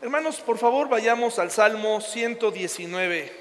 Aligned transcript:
Hermanos, 0.00 0.36
por 0.36 0.58
favor, 0.58 0.88
vayamos 0.88 1.40
al 1.40 1.50
Salmo 1.50 2.00
119. 2.00 3.32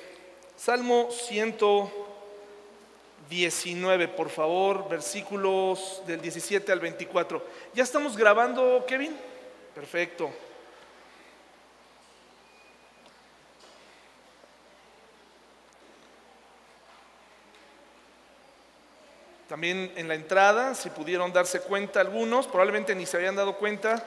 Salmo 0.55 1.09
119, 1.11 4.07
por 4.07 4.31
favor, 4.31 4.89
versículos 4.89 6.01
del 6.07 6.20
17 6.20 6.71
al 6.71 6.79
24. 6.79 7.46
¿Ya 7.75 7.83
estamos 7.83 8.17
grabando, 8.17 8.83
Kevin? 8.88 9.15
Perfecto. 9.75 10.31
También 19.48 19.94
en 19.96 20.08
la 20.08 20.16
entrada, 20.16 20.74
si 20.74 20.89
pudieron 20.89 21.32
darse 21.32 21.62
cuenta 21.62 22.02
algunos, 22.02 22.48
probablemente 22.48 22.96
ni 22.96 23.05
se 23.05 23.18
habían 23.18 23.36
dado 23.36 23.58
cuenta, 23.58 24.04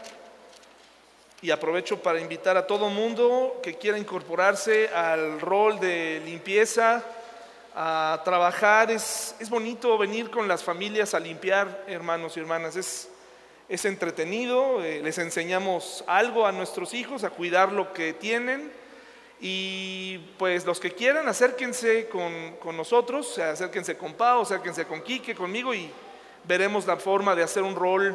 y 1.42 1.50
aprovecho 1.50 2.02
para 2.02 2.20
invitar 2.20 2.56
a 2.56 2.66
todo 2.66 2.88
mundo 2.90 3.60
que 3.62 3.74
quiera 3.74 3.98
incorporarse 3.98 4.88
al 4.88 5.40
rol 5.40 5.80
de 5.80 6.20
limpieza, 6.24 7.02
a 7.74 8.20
trabajar. 8.24 8.90
Es, 8.90 9.34
es 9.38 9.48
bonito 9.48 9.96
venir 9.96 10.30
con 10.30 10.48
las 10.48 10.62
familias 10.62 11.14
a 11.14 11.20
limpiar, 11.20 11.84
hermanos 11.86 12.36
y 12.36 12.40
hermanas. 12.40 12.76
Es, 12.76 13.08
es 13.68 13.84
entretenido, 13.84 14.82
eh, 14.84 15.00
les 15.02 15.18
enseñamos 15.18 16.04
algo 16.06 16.46
a 16.46 16.52
nuestros 16.52 16.92
hijos, 16.92 17.24
a 17.24 17.30
cuidar 17.30 17.72
lo 17.72 17.92
que 17.92 18.12
tienen. 18.12 18.70
Y 19.40 20.18
pues 20.36 20.66
los 20.66 20.80
que 20.80 20.92
quieran, 20.92 21.26
acérquense 21.26 22.08
con, 22.08 22.56
con 22.56 22.76
nosotros, 22.76 23.38
acérquense 23.38 23.96
con 23.96 24.12
Pau, 24.12 24.42
acérquense 24.42 24.84
con 24.84 25.00
Quique, 25.02 25.34
conmigo 25.34 25.72
y 25.72 25.90
veremos 26.44 26.86
la 26.86 26.96
forma 26.96 27.34
de 27.34 27.42
hacer 27.42 27.62
un 27.62 27.74
rol, 27.74 28.14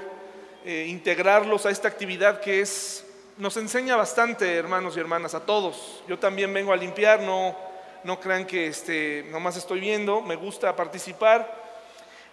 eh, 0.64 0.86
integrarlos 0.88 1.66
a 1.66 1.72
esta 1.72 1.88
actividad 1.88 2.42
que 2.42 2.62
es 2.62 3.06
nos 3.38 3.58
enseña 3.58 3.96
bastante, 3.96 4.56
hermanos 4.56 4.96
y 4.96 5.00
hermanas, 5.00 5.36
a 5.36 5.42
todos. 5.42 6.04
Yo 6.08 6.18
también 6.18 6.54
vengo 6.54 6.72
a 6.72 6.78
limpiar, 6.78 7.20
no, 7.22 7.56
no 8.04 8.20
crean 8.20 8.46
que 8.46 8.68
este, 8.68 9.26
nomás 9.30 9.58
estoy 9.58 9.80
viendo, 9.80 10.22
me 10.22 10.36
gusta 10.36 10.76
participar. 10.76 11.64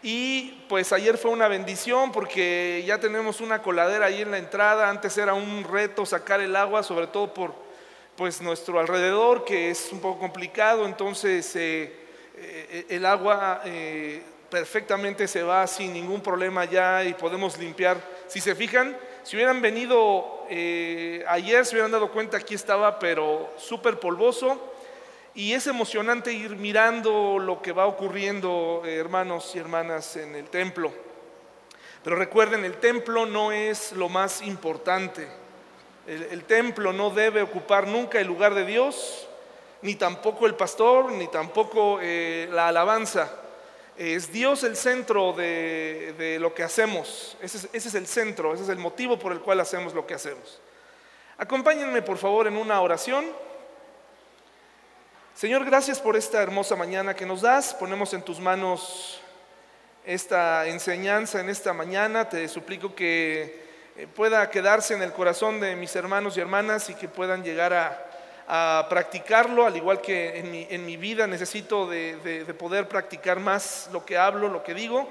Y 0.03 0.65
pues 0.69 0.93
ayer 0.93 1.17
fue 1.17 1.31
una 1.31 1.49
bendición 1.49 2.11
porque 2.13 2.83
ya 2.87 2.99
tenemos 2.99 3.41
una 3.41 3.63
coladera 3.63 4.07
ahí 4.07 4.23
en 4.23 4.31
la 4.31 4.39
entrada. 4.39 4.89
Antes 4.89 5.17
era 5.17 5.35
un 5.35 5.65
reto 5.65 6.05
sacar 6.05 6.41
el 6.41 6.57
agua, 6.57 6.83
sobre 6.83 7.07
todo 7.07 7.33
por 7.33 7.55
pues 8.17 8.41
nuestro 8.41 8.79
alrededor, 8.79 9.45
que 9.45 9.71
es 9.71 9.91
un 9.93 10.01
poco 10.01 10.19
complicado. 10.19 10.87
Entonces 10.87 11.55
eh, 11.57 11.93
eh, 12.37 12.87
el 12.89 13.07
agua 13.07 13.63
eh, 13.65 14.23
perfectamente 14.51 15.27
se 15.29 15.43
va 15.43 15.67
sin 15.67 15.93
ningún 15.93 16.21
problema 16.21 16.65
ya 16.65 17.05
y 17.05 17.15
podemos 17.15 17.57
limpiar. 17.59 17.97
Si 18.27 18.41
se 18.41 18.55
fijan, 18.57 18.97
si 19.23 19.37
hubieran 19.37 19.63
venido 19.63 20.47
eh, 20.51 21.25
ayer, 21.29 21.65
se 21.65 21.75
hubieran 21.75 21.93
dado 21.93 22.11
cuenta, 22.11 22.37
aquí 22.37 22.55
estaba, 22.55 22.99
pero 22.99 23.53
súper 23.57 24.01
polvoso. 24.01 24.71
Y 25.35 25.55
es 25.55 25.67
emocionante 25.67 26.33
ir 26.33 26.57
mirando 26.57 27.39
lo 27.39 27.63
que 27.63 27.73
va 27.73 27.87
ocurriendo, 27.87 28.83
eh, 28.85 28.97
hermanos 28.97 29.53
y 29.55 29.59
hermanas, 29.59 30.17
en 30.17 30.35
el 30.35 30.51
templo. 30.51 30.93
Pero 32.03 32.17
recuerden, 32.17 32.65
el 32.65 32.79
templo 32.79 33.25
no 33.25 33.53
es 33.53 33.93
lo 33.93 34.09
más 34.09 34.43
importante. 34.43 35.29
El, 36.07 36.43
templo 36.45 36.93
no 36.93 37.11
debe 37.11 37.43
ocupar 37.43 37.87
nunca 37.87 38.21
el 38.21 38.27
lugar 38.27 38.55
de 38.55 38.67
Dios, 38.67 39.29
ni 39.83 39.95
tampoco 39.95 40.47
el 40.47 40.57
pastor, 40.57 41.13
ni 41.13 41.29
tampoco 41.29 42.01
eh, 42.03 42.49
la 42.51 42.69
alabanza. 42.69 43.31
Es 43.97 44.33
Dios 44.33 44.65
el 44.65 44.77
centro 44.77 45.33
de, 45.33 46.39
lo 46.41 46.55
que 46.55 46.63
hacemos. 46.63 47.37
Ese 47.41 47.69
es, 47.73 47.95
el 47.95 48.07
centro, 48.07 48.55
ese 48.55 48.65
es 48.65 48.69
el 48.69 48.79
motivo 48.79 49.19
por 49.19 49.33
el 49.33 49.41
cual 49.41 49.61
hacemos 49.61 49.95
lo 49.95 50.07
que 50.07 50.15
hacemos. 50.15 50.61
Acompáñenme 51.37 52.03
por 52.03 52.17
favor 52.17 52.47
en 52.47 52.57
una 52.57 52.81
oración. 52.81 53.27
Señor, 55.35 55.65
gracias 55.65 56.01
por 56.01 56.17
esta 56.17 56.43
hermosa 56.43 56.77
mañana 56.77 57.15
que 57.15 57.27
nos 57.27 57.43
das. 57.43 57.75
Ponemos 57.75 58.13
en 58.15 58.23
tus 58.23 58.41
manos 58.41 59.21
esta 60.05 60.67
enseñanza 60.67 61.41
en 61.41 61.51
esta 61.51 61.73
mañana. 61.73 62.29
Te 62.29 62.49
suplico 62.49 62.95
que 62.95 63.63
eh, 63.97 64.07
pueda 64.07 64.49
quedarse 64.51 64.95
en 64.95 65.03
el 65.03 65.13
corazón 65.13 65.61
de 65.61 65.77
mis 65.77 65.95
hermanos 65.97 66.37
y 66.37 66.41
hermanas 66.41 66.89
y 66.91 66.95
que 66.95 67.09
puedan 67.09 67.43
llegar 67.45 67.73
a, 67.73 68.12
a 68.55 68.87
practicarlo, 68.87 69.65
al 69.65 69.75
igual 69.75 70.03
que 70.03 70.39
en 70.69 70.85
mi, 70.85 70.97
vida 70.99 71.27
necesito 71.27 71.87
de, 71.87 72.45
poder 72.59 72.87
practicar 72.87 73.41
más 73.41 73.89
lo 73.95 74.05
que 74.05 74.19
hablo, 74.19 74.47
lo 74.49 74.63
que 74.63 74.75
digo. 74.75 75.09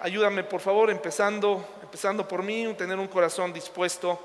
Ayúdame, 0.00 0.42
por 0.42 0.62
favor, 0.62 0.88
empezando, 0.88 1.62
empezando 1.82 2.26
por 2.26 2.42
mí, 2.42 2.72
tener 2.78 2.98
un 2.98 3.08
corazón 3.08 3.52
dispuesto. 3.52 4.18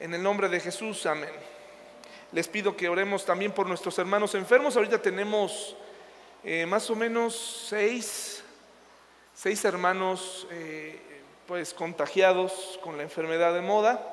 En 0.00 0.12
el 0.14 0.20
nombre 0.20 0.48
de 0.48 0.58
Jesús, 0.58 1.06
amén. 1.06 1.30
Les 2.32 2.48
pido 2.48 2.76
que 2.76 2.88
oremos 2.88 3.24
también 3.24 3.52
por 3.52 3.68
nuestros 3.68 3.96
hermanos 4.00 4.34
enfermos. 4.34 4.74
Ahorita 4.74 5.00
tenemos 5.00 5.76
eh, 6.42 6.66
más 6.66 6.90
o 6.90 6.96
menos 6.96 7.66
seis, 7.68 8.42
seis 9.32 9.64
hermanos 9.64 10.48
eh, 10.50 11.00
pues 11.46 11.72
contagiados 11.72 12.80
con 12.82 12.96
la 12.96 13.04
enfermedad 13.04 13.54
de 13.54 13.60
moda. 13.60 14.12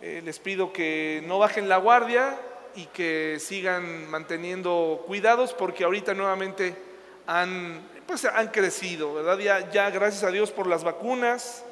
Eh, 0.00 0.22
les 0.24 0.38
pido 0.38 0.72
que 0.72 1.22
no 1.26 1.38
bajen 1.38 1.68
la 1.68 1.76
guardia, 1.76 2.38
y 2.78 2.86
que 2.86 3.38
sigan 3.40 4.08
manteniendo 4.08 5.02
cuidados 5.04 5.52
porque 5.52 5.82
ahorita 5.82 6.14
nuevamente 6.14 6.76
han, 7.26 7.82
pues, 8.06 8.24
han 8.24 8.48
crecido, 8.48 9.14
¿verdad? 9.14 9.36
Ya, 9.38 9.68
ya 9.72 9.90
gracias 9.90 10.22
a 10.22 10.30
Dios 10.30 10.52
por 10.52 10.68
las 10.68 10.84
vacunas. 10.84 11.64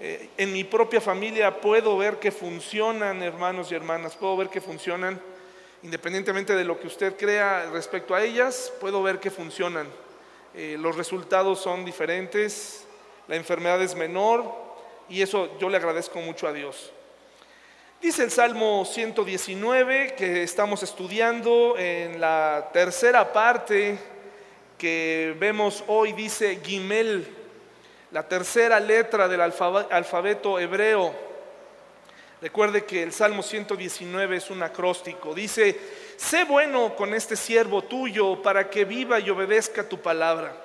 Eh, 0.00 0.28
en 0.36 0.52
mi 0.52 0.64
propia 0.64 1.00
familia 1.00 1.60
puedo 1.60 1.96
ver 1.96 2.18
que 2.18 2.32
funcionan, 2.32 3.22
hermanos 3.22 3.70
y 3.70 3.76
hermanas, 3.76 4.16
puedo 4.16 4.36
ver 4.36 4.48
que 4.48 4.60
funcionan, 4.60 5.20
independientemente 5.84 6.56
de 6.56 6.64
lo 6.64 6.80
que 6.80 6.88
usted 6.88 7.16
crea 7.16 7.70
respecto 7.72 8.16
a 8.16 8.22
ellas, 8.24 8.72
puedo 8.80 9.04
ver 9.04 9.20
que 9.20 9.30
funcionan. 9.30 9.86
Eh, 10.56 10.76
los 10.80 10.96
resultados 10.96 11.60
son 11.60 11.84
diferentes, 11.84 12.86
la 13.28 13.36
enfermedad 13.36 13.80
es 13.80 13.94
menor 13.94 14.52
y 15.08 15.22
eso 15.22 15.56
yo 15.60 15.68
le 15.68 15.76
agradezco 15.76 16.20
mucho 16.20 16.48
a 16.48 16.52
Dios. 16.52 16.92
Dice 18.00 18.24
el 18.24 18.30
Salmo 18.30 18.86
119 18.86 20.14
que 20.16 20.42
estamos 20.42 20.82
estudiando 20.82 21.76
en 21.76 22.18
la 22.18 22.70
tercera 22.72 23.30
parte 23.30 23.98
que 24.78 25.36
vemos 25.38 25.84
hoy, 25.86 26.14
dice 26.14 26.60
Gimel, 26.64 27.28
la 28.10 28.26
tercera 28.26 28.80
letra 28.80 29.28
del 29.28 29.42
alfabeto 29.42 30.58
hebreo. 30.58 31.14
Recuerde 32.40 32.86
que 32.86 33.02
el 33.02 33.12
Salmo 33.12 33.42
119 33.42 34.34
es 34.38 34.48
un 34.48 34.62
acróstico. 34.62 35.34
Dice, 35.34 35.78
sé 36.16 36.44
bueno 36.44 36.96
con 36.96 37.12
este 37.12 37.36
siervo 37.36 37.82
tuyo 37.82 38.40
para 38.40 38.70
que 38.70 38.86
viva 38.86 39.20
y 39.20 39.28
obedezca 39.28 39.86
tu 39.86 40.00
palabra. 40.00 40.56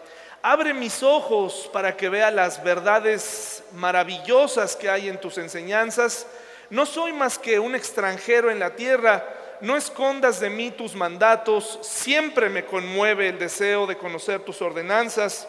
Abre 0.42 0.74
mis 0.74 1.04
ojos 1.04 1.70
para 1.74 1.98
que 1.98 2.08
vea 2.08 2.32
las 2.32 2.64
verdades 2.64 3.62
maravillosas 3.74 4.78
que 4.78 4.90
hay 4.90 5.10
en 5.10 5.20
tus 5.20 5.38
enseñanzas 5.38 6.28
no 6.70 6.86
soy 6.86 7.14
más 7.14 7.38
que 7.38 7.60
un 7.60 7.76
extranjero 7.76 8.50
en 8.50 8.60
la 8.60 8.76
tierra, 8.76 9.24
no 9.62 9.78
escondas 9.78 10.40
de 10.40 10.50
mí 10.50 10.72
tus 10.72 10.96
mandatos, 10.96 11.80
siempre 11.82 12.50
me 12.50 12.66
conmueve 12.66 13.30
el 13.30 13.40
deseo 13.40 13.88
de 13.88 13.98
conocer 13.98 14.42
tus 14.42 14.62
ordenanzas. 14.62 15.48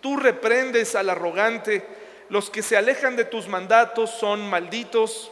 Tú 0.00 0.16
reprendes 0.16 0.94
al 0.94 1.10
arrogante, 1.10 1.84
los 2.28 2.48
que 2.48 2.62
se 2.62 2.76
alejan 2.76 3.16
de 3.16 3.24
tus 3.24 3.48
mandatos 3.48 4.10
son 4.10 4.48
malditos. 4.48 5.30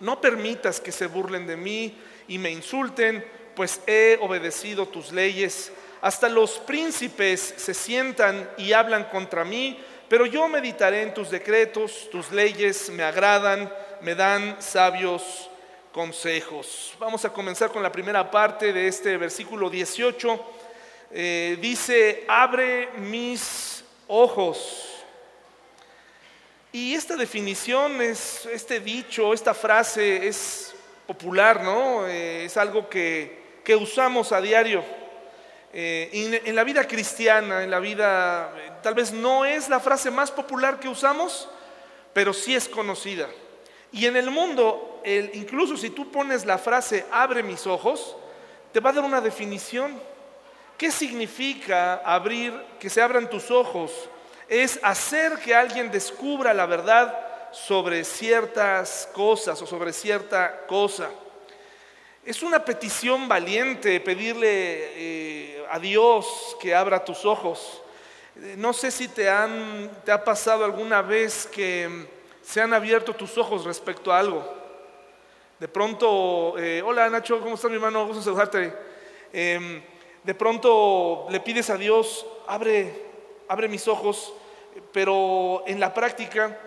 No 0.00 0.20
permitas 0.20 0.80
que 0.80 0.90
se 0.90 1.06
burlen 1.06 1.46
de 1.46 1.56
mí 1.56 1.96
y 2.26 2.38
me 2.38 2.50
insulten, 2.50 3.24
pues 3.54 3.80
he 3.86 4.18
obedecido 4.20 4.86
tus 4.86 5.12
leyes. 5.12 5.70
Hasta 6.00 6.28
los 6.28 6.58
príncipes 6.58 7.54
se 7.56 7.74
sientan 7.74 8.50
y 8.56 8.72
hablan 8.72 9.04
contra 9.04 9.44
mí, 9.44 9.78
pero 10.08 10.24
yo 10.24 10.48
meditaré 10.48 11.02
en 11.02 11.12
tus 11.12 11.30
decretos, 11.30 12.08
tus 12.10 12.32
leyes 12.32 12.88
me 12.90 13.02
agradan 13.02 13.70
me 14.02 14.14
dan 14.14 14.60
sabios 14.60 15.50
consejos. 15.92 16.94
Vamos 16.98 17.24
a 17.24 17.32
comenzar 17.32 17.70
con 17.70 17.82
la 17.82 17.92
primera 17.92 18.30
parte 18.30 18.72
de 18.72 18.88
este 18.88 19.16
versículo 19.16 19.68
18. 19.68 20.44
Eh, 21.12 21.58
dice, 21.60 22.24
abre 22.28 22.88
mis 22.98 23.84
ojos. 24.06 24.86
Y 26.72 26.94
esta 26.94 27.16
definición, 27.16 28.00
es, 28.00 28.46
este 28.46 28.80
dicho, 28.80 29.34
esta 29.34 29.54
frase 29.54 30.28
es 30.28 30.72
popular, 31.06 31.62
¿no? 31.62 32.06
Eh, 32.06 32.44
es 32.44 32.56
algo 32.56 32.88
que, 32.88 33.60
que, 33.64 33.74
usamos 33.74 34.30
a 34.32 34.40
diario. 34.40 34.84
Eh, 35.72 36.40
en 36.44 36.54
la 36.54 36.64
vida 36.64 36.86
cristiana, 36.86 37.64
en 37.64 37.70
la 37.70 37.80
vida, 37.80 38.52
tal 38.82 38.94
vez 38.94 39.12
no 39.12 39.44
es 39.44 39.68
la 39.68 39.80
frase 39.80 40.10
más 40.10 40.30
popular 40.30 40.78
que 40.78 40.88
usamos, 40.88 41.48
pero 42.12 42.32
sí 42.32 42.54
es 42.54 42.68
conocida. 42.68 43.28
Y 43.92 44.06
en 44.06 44.16
el 44.16 44.30
mundo, 44.30 45.02
incluso 45.04 45.76
si 45.76 45.90
tú 45.90 46.10
pones 46.10 46.44
la 46.44 46.58
frase 46.58 47.04
abre 47.10 47.42
mis 47.42 47.66
ojos, 47.66 48.16
te 48.72 48.80
va 48.80 48.90
a 48.90 48.92
dar 48.94 49.04
una 49.04 49.20
definición. 49.20 50.00
¿Qué 50.78 50.90
significa 50.90 51.96
abrir, 51.96 52.54
que 52.78 52.88
se 52.88 53.02
abran 53.02 53.28
tus 53.28 53.50
ojos? 53.50 53.92
Es 54.48 54.78
hacer 54.82 55.38
que 55.38 55.54
alguien 55.54 55.90
descubra 55.90 56.54
la 56.54 56.66
verdad 56.66 57.18
sobre 57.52 58.04
ciertas 58.04 59.08
cosas 59.12 59.60
o 59.60 59.66
sobre 59.66 59.92
cierta 59.92 60.66
cosa. 60.66 61.10
Es 62.24 62.42
una 62.42 62.64
petición 62.64 63.28
valiente 63.28 63.98
pedirle 64.00 64.46
eh, 64.48 65.66
a 65.70 65.78
Dios 65.78 66.56
que 66.60 66.74
abra 66.74 67.04
tus 67.04 67.24
ojos. 67.24 67.82
No 68.56 68.72
sé 68.72 68.90
si 68.90 69.08
te, 69.08 69.28
han, 69.28 69.90
te 70.04 70.12
ha 70.12 70.22
pasado 70.24 70.64
alguna 70.64 71.02
vez 71.02 71.46
que 71.46 72.06
se 72.50 72.60
han 72.60 72.74
abierto 72.74 73.14
tus 73.14 73.38
ojos 73.38 73.64
respecto 73.64 74.12
a 74.12 74.18
algo. 74.18 74.44
De 75.60 75.68
pronto, 75.68 76.58
eh, 76.58 76.82
hola 76.84 77.08
Nacho, 77.08 77.38
¿cómo 77.40 77.54
estás 77.54 77.70
mi 77.70 77.76
hermano? 77.76 78.08
Gusto 78.08 78.22
saludarte. 78.22 78.74
Em, 79.32 79.80
de 80.24 80.34
pronto 80.34 81.28
le 81.30 81.38
pides 81.38 81.70
a 81.70 81.76
Dios, 81.76 82.26
abre, 82.48 82.92
abre 83.46 83.68
mis 83.68 83.86
ojos, 83.86 84.34
pero 84.92 85.62
en 85.68 85.78
la 85.78 85.94
práctica, 85.94 86.58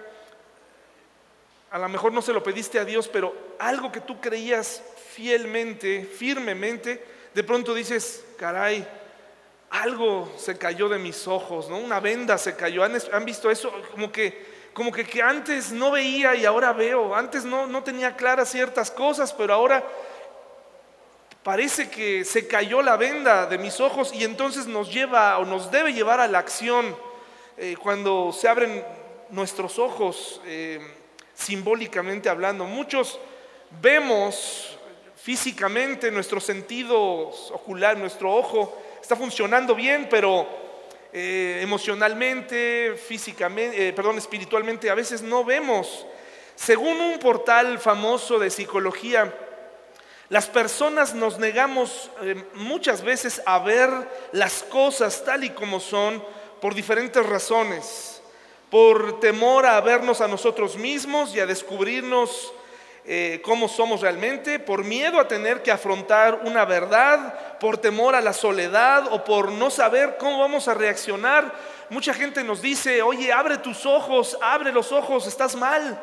a 1.69 1.77
lo 1.77 1.89
mejor 1.89 2.13
no 2.13 2.21
se 2.21 2.31
lo 2.31 2.41
pediste 2.41 2.79
a 2.79 2.85
Dios, 2.85 3.09
pero 3.09 3.35
algo 3.59 3.91
que 3.91 3.99
tú 3.99 4.21
creías 4.21 4.81
fielmente, 5.09 6.05
firmemente, 6.05 7.03
de 7.33 7.43
pronto 7.43 7.73
dices, 7.73 8.23
caray, 8.37 8.87
algo 9.69 10.31
se 10.37 10.57
cayó 10.57 10.87
de 10.87 10.99
mis 10.99 11.27
ojos, 11.27 11.67
¿no? 11.67 11.77
Una 11.77 11.99
venda 11.99 12.37
se 12.37 12.55
cayó. 12.55 12.83
¿Han, 12.83 13.25
visto 13.25 13.51
eso? 13.51 13.73
Como 13.91 14.13
que, 14.13 14.52
como 14.73 14.91
que, 14.91 15.05
que, 15.05 15.21
antes 15.21 15.71
no 15.71 15.91
veía 15.91 16.35
y 16.35 16.45
ahora 16.45 16.73
veo. 16.73 17.15
Antes 17.15 17.45
no, 17.45 17.67
no 17.67 17.83
tenía 17.83 18.15
claras 18.15 18.49
ciertas 18.49 18.89
cosas, 18.89 19.33
pero 19.33 19.53
ahora 19.53 19.83
parece 21.43 21.89
que 21.89 22.23
se 22.23 22.47
cayó 22.47 22.81
la 22.81 22.97
venda 22.97 23.45
de 23.45 23.57
mis 23.57 23.79
ojos 23.79 24.13
y 24.13 24.23
entonces 24.23 24.65
nos 24.65 24.91
lleva 24.91 25.37
o 25.37 25.45
nos 25.45 25.69
debe 25.69 25.93
llevar 25.93 26.19
a 26.19 26.27
la 26.27 26.39
acción 26.39 26.95
eh, 27.57 27.75
cuando 27.81 28.31
se 28.31 28.47
abren 28.47 28.83
nuestros 29.29 29.77
ojos, 29.77 30.41
eh, 30.45 30.79
simbólicamente 31.35 32.29
hablando. 32.29 32.65
Muchos 32.65 33.19
vemos 33.81 34.77
físicamente, 35.15 36.11
nuestro 36.11 36.39
sentido 36.39 36.99
ocular, 36.99 37.97
nuestro 37.97 38.33
ojo 38.33 38.77
está 39.01 39.15
funcionando 39.15 39.75
bien, 39.75 40.07
pero 40.09 40.62
eh, 41.15 41.59
emocionalmente, 41.61 42.95
físicamente, 42.95 43.89
eh, 43.89 43.93
perdón, 43.93 44.17
espiritualmente, 44.17 44.89
a 44.89 44.95
veces 44.95 45.21
no 45.21 45.45
vemos. 45.45 46.07
Según 46.55 46.99
un 46.99 47.19
portal 47.19 47.77
famoso 47.77 48.39
de 48.39 48.49
psicología, 48.49 49.31
las 50.29 50.47
personas 50.47 51.13
nos 51.13 51.37
negamos 51.37 52.09
eh, 52.23 52.43
muchas 52.55 53.03
veces 53.03 53.43
a 53.45 53.59
ver 53.59 53.91
las 54.31 54.63
cosas 54.63 55.23
tal 55.23 55.43
y 55.43 55.51
como 55.51 55.79
son 55.79 56.23
por 56.59 56.73
diferentes 56.73 57.23
razones, 57.23 58.19
por 58.71 59.19
temor 59.19 59.67
a 59.67 59.79
vernos 59.81 60.19
a 60.19 60.27
nosotros 60.27 60.77
mismos 60.77 61.35
y 61.35 61.39
a 61.39 61.45
descubrirnos 61.45 62.53
eh, 63.05 63.41
cómo 63.43 63.67
somos 63.67 63.99
realmente, 63.99 64.59
por 64.59 64.85
miedo 64.85 65.19
a 65.19 65.27
tener 65.27 65.61
que 65.61 65.71
afrontar 65.71 66.41
una 66.45 66.63
verdad, 66.63 67.59
por 67.59 67.77
temor 67.77 68.15
a 68.15 68.21
la 68.21 68.31
soledad 68.31 69.11
o 69.11 69.25
por 69.25 69.51
no 69.51 69.69
saber 69.69 70.15
cómo 70.17 70.39
vamos 70.39 70.69
a 70.69 70.73
reaccionar. 70.73 71.53
Mucha 71.89 72.13
gente 72.13 72.43
nos 72.45 72.61
dice, 72.61 73.01
oye, 73.01 73.33
abre 73.33 73.57
tus 73.57 73.85
ojos, 73.85 74.37
abre 74.41 74.71
los 74.71 74.93
ojos, 74.93 75.27
estás 75.27 75.55
mal. 75.55 76.01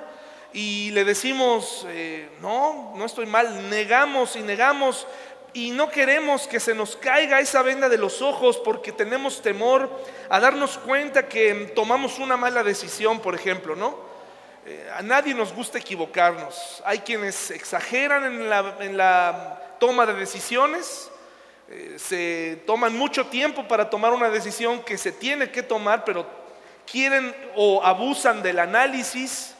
Y 0.52 0.90
le 0.90 1.04
decimos, 1.04 1.86
eh, 1.88 2.28
no, 2.40 2.92
no 2.96 3.04
estoy 3.06 3.24
mal, 3.24 3.70
negamos 3.70 4.36
y 4.36 4.40
negamos 4.40 5.06
y 5.52 5.70
no 5.70 5.90
queremos 5.90 6.46
que 6.46 6.60
se 6.60 6.74
nos 6.74 6.96
caiga 6.96 7.40
esa 7.40 7.62
venda 7.62 7.88
de 7.88 7.98
los 7.98 8.20
ojos 8.20 8.58
porque 8.58 8.92
tenemos 8.92 9.40
temor 9.40 9.90
a 10.28 10.38
darnos 10.38 10.76
cuenta 10.78 11.28
que 11.28 11.72
tomamos 11.74 12.18
una 12.18 12.36
mala 12.36 12.62
decisión, 12.62 13.20
por 13.20 13.34
ejemplo, 13.34 13.74
¿no? 13.74 14.09
Eh, 14.70 14.88
a 14.96 15.02
nadie 15.02 15.34
nos 15.34 15.52
gusta 15.52 15.78
equivocarnos. 15.78 16.80
Hay 16.84 17.00
quienes 17.00 17.50
exageran 17.50 18.22
en 18.24 18.96
la, 18.96 19.60
toma 19.80 20.06
de 20.06 20.14
decisiones, 20.14 21.10
eh, 21.68 21.96
se 21.98 22.62
toman 22.66 22.96
mucho 22.96 23.26
tiempo 23.26 23.66
para 23.66 23.90
tomar 23.90 24.12
una 24.12 24.30
decisión 24.30 24.84
que 24.84 24.96
se 24.96 25.10
tiene 25.10 25.50
que 25.50 25.64
tomar, 25.64 26.04
pero 26.04 26.24
quieren 26.88 27.34
o 27.56 27.82
abusan 27.82 28.44
del 28.44 28.60
análisis. 28.60 29.56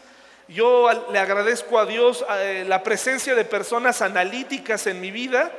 Yo 0.46 0.88
le 1.10 1.18
agradezco 1.18 1.80
a 1.80 1.86
Dios 1.86 2.24
eh, 2.38 2.64
la 2.68 2.84
presencia 2.84 3.34
de 3.34 3.44
personas 3.44 4.02
analíticas 4.02 4.86
en 4.86 5.00
mi 5.00 5.10
vida, 5.10 5.50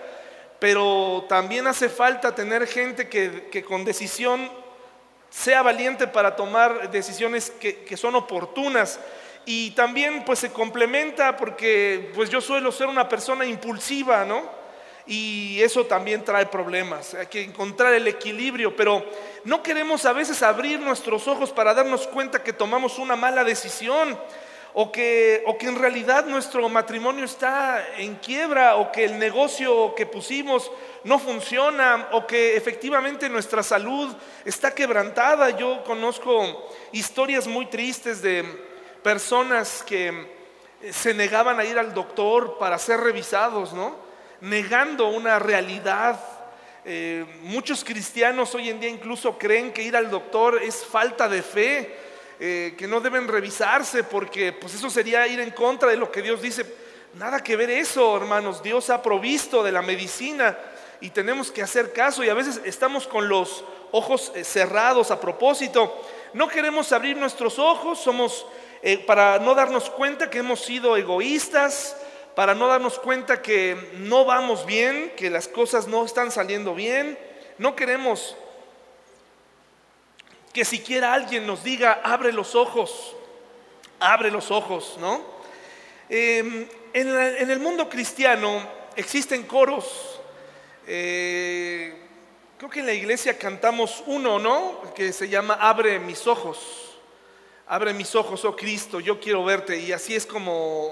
pero 0.60 1.26
también 1.28 1.68
hace 1.68 1.90
falta 1.90 2.34
tener 2.34 2.66
gente 2.68 3.10
que, 3.10 3.66
con 3.68 3.84
decisión 3.84 4.50
sea 5.30 5.62
valiente 5.62 6.08
para 6.08 6.38
tomar 6.38 6.90
decisiones 6.90 7.52
que, 7.52 7.84
que 7.84 7.98
son 7.98 8.16
oportunas 8.16 8.98
y 9.46 9.72
también 9.72 10.24
pues 10.26 10.40
se 10.40 10.52
complementa 10.52 11.36
porque 11.36 12.12
pues 12.16 12.30
yo 12.30 12.42
suelo 12.42 12.72
ser 12.72 12.88
una 12.88 13.10
persona 13.10 13.46
impulsiva, 13.46 14.26
¿no? 14.26 14.62
Y 15.08 15.60
eso 15.62 15.86
también 15.86 16.24
trae 16.24 16.46
problemas, 16.46 17.16
hay 17.16 17.26
que 17.26 17.42
encontrar 17.42 17.94
el 17.94 18.08
equilibrio, 18.08 18.76
pero 18.76 19.04
no 19.44 19.64
queremos 19.64 20.06
a 20.06 20.14
veces 20.14 20.44
abrir 20.44 20.80
nuestros 20.80 21.28
ojos 21.28 21.52
para 21.52 21.74
darnos 21.74 22.08
cuenta 22.08 22.44
que 22.44 22.54
tomamos 22.54 23.00
una 23.00 23.16
mala 23.16 23.44
decisión 23.44 24.18
o 24.74 24.92
que, 24.92 25.44
o 25.48 25.58
que 25.58 25.68
en 25.68 25.78
realidad 25.78 26.26
nuestro 26.26 26.70
matrimonio 26.70 27.26
está 27.26 27.98
en 27.98 28.16
quiebra 28.16 28.76
o 28.76 28.92
que 28.92 29.04
el 29.04 29.20
negocio 29.20 29.94
que 29.96 30.06
pusimos 30.06 30.72
no 31.04 31.20
funciona 31.20 32.10
o 32.12 32.26
que 32.26 32.56
efectivamente 32.56 33.28
nuestra 33.28 33.64
salud 33.64 34.16
está 34.46 34.74
quebrantada. 34.74 35.50
Yo 35.50 35.84
conozco 35.84 36.70
historias 36.92 37.48
muy 37.48 37.66
tristes 37.66 38.22
de 38.22 38.71
personas 39.02 39.84
que 39.84 40.10
eh, 40.82 40.94
se 40.94 41.14
negaban 41.14 41.60
a 41.60 41.66
ir 41.66 41.78
al 41.78 41.94
doctor 41.94 42.58
para 42.58 42.78
ser 42.78 43.00
revisados, 43.00 43.74
¿no? 43.74 43.96
Negando 44.42 45.10
una 45.10 45.40
realidad. 45.40 46.20
Eh, 46.84 47.26
muchos 47.42 47.84
cristianos 47.84 48.56
hoy 48.56 48.70
en 48.70 48.80
día 48.80 48.90
incluso 48.90 49.38
creen 49.38 49.72
que 49.72 49.84
ir 49.84 49.96
al 49.96 50.10
doctor 50.10 50.62
es 50.62 50.84
falta 50.84 51.30
de 51.30 51.44
fe, 51.44 51.96
eh, 52.40 52.76
que 52.78 52.88
no 52.88 53.00
deben 53.00 53.28
revisarse 53.28 54.04
porque 54.04 54.52
pues 54.52 54.74
eso 54.74 54.90
sería 54.90 55.28
ir 55.28 55.40
en 55.40 55.52
contra 55.52 55.90
de 55.90 55.98
lo 55.98 56.12
que 56.12 56.22
Dios 56.22 56.42
dice. 56.42 56.66
Nada 57.14 57.44
que 57.44 57.56
ver 57.56 57.70
eso, 57.70 58.16
hermanos. 58.16 58.64
Dios 58.64 58.90
ha 58.90 59.04
provisto 59.04 59.62
de 59.62 59.72
la 59.72 59.82
medicina 59.82 60.58
y 61.02 61.10
tenemos 61.10 61.52
que 61.52 61.62
hacer 61.62 61.92
caso 61.92 62.24
y 62.24 62.30
a 62.30 62.34
veces 62.34 62.62
estamos 62.64 63.06
con 63.06 63.28
los 63.28 63.64
ojos 63.92 64.32
cerrados 64.44 65.12
a 65.12 65.20
propósito. 65.20 66.02
No 66.34 66.48
queremos 66.48 66.92
abrir 66.94 67.18
nuestros 67.18 67.60
ojos, 67.60 68.00
somos 68.00 68.46
eh, 68.84 68.98
para 68.98 69.38
no 69.40 69.54
darnos 69.54 69.90
cuenta 69.92 70.30
que 70.30 70.40
hemos 70.40 70.62
sido 70.62 70.98
egoístas, 70.98 71.96
para 72.36 72.56
no 72.56 72.68
darnos 72.68 72.98
cuenta 72.98 73.42
que 73.42 73.78
no 73.98 74.26
vamos 74.26 74.66
bien, 74.66 75.14
que 75.16 75.30
las 75.30 75.48
cosas 75.48 75.88
no 75.88 76.04
están 76.04 76.32
saliendo 76.32 76.74
bien. 76.74 77.18
No 77.60 77.76
queremos 77.76 78.36
que 80.52 80.66
siquiera 80.66 81.14
alguien 81.14 81.46
nos 81.46 81.64
diga, 81.64 82.02
abre 82.04 82.34
los 82.34 82.56
ojos, 82.56 83.16
abre 84.00 84.32
los 84.32 84.50
ojos, 84.50 84.98
¿no? 85.00 85.22
Em, 86.10 86.68
en, 86.94 87.52
el 87.52 87.60
mundo 87.60 87.88
cristiano 87.88 88.68
existen 88.96 89.44
coros. 89.44 90.20
Eh, 90.88 91.96
creo 92.58 92.70
que 92.70 92.80
en 92.80 92.88
la 92.88 92.94
iglesia 92.94 93.38
cantamos 93.38 94.04
uno, 94.08 94.40
¿no? 94.40 94.82
Que 94.96 95.14
se 95.14 95.30
llama 95.30 95.54
Abre 95.54 96.00
mis 96.00 96.26
ojos 96.26 96.91
abre 97.72 97.94
mis 97.94 98.14
ojos, 98.16 98.44
oh 98.44 98.54
Cristo, 98.54 99.00
yo 99.00 99.18
quiero 99.18 99.46
verte. 99.46 99.80
Y 99.80 99.94
así 99.94 100.14
es 100.14 100.26
como 100.26 100.92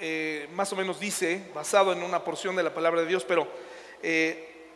eh, 0.00 0.48
más 0.54 0.72
o 0.72 0.76
menos 0.76 0.98
dice, 0.98 1.40
basado 1.54 1.92
en 1.92 2.02
una 2.02 2.24
porción 2.24 2.56
de 2.56 2.64
la 2.64 2.74
palabra 2.74 3.02
de 3.02 3.06
Dios, 3.06 3.24
pero 3.24 3.46
eh, 4.02 4.72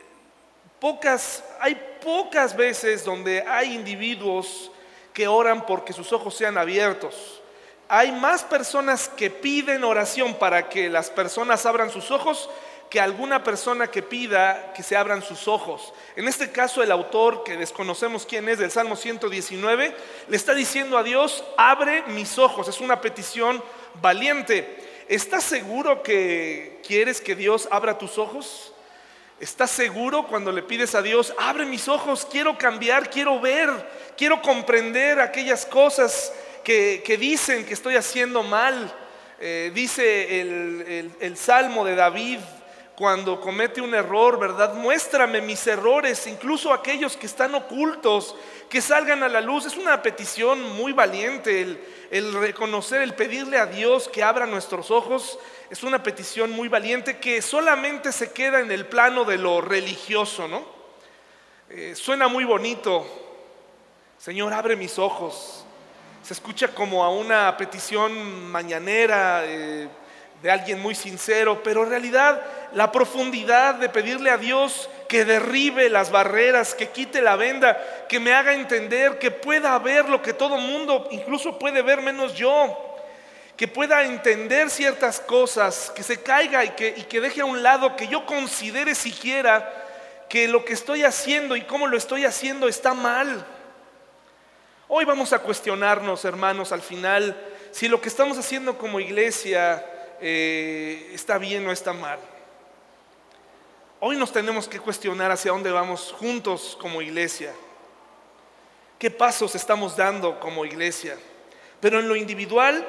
pocas, 0.79 1.43
hay 1.59 1.75
pocas 2.01 2.57
veces 2.57 3.05
donde 3.05 3.43
hay 3.49 3.75
individuos 3.75 4.71
que 5.13 5.27
oran 5.27 5.67
porque 5.67 5.93
sus 5.93 6.13
ojos 6.13 6.37
sean 6.37 6.57
abiertos. 6.57 7.43
Hay 7.89 8.13
más 8.13 8.45
personas 8.45 9.09
que 9.09 9.29
piden 9.29 9.83
oración 9.83 10.35
para 10.35 10.69
que 10.69 10.89
las 10.89 11.11
personas 11.11 11.67
abran 11.67 11.91
sus 11.91 12.13
ojos 12.13 12.49
que 12.95 13.01
alguna 13.01 13.43
persona 13.43 13.89
que 13.89 14.05
pida 14.05 14.73
que 14.73 14.85
se 14.85 14.97
abran 14.97 15.21
sus 15.21 15.49
ojos. 15.49 15.93
En 16.15 16.29
este 16.29 16.53
caso 16.53 16.81
el 16.81 16.93
autor, 16.93 17.43
que 17.43 17.57
desconocemos 17.57 18.25
quién 18.25 18.49
es, 18.49 18.61
del 18.61 18.71
Salmo 18.71 18.95
119, 18.95 19.97
le 20.29 20.37
está 20.37 20.55
diciendo 20.55 20.97
a 20.97 21.03
Dios, 21.03 21.43
abre 21.57 22.05
mis 22.07 22.39
ojos. 22.39 22.69
Es 22.69 22.81
una 22.81 23.01
petición 23.01 23.61
valiente. 24.01 24.79
¿Estás 25.09 25.43
seguro 25.43 26.05
que 26.05 26.81
quieres 26.87 27.21
que 27.21 27.35
Dios 27.35 27.67
abra 27.73 27.99
tus 27.99 28.17
ojos? 28.17 28.73
¿Estás 29.41 29.73
seguro 29.73 30.29
cuando 30.29 30.53
le 30.53 30.63
pides 30.63 30.95
a 30.95 31.03
Dios, 31.03 31.35
abre 31.37 31.67
mis 31.67 31.89
ojos, 31.89 32.25
quiero 32.31 32.57
cambiar, 32.57 33.11
quiero 33.11 33.41
ver, 33.41 33.71
quiero 34.17 34.41
comprender 34.41 35.19
aquellas 35.19 35.67
cosas 35.67 36.33
que, 36.63 37.03
dicen 37.19 37.67
que 37.67 37.75
estoy 37.75 37.97
haciendo 37.97 38.45
mal? 38.45 38.95
Eh, 39.41 39.73
dice 39.75 40.41
el, 40.41 41.11
el 41.19 41.37
Salmo 41.37 41.85
de 41.85 41.97
David, 41.97 42.39
cuando 42.97 43.41
comete 43.41 43.81
un 43.81 43.93
error, 43.95 44.39
¿verdad? 44.39 44.75
Muéstrame 44.75 45.41
mis 45.41 45.67
errores, 45.67 46.27
incluso 46.27 46.73
aquellos 46.73 47.17
que 47.17 47.27
están 47.27 47.55
ocultos, 47.55 48.37
que 48.69 48.81
salgan 48.81 49.23
a 49.25 49.29
la 49.29 49.41
luz. 49.41 49.67
Es 49.67 49.77
una 49.77 50.01
petición 50.01 50.63
muy 50.77 50.93
valiente 50.93 51.79
el, 52.11 52.35
reconocer, 52.35 53.03
el 53.03 53.15
pedirle 53.15 53.59
a 53.59 53.67
Dios 53.67 54.09
que 54.09 54.23
abra 54.23 54.47
nuestros 54.47 54.93
ojos. 54.93 55.39
Es 55.71 55.83
una 55.83 56.03
petición 56.05 56.53
muy 56.53 56.69
valiente 56.69 57.19
que 57.19 57.43
solamente 57.43 58.13
se 58.13 58.33
queda 58.33 58.61
en 58.61 58.71
el 58.71 58.87
plano 58.87 59.25
de 59.25 59.39
lo 59.39 59.61
religioso, 59.61 60.47
¿no? 60.47 60.65
Eh, 61.71 61.95
suena 61.97 62.29
muy 62.29 62.45
bonito. 62.45 63.05
Señor, 64.19 64.53
abre 64.53 64.77
mis 64.77 65.01
ojos. 65.01 65.65
Se 66.23 66.33
escucha 66.33 66.69
como 66.69 67.03
a 67.03 67.11
una 67.11 67.57
petición 67.57 68.51
mañanera. 68.53 69.43
Eh, 69.45 69.89
de 70.45 70.51
alguien 70.51 70.79
muy 70.79 70.95
sincero, 70.95 71.63
pero 71.65 71.85
en 71.85 71.89
realidad 71.89 72.39
la 72.75 72.93
profundidad 72.93 73.77
de 73.77 73.89
pedirle 73.89 74.29
a 74.29 74.37
Dios 74.37 74.91
que 75.09 75.25
derribe 75.25 75.89
las 75.89 76.11
barreras, 76.11 76.75
que 76.75 76.91
quite 76.91 77.23
la 77.23 77.35
venda, 77.35 77.83
que 78.11 78.21
me 78.21 78.35
haga 78.35 78.53
entender, 78.53 79.19
que 79.19 79.31
pueda 79.31 79.79
ver 79.79 80.07
lo 80.07 80.21
que 80.21 80.35
todo 80.35 80.59
mundo 80.59 81.09
incluso 81.13 81.59
puede 81.59 81.81
ver 81.81 82.03
menos 82.03 82.35
yo, 82.35 82.95
que 83.57 83.69
pueda 83.69 84.05
entender 84.05 84.69
ciertas 84.69 85.19
cosas, 85.19 85.91
que 85.97 86.03
se 86.03 86.23
caiga 86.23 86.63
y 86.63 86.73
que, 86.73 86.93
y 86.95 87.05
que 87.05 87.23
deje 87.23 87.41
a 87.41 87.47
un 87.47 87.63
lado, 87.63 87.97
que 87.97 88.09
yo 88.09 88.27
considere 88.27 88.95
siquiera 88.95 89.73
que 90.29 90.47
lo 90.47 90.63
que 90.67 90.75
estoy 90.75 91.05
haciendo 91.05 91.57
y 91.57 91.63
cómo 91.63 91.87
lo 91.87 91.97
estoy 91.97 92.27
haciendo 92.27 92.69
está 92.69 92.93
mal. 92.93 93.47
Hoy 94.89 95.07
vamos 95.07 95.33
a 95.33 95.39
cuestionarnos, 95.39 96.23
hermanos, 96.27 96.71
al 96.71 96.83
final, 96.83 97.35
si 97.71 97.89
lo 97.89 98.03
que 98.03 98.11
estamos 98.11 98.37
haciendo 98.37 98.77
como 98.77 99.01
iglesia 99.01 99.83
eh, 100.27 101.11
está 101.13 101.37
bien 101.37 101.67
o 101.67 101.71
está 101.71 101.93
mal. 101.93 102.19
Hoy 104.01 104.17
nos 104.17 104.33
tenemos 104.33 104.67
que 104.67 104.81
cuestionar 104.81 105.31
hacia 105.31 105.53
dónde 105.53 105.71
vamos 105.71 106.15
juntos 106.19 106.79
como 106.81 107.03
iglesia. 107.03 107.53
¿Qué 108.99 109.11
pasos 109.11 109.55
estamos 109.55 109.99
dando 109.99 110.41
como 110.41 110.65
iglesia? 110.65 111.19
Pero 111.79 112.01
en 112.01 112.09
lo 112.09 112.17
individual 112.17 112.87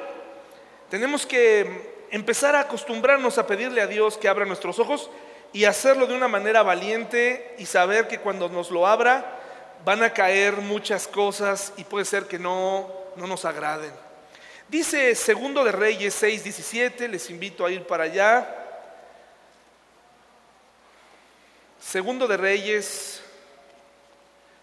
tenemos 0.88 1.26
que 1.26 2.06
empezar 2.10 2.56
a 2.56 2.60
acostumbrarnos 2.60 3.36
a 3.36 3.46
pedirle 3.46 3.82
a 3.82 3.86
Dios 3.86 4.16
que 4.16 4.28
abra 4.28 4.46
nuestros 4.46 4.78
ojos 4.78 5.10
y 5.52 5.66
hacerlo 5.66 6.06
de 6.06 6.16
una 6.16 6.28
manera 6.28 6.62
valiente 6.62 7.54
y 7.58 7.66
saber 7.66 8.08
que 8.08 8.18
cuando 8.18 8.48
nos 8.48 8.70
lo 8.70 8.86
abra 8.86 9.38
van 9.84 10.02
a 10.02 10.14
caer 10.14 10.54
muchas 10.54 11.06
cosas 11.06 11.74
y 11.76 11.84
puede 11.84 12.06
ser 12.06 12.28
que 12.28 12.38
no, 12.38 12.90
no 13.16 13.26
nos 13.26 13.44
agraden. 13.44 14.05
Dice 14.68 15.14
Segundo 15.14 15.62
de 15.62 15.70
Reyes 15.70 16.20
6:17, 16.20 17.06
les 17.08 17.30
invito 17.30 17.64
a 17.64 17.70
ir 17.70 17.84
para 17.84 18.04
allá. 18.04 18.44
Segundo 21.80 22.26
de 22.26 22.36
Reyes 22.36 23.22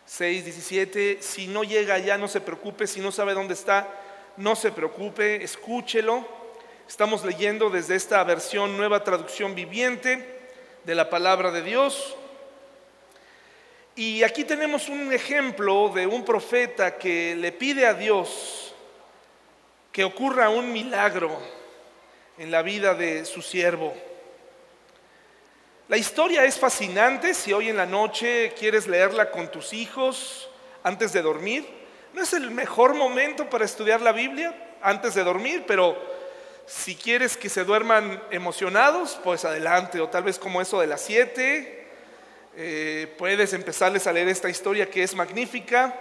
6:17, 0.06 1.22
si 1.22 1.48
no 1.48 1.64
llega 1.64 1.96
allá 1.96 2.18
no 2.18 2.28
se 2.28 2.42
preocupe, 2.42 2.86
si 2.86 3.00
no 3.00 3.14
sabe 3.14 3.34
dónde 3.34 3.54
está, 3.54 3.88
no 4.36 4.58
se 4.58 4.74
preocupe, 4.74 5.42
escúchelo. 5.42 6.28
Estamos 6.86 7.24
leyendo 7.24 7.70
desde 7.70 7.96
esta 7.96 8.22
versión 8.26 8.76
nueva 8.76 9.06
traducción 9.06 9.56
viviente 9.56 10.50
de 10.84 10.96
la 10.96 11.10
palabra 11.10 11.50
de 11.50 11.62
Dios. 11.62 12.18
Y 13.96 14.24
aquí 14.24 14.44
tenemos 14.44 14.90
un 14.90 15.14
ejemplo 15.14 15.94
de 15.96 16.08
un 16.08 16.26
profeta 16.26 16.98
que 16.98 17.38
le 17.38 17.54
pide 17.54 17.86
a 17.86 17.94
Dios 17.94 18.63
que 19.94 20.04
ocurra 20.04 20.50
un 20.50 20.74
milagro 20.74 21.40
en 22.40 22.50
la 22.50 22.64
vida 22.64 22.96
de 22.96 23.26
su 23.26 23.44
siervo. 23.44 23.94
La 25.88 25.98
historia 25.98 26.44
es 26.46 26.58
fascinante 26.58 27.36
si 27.36 27.54
hoy 27.54 27.70
en 27.70 27.78
la 27.78 27.86
noche 27.86 28.54
quieres 28.58 28.88
leerla 28.88 29.30
con 29.30 29.52
tus 29.52 29.72
hijos 29.72 30.50
antes 30.82 31.14
de 31.14 31.22
dormir. 31.22 31.68
No 32.14 32.24
es 32.24 32.34
el 32.34 32.50
mejor 32.50 32.96
momento 32.96 33.48
para 33.50 33.66
estudiar 33.66 34.02
la 34.02 34.12
Biblia 34.12 34.78
antes 34.82 35.14
de 35.14 35.24
dormir, 35.24 35.64
pero 35.68 35.96
si 36.66 36.96
quieres 36.96 37.38
que 37.38 37.50
se 37.50 37.64
duerman 37.64 38.20
emocionados, 38.32 39.20
pues 39.24 39.46
adelante, 39.46 40.00
o 40.00 40.10
tal 40.10 40.24
vez 40.24 40.40
como 40.40 40.60
eso 40.60 40.80
de 40.80 40.88
las 40.88 41.02
7, 41.02 41.88
eh, 42.56 43.16
puedes 43.20 43.54
empezarles 43.54 44.08
a 44.08 44.14
leer 44.14 44.28
esta 44.28 44.50
historia 44.50 44.90
que 44.90 45.04
es 45.04 45.14
magnífica. 45.14 45.94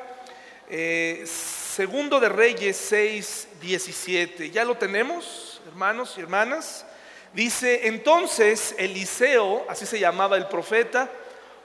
Eh, 0.71 1.27
Segundo 1.75 2.21
de 2.21 2.29
Reyes 2.29 2.77
6, 2.77 3.49
17. 3.63 4.51
¿Ya 4.51 4.63
lo 4.63 4.75
tenemos, 4.75 5.63
hermanos 5.67 6.13
y 6.19 6.21
hermanas? 6.21 6.85
Dice, 7.33 7.89
entonces 7.89 8.75
Eliseo, 8.77 9.65
así 9.71 9.87
se 9.87 9.99
llamaba 9.99 10.37
el 10.37 10.49
profeta, 10.49 11.09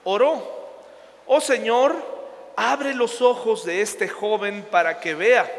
oró, 0.05 0.71
oh 1.25 1.41
Señor, 1.41 1.93
abre 2.55 2.93
los 2.93 3.21
ojos 3.21 3.65
de 3.65 3.81
este 3.81 4.07
joven 4.07 4.65
para 4.71 5.01
que 5.01 5.13
vea. 5.13 5.51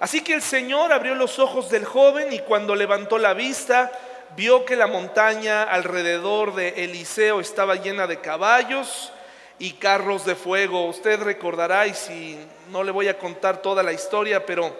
Así 0.00 0.22
que 0.22 0.32
el 0.32 0.40
Señor 0.40 0.90
abrió 0.90 1.14
los 1.14 1.38
ojos 1.38 1.68
del 1.68 1.84
joven 1.84 2.32
y 2.32 2.38
cuando 2.38 2.74
levantó 2.74 3.18
la 3.18 3.34
vista, 3.34 3.92
vio 4.34 4.64
que 4.64 4.76
la 4.76 4.86
montaña 4.86 5.62
alrededor 5.62 6.54
de 6.54 6.84
Eliseo 6.84 7.38
estaba 7.38 7.74
llena 7.74 8.06
de 8.06 8.18
caballos 8.18 9.12
y 9.58 9.72
carros 9.72 10.24
de 10.24 10.34
fuego. 10.34 10.86
Usted 10.86 11.20
recordará, 11.20 11.86
y 11.86 11.94
si 11.94 12.38
no 12.70 12.82
le 12.82 12.90
voy 12.90 13.08
a 13.08 13.18
contar 13.18 13.62
toda 13.62 13.82
la 13.82 13.92
historia, 13.92 14.44
pero 14.44 14.74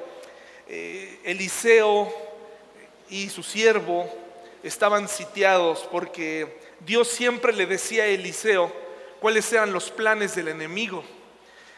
eh, 0.66 1.20
Eliseo 1.24 2.12
y 3.08 3.28
su 3.28 3.42
siervo 3.42 4.08
estaban 4.62 5.08
sitiados 5.08 5.86
porque 5.90 6.58
Dios 6.80 7.08
siempre 7.08 7.52
le 7.52 7.66
decía 7.66 8.04
a 8.04 8.06
Eliseo 8.06 8.72
cuáles 9.20 9.52
eran 9.52 9.72
los 9.72 9.90
planes 9.90 10.34
del 10.34 10.48
enemigo. 10.48 11.04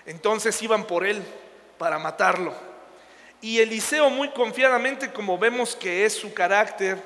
Entonces 0.06 0.60
iban 0.62 0.86
por 0.86 1.04
él 1.04 1.22
para 1.78 1.98
matarlo. 1.98 2.54
Y 3.40 3.58
Eliseo 3.58 4.08
muy 4.08 4.30
confiadamente, 4.30 5.12
como 5.12 5.36
vemos 5.36 5.76
que 5.76 6.04
es 6.04 6.14
su 6.14 6.32
carácter, 6.32 6.96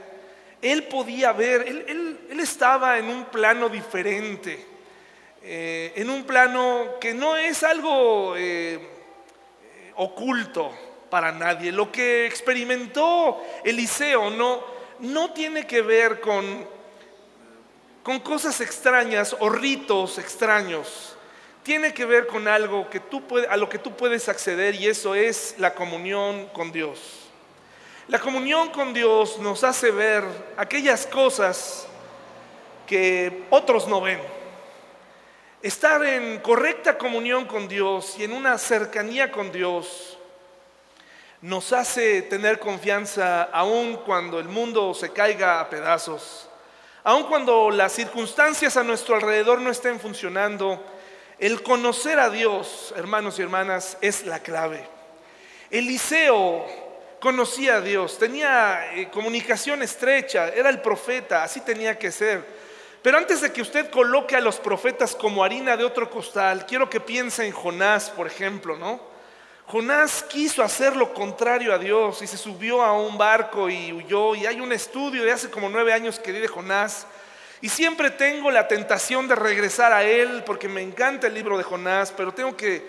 él 0.63 0.85
podía 0.85 1.33
ver, 1.33 1.63
él 1.67 2.39
estaba 2.39 2.99
en 2.99 3.07
un 3.07 3.25
plano 3.25 3.69
diferente. 3.69 4.70
Eh, 5.43 5.93
en 5.97 6.11
un 6.11 6.25
plano 6.25 6.99
que 7.01 7.15
no 7.15 7.37
es 7.37 7.63
algo 7.63 8.35
eh, 8.37 8.79
oculto 9.97 10.71
para 11.09 11.33
nadie. 11.33 11.73
Lo 11.73 11.91
que 11.91 12.27
experimentó 12.27 13.43
Eliseo 13.65 14.31
no, 14.31 14.63
no 14.99 15.33
tiene 15.33 15.67
que 15.67 15.81
ver 15.81 16.21
con, 16.21 16.67
con 18.03 18.21
cosas 18.21 18.61
extrañas 18.61 19.35
o 19.39 19.49
ritos 19.49 20.19
extraños. 20.19 21.17
Tiene 21.63 21.95
que 21.95 22.05
ver 22.05 22.27
con 22.27 22.47
algo 22.47 22.89
que 22.91 23.01
tú 23.01 23.23
a 23.49 23.57
lo 23.57 23.69
que 23.69 23.79
tú 23.79 23.97
puedes 23.97 24.29
acceder 24.29 24.75
y 24.75 24.87
eso 24.89 25.15
es 25.15 25.55
la 25.59 25.75
comunión 25.75 26.49
con 26.49 26.73
Dios. 26.73 27.29
La 28.09 28.19
comunión 28.19 28.71
con 28.71 28.93
Dios 28.93 29.39
nos 29.39 29.63
hace 29.63 29.91
ver 29.91 30.25
aquellas 30.57 31.07
cosas 31.07 31.87
que 32.87 33.45
otros 33.51 33.87
no 33.87 34.01
ven. 34.01 34.40
Estar 35.63 36.03
en 36.07 36.39
correcta 36.39 36.97
comunión 36.97 37.45
con 37.45 37.69
Dios 37.69 38.15
y 38.19 38.25
en 38.25 38.33
una 38.33 38.57
cercanía 38.57 39.31
con 39.31 39.53
Dios 39.53 40.17
nos 41.43 41.75
hace 41.75 42.23
tener 42.23 42.59
confianza 42.59 43.43
aun 43.43 43.99
cuando 43.99 44.41
el 44.41 44.49
mundo 44.49 44.95
se 44.95 45.13
caiga 45.13 45.61
a 45.61 45.69
pedazos, 45.69 46.49
aun 47.05 47.25
cuando 47.25 47.71
las 47.71 47.93
circunstancias 47.93 48.79
a 48.79 48.83
nuestro 48.83 49.17
alrededor 49.17 49.61
no 49.61 49.71
estén 49.71 50.01
funcionando. 50.01 50.83
El 51.39 51.63
conocer 51.63 52.19
a 52.19 52.31
Dios, 52.31 52.95
hermanos 52.97 53.39
y 53.39 53.43
hermanas, 53.43 53.99
es 54.01 54.25
la 54.25 54.39
clave. 54.39 54.89
Eliseo 55.71 56.65
conocía 57.21 57.77
a 57.77 57.81
Dios, 57.83 58.19
tenía 58.19 58.95
eh, 58.95 59.11
comunicación 59.11 59.83
estrecha, 59.83 60.49
era 60.49 60.71
el 60.71 60.81
profeta, 60.81 61.43
así 61.43 61.61
tenía 61.61 61.99
que 61.99 62.11
ser. 62.11 62.60
Pero 63.03 63.17
antes 63.17 63.41
de 63.41 63.53
que 63.53 63.63
usted 63.63 63.91
coloque 63.91 64.37
a 64.37 64.41
los 64.41 64.59
profetas 64.59 65.15
como 65.15 65.43
harina 65.43 65.77
de 65.77 65.85
otro 65.85 66.11
costal, 66.11 66.67
quiero 66.67 66.91
que 66.91 67.01
piense 67.01 67.47
en 67.47 67.53
Jonás, 67.53 68.11
por 68.11 68.27
ejemplo, 68.27 68.77
¿no? 68.77 69.01
Jonás 69.67 70.25
quiso 70.25 70.63
hacer 70.63 70.97
lo 70.97 71.15
contrario 71.15 71.73
a 71.73 71.79
Dios 71.79 72.21
y 72.23 72.27
se 72.27 72.37
subió 72.37 72.83
a 72.83 72.93
un 72.93 73.17
barco 73.17 73.71
y 73.71 73.93
huyó. 73.93 74.35
Y 74.35 74.45
hay 74.45 74.61
un 74.61 74.73
estudio 74.73 75.23
de 75.23 75.31
hace 75.31 75.49
como 75.49 75.69
nueve 75.69 75.93
años 75.93 76.19
que 76.19 76.33
di 76.33 76.41
de 76.41 76.49
Jonás. 76.49 77.07
Y 77.63 77.69
siempre 77.69 78.11
tengo 78.11 78.51
la 78.51 78.67
tentación 78.67 79.29
de 79.29 79.37
regresar 79.37 79.93
a 79.93 80.03
él 80.03 80.43
porque 80.45 80.69
me 80.69 80.83
encanta 80.83 81.29
el 81.29 81.35
libro 81.35 81.57
de 81.57 81.63
Jonás, 81.63 82.13
pero 82.15 82.35
tengo 82.35 82.57
que, 82.57 82.83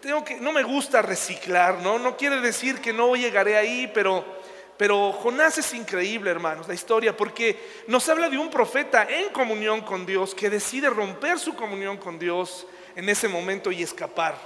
tengo 0.00 0.24
que, 0.24 0.34
no 0.36 0.50
me 0.50 0.64
gusta 0.64 1.02
reciclar, 1.02 1.78
¿no? 1.82 1.98
No 1.98 2.16
quiere 2.16 2.40
decir 2.40 2.80
que 2.80 2.92
no 2.92 3.14
llegaré 3.14 3.56
ahí, 3.56 3.90
pero 3.94 4.24
pero 4.76 5.12
Jonás 5.12 5.58
es 5.58 5.72
increíble, 5.74 6.30
hermanos, 6.30 6.66
la 6.66 6.74
historia, 6.74 7.16
porque 7.16 7.58
nos 7.86 8.08
habla 8.08 8.28
de 8.28 8.38
un 8.38 8.50
profeta 8.50 9.06
en 9.08 9.30
comunión 9.30 9.82
con 9.82 10.04
Dios 10.04 10.34
que 10.34 10.50
decide 10.50 10.90
romper 10.90 11.38
su 11.38 11.54
comunión 11.54 11.96
con 11.96 12.18
Dios 12.18 12.66
en 12.96 13.08
ese 13.08 13.28
momento 13.28 13.70
y 13.70 13.82
escapar. 13.82 14.36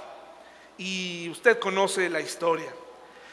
Y 0.77 1.29
usted 1.29 1.57
conoce 1.59 2.09
la 2.09 2.21
historia. 2.21 2.71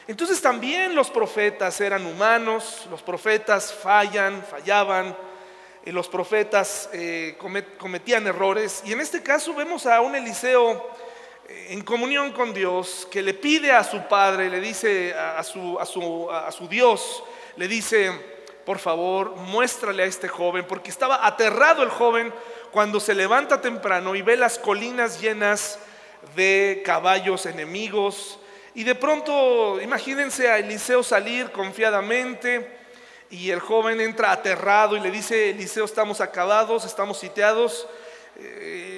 Entonces 0.08 0.40
también 0.40 0.94
los 0.94 1.10
profetas 1.10 1.80
eran 1.80 2.06
humanos, 2.06 2.86
los 2.90 3.02
profetas 3.02 3.74
fallan, 3.74 4.42
fallaban, 4.44 5.16
eh, 5.84 5.92
los 5.92 6.08
profetas 6.08 6.88
eh, 6.92 7.36
cometían 7.78 8.26
errores. 8.26 8.82
Y 8.86 8.92
en 8.92 9.00
este 9.00 9.22
caso 9.22 9.52
vemos 9.54 9.84
a 9.84 10.00
un 10.00 10.14
Eliseo 10.14 10.90
en 11.48 11.82
comunión 11.82 12.32
con 12.32 12.52
Dios 12.52 13.06
que 13.10 13.22
le 13.22 13.34
pide 13.34 13.72
a 13.72 13.84
su 13.84 14.02
padre, 14.08 14.50
le 14.50 14.60
dice 14.60 15.14
a 15.14 15.42
su, 15.42 16.68
Dios, 16.68 17.22
le 17.56 17.68
dice, 17.68 18.12
por 18.64 18.78
favor, 18.78 19.36
muéstrale 19.36 20.02
a 20.02 20.06
este 20.06 20.28
joven, 20.28 20.64
porque 20.66 20.90
estaba 20.90 21.26
aterrado 21.26 21.82
el 21.82 21.90
joven 21.90 22.32
cuando 22.70 23.00
se 23.00 23.14
levanta 23.14 23.60
temprano 23.60 24.14
y 24.14 24.22
ve 24.22 24.36
las 24.36 24.58
colinas 24.58 25.20
llenas 25.20 25.78
de 26.34 26.82
caballos 26.84 27.46
enemigos. 27.46 28.38
Y 28.74 28.84
de 28.84 28.94
pronto, 28.94 29.80
imagínense 29.80 30.50
a 30.50 30.58
Eliseo 30.58 31.02
salir 31.02 31.50
confiadamente 31.50 32.76
y 33.30 33.50
el 33.50 33.60
joven 33.60 34.00
entra 34.00 34.32
aterrado 34.32 34.96
y 34.96 35.00
le 35.00 35.10
dice, 35.10 35.50
Eliseo, 35.50 35.84
estamos 35.84 36.20
acabados, 36.20 36.84
estamos 36.84 37.18
sitiados. 37.18 37.88
Eh, 38.38 38.95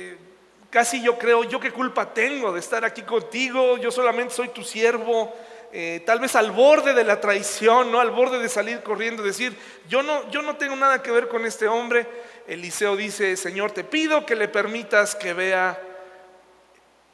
casi 0.71 1.03
yo 1.03 1.19
creo, 1.19 1.45
yo 1.45 1.61
qué 1.61 1.71
culpa 1.71 2.13
tengo 2.13 2.53
de 2.53 2.61
estar 2.61 2.85
aquí 2.85 3.03
contigo, 3.03 3.77
yo 3.79 3.91
solamente 3.91 4.35
soy 4.35 4.49
tu 4.49 4.63
siervo. 4.63 5.35
Eh, 5.71 6.03
tal 6.07 6.19
vez 6.19 6.35
al 6.35 6.51
borde 6.51 6.95
de 6.95 7.05
la 7.05 7.21
traición, 7.21 7.93
¿no? 7.93 8.01
al 8.01 8.11
borde 8.11 8.39
de 8.39 8.49
salir 8.49 8.83
corriendo, 8.83 9.23
decir, 9.23 9.55
yo 9.87 10.03
no, 10.03 10.31
yo 10.31 10.41
no 10.41 10.57
tengo 10.57 10.75
nada 10.77 11.03
que 11.03 11.11
ver 11.11 11.29
con 11.29 11.45
este 11.45 11.69
hombre. 11.69 12.07
Eliseo 12.47 12.97
dice, 12.97 13.37
Señor, 13.37 13.73
te 13.73 13.85
pido 13.85 14.25
que 14.25 14.35
le 14.35 14.49
permitas 14.49 15.15
que 15.15 15.35
vea 15.35 15.79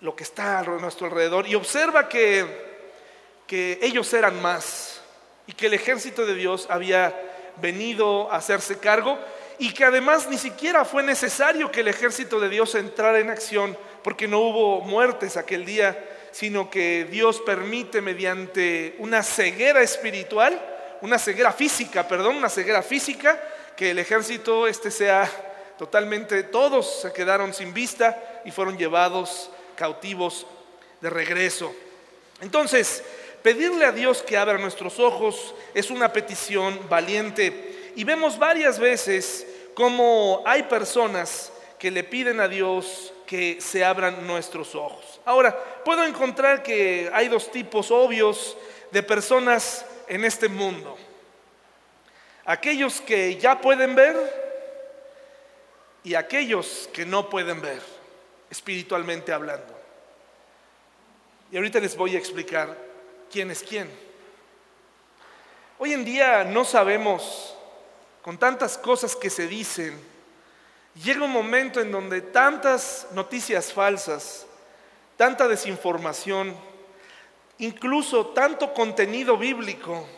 lo 0.01 0.15
que 0.15 0.23
está 0.23 0.61
a 0.61 0.63
nuestro 0.63 1.07
alrededor 1.07 1.49
y 1.49 1.57
observa 1.57 2.09
que, 2.09 2.47
que 3.47 3.81
ellos 3.83 4.13
eran 4.13 4.41
más 4.41 5.01
y 5.47 5.53
que 5.53 5.67
el 5.67 5.75
ejército 5.75 6.25
de 6.25 6.35
Dios 6.35 6.67
había 6.71 7.13
venido 7.57 8.31
a 8.31 8.37
hacerse 8.37 8.79
cargo 8.79 9.19
y 9.59 9.73
que 9.73 9.85
además 9.85 10.29
ni 10.29 10.39
siquiera 10.39 10.85
fue 10.85 11.03
necesario 11.03 11.71
que 11.71 11.81
el 11.81 11.89
ejército 11.89 12.41
de 12.41 12.49
Dios 12.49 12.75
entrara 12.75 13.19
en 13.19 13.31
acción 13.31 13.77
porque 14.03 14.29
no 14.29 14.41
hubo 14.41 14.81
muertes 14.81 15.37
aquel 15.37 15.65
día, 15.65 16.03
sino 16.33 16.71
que 16.71 17.07
Dios 17.11 17.41
permite 17.41 18.01
mediante 18.01 18.97
una 18.99 19.23
ceguera 19.23 19.83
espiritual, 19.83 20.61
una 21.01 21.19
ceguera 21.19 21.53
física, 21.53 22.07
perdón, 22.09 22.37
una 22.37 22.49
ceguera 22.49 22.83
física, 22.83 23.41
que 23.77 23.91
el 23.91 23.99
ejército 23.99 24.67
este 24.67 24.91
sea 24.91 25.31
totalmente, 25.79 26.43
todos 26.45 27.03
se 27.03 27.13
quedaron 27.13 27.55
sin 27.55 27.73
vista 27.73 28.43
y 28.45 28.51
fueron 28.51 28.77
llevados 28.77 29.51
cautivos 29.77 30.47
de 31.01 31.11
regreso. 31.11 31.75
Entonces, 32.41 33.03
Pedirle 33.45 33.85
a 33.85 33.93
Dios 33.93 34.23
que 34.23 34.39
abra 34.39 34.57
nuestros 34.57 34.99
ojos 34.99 35.55
es 35.75 35.91
una 35.91 36.15
petición 36.15 36.81
valiente. 36.89 37.74
Y 37.97 38.05
vemos 38.05 38.39
varias 38.39 38.79
veces 38.79 39.47
cómo 39.75 40.43
hay 40.47 40.65
personas 40.65 41.53
que 41.79 41.91
le 41.91 42.05
piden 42.05 42.41
a 42.41 42.49
Dios 42.49 43.13
que 43.27 43.61
se 43.61 43.85
abran 43.85 44.27
nuestros 44.27 44.75
ojos. 44.75 45.21
Ahora, 45.25 45.57
puedo 45.85 46.05
encontrar 46.05 46.63
que 46.63 47.11
hay 47.13 47.29
dos 47.29 47.51
tipos 47.51 47.91
obvios 47.91 48.57
de 48.91 49.03
personas 49.03 49.85
en 50.09 50.25
este 50.25 50.49
mundo. 50.49 50.97
Aquellos 52.45 53.01
que 53.01 53.37
ya 53.37 53.61
pueden 53.61 53.95
ver 53.95 54.17
y 56.03 56.15
aquellos 56.15 56.89
que 56.93 57.07
no 57.07 57.31
pueden 57.31 57.61
ver, 57.63 57.81
espiritualmente 58.51 59.33
hablando. 59.33 59.75
Y 61.51 61.57
ahorita 61.57 61.81
les 61.81 61.97
voy 61.97 62.15
a 62.15 62.19
explicar 62.19 62.77
quién 63.31 63.51
es 63.51 63.63
quién. 63.63 63.89
Hoy 65.79 65.93
en 65.93 66.05
día 66.05 66.45
no 66.45 66.65
sabemos, 66.65 67.54
con 68.25 68.39
tantas 68.39 68.79
cosas 68.79 69.15
que 69.15 69.29
se 69.29 69.47
dicen, 69.47 70.01
llega 70.95 71.27
un 71.27 71.31
momento 71.31 71.79
en 71.79 71.93
donde 71.93 72.23
tantas 72.23 73.07
noticias 73.13 73.71
falsas, 73.71 74.47
tanta 75.19 75.47
desinformación, 75.47 76.57
incluso 77.59 78.29
tanto 78.29 78.73
contenido 78.73 79.37
bíblico, 79.37 80.09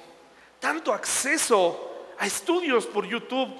tanto 0.60 0.92
acceso 0.92 2.06
a 2.16 2.28
estudios 2.28 2.86
por 2.86 3.04
YouTube, 3.08 3.52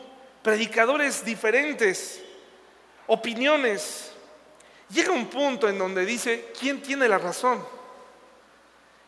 predicadores 0.44 1.24
diferentes, 1.24 2.22
opiniones, 3.08 4.12
llega 4.90 5.10
un 5.10 5.26
punto 5.26 5.68
en 5.68 5.76
donde 5.76 6.06
dice, 6.06 6.52
¿quién 6.56 6.80
tiene 6.80 7.08
la 7.08 7.18
razón? 7.18 7.66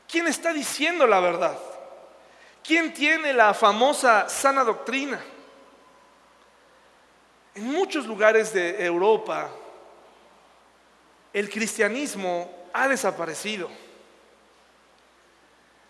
¿Quién 0.08 0.26
está 0.26 0.52
diciendo 0.52 1.06
la 1.06 1.20
verdad? 1.20 1.56
¿Quién 2.68 2.92
tiene 2.92 3.32
la 3.32 3.54
famosa 3.54 4.28
sana 4.28 4.62
doctrina? 4.62 5.18
En 7.54 7.64
muchos 7.64 8.04
lugares 8.04 8.52
de 8.52 8.84
Europa 8.84 9.50
el 11.32 11.48
cristianismo 11.48 12.68
ha 12.74 12.86
desaparecido. 12.86 13.70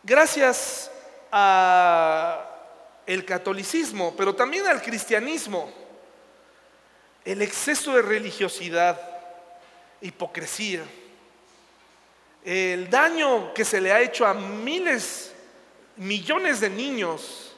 Gracias 0.04 0.88
a 1.32 2.48
el 3.04 3.24
catolicismo, 3.24 4.14
pero 4.16 4.36
también 4.36 4.64
al 4.68 4.80
cristianismo, 4.80 5.72
el 7.24 7.42
exceso 7.42 7.94
de 7.94 8.02
religiosidad, 8.02 9.00
hipocresía, 10.00 10.84
el 12.44 12.88
daño 12.88 13.52
que 13.52 13.64
se 13.64 13.80
le 13.80 13.90
ha 13.90 14.00
hecho 14.00 14.24
a 14.24 14.32
miles, 14.32 15.27
millones 15.98 16.61
de 16.61 16.70
niños 16.70 17.52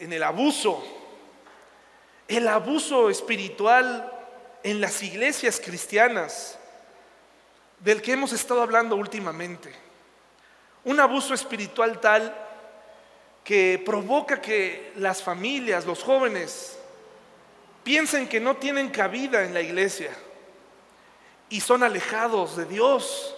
en 0.00 0.12
el 0.12 0.22
abuso, 0.22 0.84
el 2.26 2.46
abuso 2.46 3.10
espiritual 3.10 4.12
en 4.62 4.80
las 4.80 5.02
iglesias 5.02 5.60
cristianas, 5.64 6.58
del 7.80 8.02
que 8.02 8.12
hemos 8.12 8.32
estado 8.32 8.62
hablando 8.62 8.96
últimamente. 8.96 9.72
Un 10.84 11.00
abuso 11.00 11.32
espiritual 11.32 12.00
tal 12.00 12.34
que 13.44 13.80
provoca 13.84 14.40
que 14.40 14.92
las 14.96 15.22
familias, 15.22 15.86
los 15.86 16.02
jóvenes, 16.02 16.78
piensen 17.84 18.28
que 18.28 18.40
no 18.40 18.56
tienen 18.56 18.90
cabida 18.90 19.44
en 19.44 19.54
la 19.54 19.60
iglesia 19.60 20.10
y 21.48 21.60
son 21.60 21.82
alejados 21.82 22.56
de 22.56 22.66
Dios, 22.66 23.34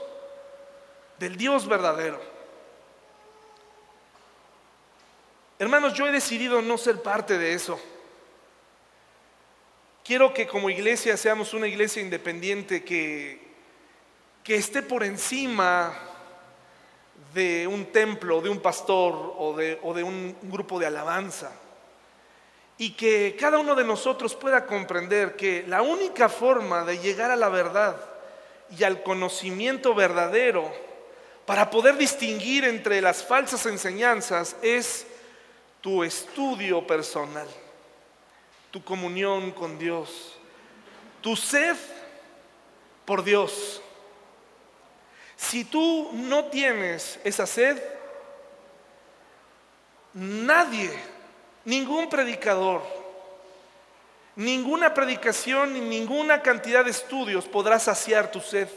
del 1.18 1.36
Dios 1.36 1.68
verdadero. 1.68 2.29
Hermanos, 5.60 5.92
yo 5.92 6.08
he 6.08 6.10
decidido 6.10 6.62
no 6.62 6.78
ser 6.78 7.02
parte 7.02 7.36
de 7.36 7.52
eso. 7.52 7.78
Quiero 10.02 10.32
que 10.32 10.46
como 10.46 10.70
iglesia 10.70 11.18
seamos 11.18 11.52
una 11.52 11.68
iglesia 11.68 12.00
independiente 12.00 12.82
que, 12.82 13.38
que 14.42 14.54
esté 14.54 14.80
por 14.80 15.04
encima 15.04 15.92
de 17.34 17.66
un 17.66 17.92
templo, 17.92 18.40
de 18.40 18.48
un 18.48 18.60
pastor 18.60 19.34
o 19.36 19.54
de, 19.54 19.78
o 19.82 19.92
de 19.92 20.02
un 20.02 20.34
grupo 20.44 20.78
de 20.78 20.86
alabanza 20.86 21.52
y 22.78 22.92
que 22.92 23.36
cada 23.38 23.58
uno 23.58 23.74
de 23.74 23.84
nosotros 23.84 24.34
pueda 24.34 24.64
comprender 24.64 25.36
que 25.36 25.66
la 25.68 25.82
única 25.82 26.30
forma 26.30 26.86
de 26.86 27.00
llegar 27.00 27.30
a 27.30 27.36
la 27.36 27.50
verdad 27.50 28.00
y 28.78 28.82
al 28.82 29.02
conocimiento 29.02 29.94
verdadero 29.94 30.72
para 31.44 31.68
poder 31.68 31.98
distinguir 31.98 32.64
entre 32.64 33.02
las 33.02 33.22
falsas 33.22 33.66
enseñanzas 33.66 34.56
es 34.62 35.06
tu 35.80 36.02
estudio 36.02 36.86
personal, 36.86 37.48
tu 38.70 38.82
comunión 38.82 39.50
con 39.52 39.78
Dios, 39.78 40.36
tu 41.20 41.36
sed 41.36 41.76
por 43.04 43.24
Dios. 43.24 43.80
Si 45.36 45.64
tú 45.64 46.10
no 46.12 46.46
tienes 46.46 47.18
esa 47.24 47.46
sed, 47.46 47.82
nadie 50.12 50.90
Ningún 51.64 52.08
predicador, 52.08 52.82
ninguna 54.34 54.94
predicación 54.94 55.74
ni 55.74 55.80
ninguna 55.80 56.40
cantidad 56.40 56.84
de 56.84 56.90
estudios 56.90 57.44
podrá 57.44 57.78
saciar 57.78 58.30
tu 58.30 58.40
sed. 58.40 58.68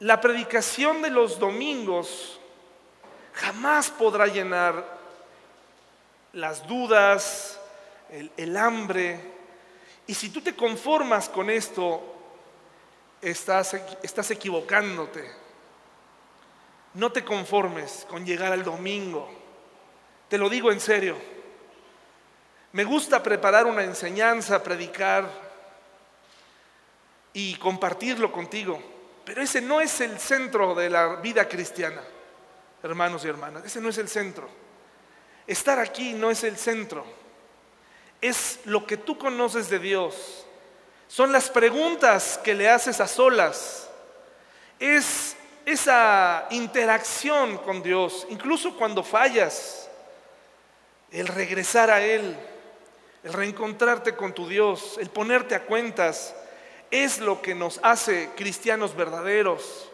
La 0.00 0.20
predicación 0.20 1.02
de 1.02 1.10
los 1.10 1.38
domingos 1.38 2.37
jamás 3.40 3.90
podrá 3.90 4.26
llenar 4.26 4.84
las 6.32 6.66
dudas, 6.66 7.58
el, 8.36 8.56
hambre. 8.56 9.20
Y 10.06 10.14
si 10.14 10.30
tú 10.30 10.40
te 10.40 10.54
conformas 10.54 11.28
con 11.28 11.50
esto, 11.50 12.02
estás, 13.20 13.74
estás 14.02 14.30
equivocándote. 14.30 15.30
No 16.94 17.12
te 17.12 17.24
conformes 17.24 18.06
con 18.08 18.24
llegar 18.26 18.52
al 18.52 18.64
domingo. 18.64 19.28
Te 20.28 20.38
lo 20.38 20.48
digo 20.48 20.72
en 20.72 20.80
serio. 20.80 21.16
Me 22.72 22.84
gusta 22.84 23.22
preparar 23.22 23.66
una 23.66 23.84
enseñanza, 23.84 24.62
predicar 24.62 25.28
y 27.32 27.54
compartirlo 27.56 28.32
contigo, 28.32 28.82
pero 29.24 29.42
ese 29.42 29.60
no 29.60 29.80
es 29.80 30.00
el 30.00 30.18
centro 30.18 30.74
de 30.74 30.90
la 30.90 31.16
vida 31.16 31.48
cristiana, 31.48 32.02
hermanos 32.82 33.24
y 33.24 33.28
hermanas, 33.28 33.64
ese 33.64 33.80
no 33.80 33.88
es 33.88 33.98
el 33.98 34.08
centro. 34.08 34.48
Estar 35.46 35.78
aquí 35.78 36.12
no 36.12 36.30
es 36.30 36.44
el 36.44 36.56
centro, 36.56 37.04
es 38.20 38.60
lo 38.64 38.86
que 38.86 38.96
tú 38.96 39.16
conoces 39.16 39.70
de 39.70 39.78
Dios. 39.78 40.44
Son 41.08 41.32
las 41.32 41.48
preguntas 41.48 42.38
que 42.44 42.54
le 42.54 42.68
haces 42.68 43.00
a 43.00 43.08
solas. 43.08 43.88
Es 44.78 45.36
esa 45.64 46.46
interacción 46.50 47.58
con 47.58 47.82
Dios, 47.82 48.26
incluso 48.30 48.76
cuando 48.76 49.02
fallas, 49.02 49.88
el 51.10 51.26
regresar 51.26 51.90
a 51.90 52.02
Él, 52.02 52.36
el 53.24 53.32
reencontrarte 53.32 54.14
con 54.14 54.34
tu 54.34 54.46
Dios, 54.46 54.98
el 55.00 55.08
ponerte 55.08 55.54
a 55.54 55.64
cuentas, 55.64 56.34
es 56.90 57.18
lo 57.18 57.42
que 57.42 57.54
nos 57.54 57.80
hace 57.82 58.30
cristianos 58.36 58.94
verdaderos 58.94 59.87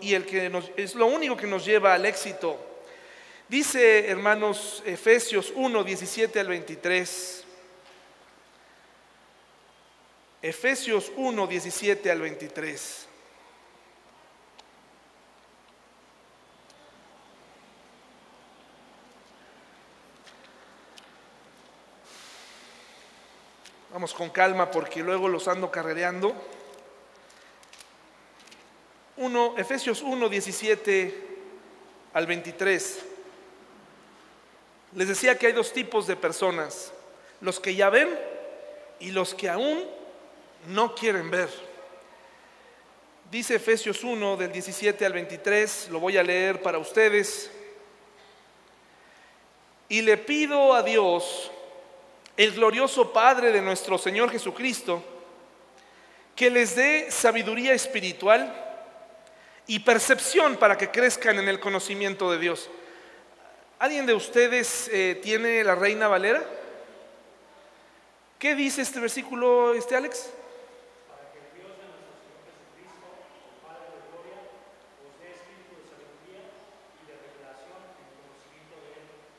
y, 0.00 0.14
el 0.14 0.24
que 0.24 0.50
es 0.76 0.94
lo 0.94 1.06
único 1.06 1.36
que 1.36 1.46
nos 1.46 1.64
lleva 1.64 1.94
al 1.94 2.06
éxito. 2.06 2.58
Dice, 3.48 4.08
hermanos, 4.08 4.82
Efesios 4.84 5.52
1, 5.54 5.84
17 5.84 6.40
al 6.40 6.48
23. 6.48 7.44
Efesios 10.42 11.10
1, 11.16 11.46
17 11.46 12.10
al 12.10 12.20
23. 12.20 13.08
Vamos 23.92 24.14
con 24.14 24.30
calma 24.30 24.70
porque 24.70 25.02
luego 25.02 25.26
los 25.28 25.48
ando 25.48 25.72
carrereando. 25.72 26.57
1, 29.18 29.54
Efesios 29.58 30.00
1, 30.00 30.28
17 30.28 31.26
al 32.14 32.26
23. 32.26 33.04
Les 34.94 35.08
decía 35.08 35.36
que 35.36 35.48
hay 35.48 35.52
dos 35.52 35.72
tipos 35.72 36.06
de 36.06 36.14
personas, 36.16 36.92
los 37.40 37.58
que 37.58 37.74
ya 37.74 37.90
ven 37.90 38.08
y 39.00 39.10
los 39.10 39.34
que 39.34 39.48
aún 39.48 39.84
no 40.68 40.94
quieren 40.94 41.30
ver. 41.30 41.48
Dice 43.30 43.56
Efesios 43.56 44.04
1 44.04 44.36
del 44.36 44.52
17 44.52 45.04
al 45.04 45.12
23, 45.12 45.88
lo 45.90 46.00
voy 46.00 46.16
a 46.16 46.22
leer 46.22 46.62
para 46.62 46.78
ustedes. 46.78 47.50
Y 49.88 50.00
le 50.00 50.16
pido 50.16 50.74
a 50.74 50.82
Dios, 50.82 51.50
el 52.36 52.52
glorioso 52.52 53.12
Padre 53.12 53.50
de 53.50 53.60
nuestro 53.60 53.98
Señor 53.98 54.30
Jesucristo, 54.30 55.02
que 56.36 56.50
les 56.50 56.76
dé 56.76 57.10
sabiduría 57.10 57.74
espiritual 57.74 58.67
y 59.68 59.80
percepción 59.80 60.56
para 60.56 60.78
que 60.78 60.90
crezcan 60.90 61.38
en 61.38 61.46
el 61.46 61.60
conocimiento 61.60 62.32
de 62.32 62.38
Dios. 62.38 62.70
¿Alguien 63.78 64.06
de 64.06 64.14
ustedes 64.14 64.88
eh, 64.90 65.20
tiene 65.22 65.62
la 65.62 65.74
Reina 65.74 66.08
Valera? 66.08 66.42
¿Qué 68.38 68.54
dice 68.54 68.80
este 68.80 68.98
versículo, 68.98 69.74
este 69.74 69.94
Alex? 69.94 70.30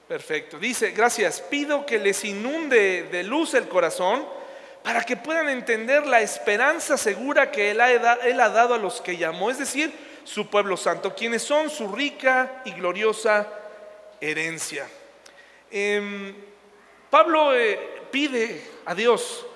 Perfecto. 0.07 0.59
Dice, 0.59 0.91
gracias, 0.91 1.41
pido 1.41 1.85
que 1.87 1.97
les 1.97 2.23
inunde 2.23 3.03
de 3.11 3.23
luz 3.23 3.55
el 3.55 3.67
corazón 3.67 4.27
para 4.83 5.03
que 5.03 5.17
puedan 5.17 5.49
entender 5.49 6.05
la 6.05 6.21
esperanza 6.21 6.97
segura 6.97 7.51
que 7.51 7.71
él 7.71 7.81
ha, 7.81 7.91
él 7.91 8.39
ha 8.39 8.49
dado 8.49 8.75
a 8.75 8.77
los 8.77 9.01
que 9.01 9.17
llamó, 9.17 9.49
es 9.49 9.57
decir, 9.57 10.08
su 10.29 10.47
pueblo 10.47 10.77
santo, 10.77 11.15
quienes 11.15 11.41
son 11.41 11.71
su 11.71 11.91
rica 11.91 12.61
y 12.63 12.73
gloriosa 12.73 13.47
herencia. 14.21 14.87
Em, 15.71 16.35
Pablo 17.09 17.55
eh, 17.55 18.03
pide 18.11 18.63
a 18.85 18.93
Dios 18.93 19.47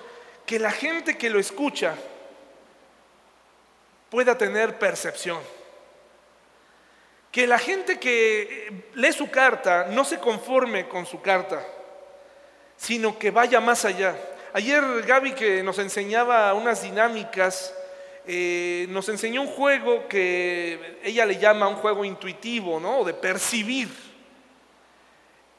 que 0.44 0.58
la 0.58 0.72
gente 0.72 1.16
que 1.16 1.30
lo 1.30 1.38
escucha 1.38 1.94
pueda 4.10 4.36
tener 4.36 4.76
percepción. 4.76 5.38
Que 7.30 7.46
la 7.46 7.58
gente 7.58 8.00
que 8.00 8.42
eh, 8.42 8.90
lee 8.94 9.12
su 9.12 9.30
carta 9.30 9.86
no 9.90 10.04
se 10.04 10.18
conforme 10.18 10.88
con 10.88 11.06
su 11.06 11.22
carta, 11.22 11.64
sino 12.76 13.16
que 13.16 13.30
vaya 13.30 13.60
más 13.60 13.84
allá. 13.84 14.16
Ayer 14.52 14.82
Gaby 15.02 15.34
que 15.34 15.62
nos 15.62 15.78
enseñaba 15.78 16.52
unas 16.54 16.82
dinámicas 16.82 17.72
eh, 18.26 18.86
nos 18.88 19.08
enseñó 19.08 19.42
un 19.42 19.48
juego 19.48 20.08
que 20.08 20.98
ella 21.02 21.26
le 21.26 21.38
llama 21.38 21.68
un 21.68 21.76
juego 21.76 22.04
intuitivo, 22.04 22.80
¿no? 22.80 23.04
De 23.04 23.12
percibir. 23.12 23.88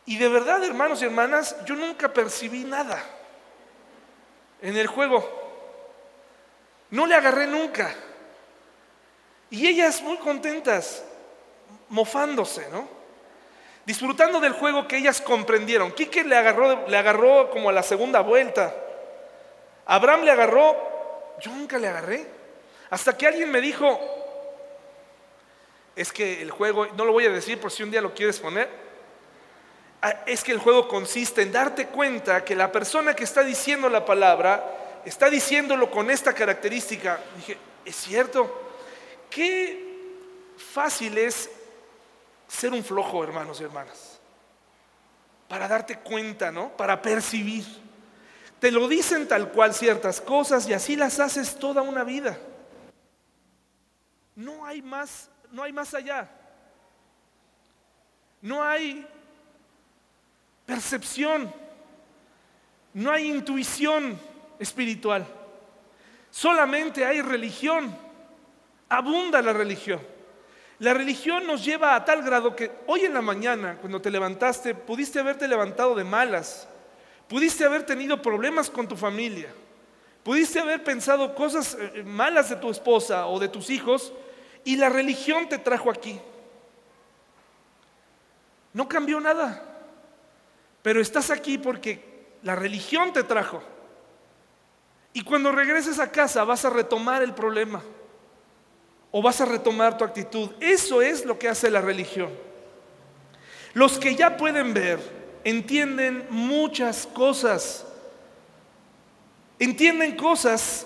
Y 0.05 0.17
de 0.17 0.29
verdad, 0.29 0.63
hermanos 0.63 1.01
y 1.01 1.05
hermanas, 1.05 1.55
yo 1.65 1.75
nunca 1.75 2.13
percibí 2.13 2.63
nada 2.63 3.03
en 4.61 4.77
el 4.77 4.87
juego. 4.87 5.43
No 6.89 7.05
le 7.05 7.15
agarré 7.15 7.47
nunca. 7.47 7.93
Y 9.49 9.67
ellas 9.67 10.01
muy 10.01 10.17
contentas, 10.17 11.03
mofándose, 11.89 12.67
¿no? 12.71 12.87
Disfrutando 13.85 14.39
del 14.39 14.53
juego 14.53 14.87
que 14.87 14.97
ellas 14.97 15.21
comprendieron. 15.21 15.91
Quique 15.91 16.23
le 16.23 16.35
agarró, 16.35 16.87
le 16.87 16.97
agarró 16.97 17.51
como 17.51 17.69
a 17.69 17.73
la 17.73 17.83
segunda 17.83 18.21
vuelta. 18.21 18.75
Abraham 19.85 20.23
le 20.23 20.31
agarró, 20.31 20.75
yo 21.39 21.51
nunca 21.51 21.77
le 21.77 21.87
agarré. 21.87 22.25
Hasta 22.95 23.17
que 23.17 23.27
alguien 23.27 23.51
me 23.51 23.59
dijo, 23.59 23.99
es 25.97 26.13
que 26.13 26.41
el 26.41 26.49
juego, 26.49 26.87
no 26.95 27.03
lo 27.03 27.11
voy 27.11 27.25
a 27.25 27.29
decir 27.29 27.59
por 27.59 27.69
si 27.69 27.83
un 27.83 27.91
día 27.91 27.99
lo 27.99 28.13
quieres 28.13 28.39
poner, 28.39 28.69
ah, 30.01 30.23
es 30.25 30.41
que 30.41 30.53
el 30.53 30.59
juego 30.59 30.87
consiste 30.87 31.41
en 31.41 31.51
darte 31.51 31.87
cuenta 31.87 32.45
que 32.45 32.55
la 32.55 32.71
persona 32.71 33.13
que 33.13 33.25
está 33.25 33.43
diciendo 33.43 33.89
la 33.89 34.05
palabra 34.05 35.01
está 35.03 35.29
diciéndolo 35.29 35.91
con 35.91 36.09
esta 36.09 36.31
característica. 36.31 37.19
Dije, 37.35 37.57
es 37.83 37.97
cierto, 37.97 38.71
qué 39.29 40.53
fácil 40.55 41.17
es 41.17 41.49
ser 42.47 42.71
un 42.71 42.81
flojo, 42.81 43.25
hermanos 43.25 43.59
y 43.59 43.65
hermanas, 43.65 44.21
para 45.49 45.67
darte 45.67 45.99
cuenta, 45.99 46.49
¿no? 46.49 46.69
Para 46.77 47.01
percibir. 47.01 47.65
Te 48.61 48.71
lo 48.71 48.87
dicen 48.87 49.27
tal 49.27 49.51
cual 49.51 49.73
ciertas 49.73 50.21
cosas 50.21 50.65
y 50.69 50.73
así 50.73 50.95
las 50.95 51.19
haces 51.19 51.59
toda 51.59 51.81
una 51.81 52.05
vida. 52.05 52.39
No 54.35 54.65
hay 54.65 54.81
más, 54.81 55.29
no 55.51 55.63
hay 55.63 55.71
más 55.71 55.93
allá. 55.93 56.29
No 58.41 58.63
hay 58.63 59.07
percepción. 60.65 61.51
No 62.93 63.11
hay 63.11 63.29
intuición 63.29 64.19
espiritual. 64.59 65.25
Solamente 66.29 67.05
hay 67.05 67.21
religión. 67.21 67.95
Abunda 68.89 69.41
la 69.41 69.53
religión. 69.53 69.99
La 70.79 70.93
religión 70.93 71.47
nos 71.47 71.63
lleva 71.63 71.95
a 71.95 72.03
tal 72.03 72.21
grado 72.21 72.55
que 72.55 72.71
hoy 72.87 73.01
en 73.01 73.13
la 73.13 73.21
mañana, 73.21 73.77
cuando 73.79 74.01
te 74.01 74.11
levantaste, 74.11 74.75
pudiste 74.75 75.19
haberte 75.19 75.47
levantado 75.47 75.95
de 75.95 76.03
malas, 76.03 76.67
pudiste 77.29 77.63
haber 77.63 77.83
tenido 77.83 78.21
problemas 78.21 78.69
con 78.69 78.85
tu 78.85 78.97
familia, 78.97 79.53
pudiste 80.23 80.59
haber 80.59 80.83
pensado 80.83 81.33
cosas 81.33 81.77
eh, 81.79 82.03
malas 82.03 82.49
de 82.49 82.57
tu 82.57 82.69
esposa 82.69 83.27
o 83.27 83.39
de 83.39 83.47
tus 83.47 83.69
hijos, 83.69 84.11
y 84.65 84.75
la 84.75 84.89
religión 84.89 85.47
te 85.47 85.59
trajo 85.59 85.89
aquí. 85.89 86.19
No 88.73 88.89
cambió 88.89 89.21
nada, 89.21 89.63
pero 90.81 90.99
estás 90.99 91.31
aquí 91.31 91.57
porque 91.57 92.25
la 92.41 92.55
religión 92.55 93.13
te 93.13 93.23
trajo. 93.23 93.63
Y 95.13 95.21
cuando 95.21 95.53
regreses 95.53 95.99
a 95.99 96.11
casa 96.11 96.43
vas 96.43 96.65
a 96.65 96.69
retomar 96.69 97.23
el 97.23 97.33
problema 97.33 97.81
o 99.11 99.21
vas 99.21 99.39
a 99.39 99.45
retomar 99.45 99.97
tu 99.97 100.03
actitud. 100.03 100.49
Eso 100.59 101.01
es 101.01 101.25
lo 101.25 101.39
que 101.39 101.47
hace 101.47 101.69
la 101.69 101.79
religión. 101.79 102.29
Los 103.73 103.97
que 103.97 104.15
ya 104.15 104.35
pueden 104.35 104.73
ver 104.73 104.99
entienden 105.45 106.25
muchas 106.29 107.07
cosas. 107.07 107.85
Entienden 109.59 110.17
cosas 110.17 110.85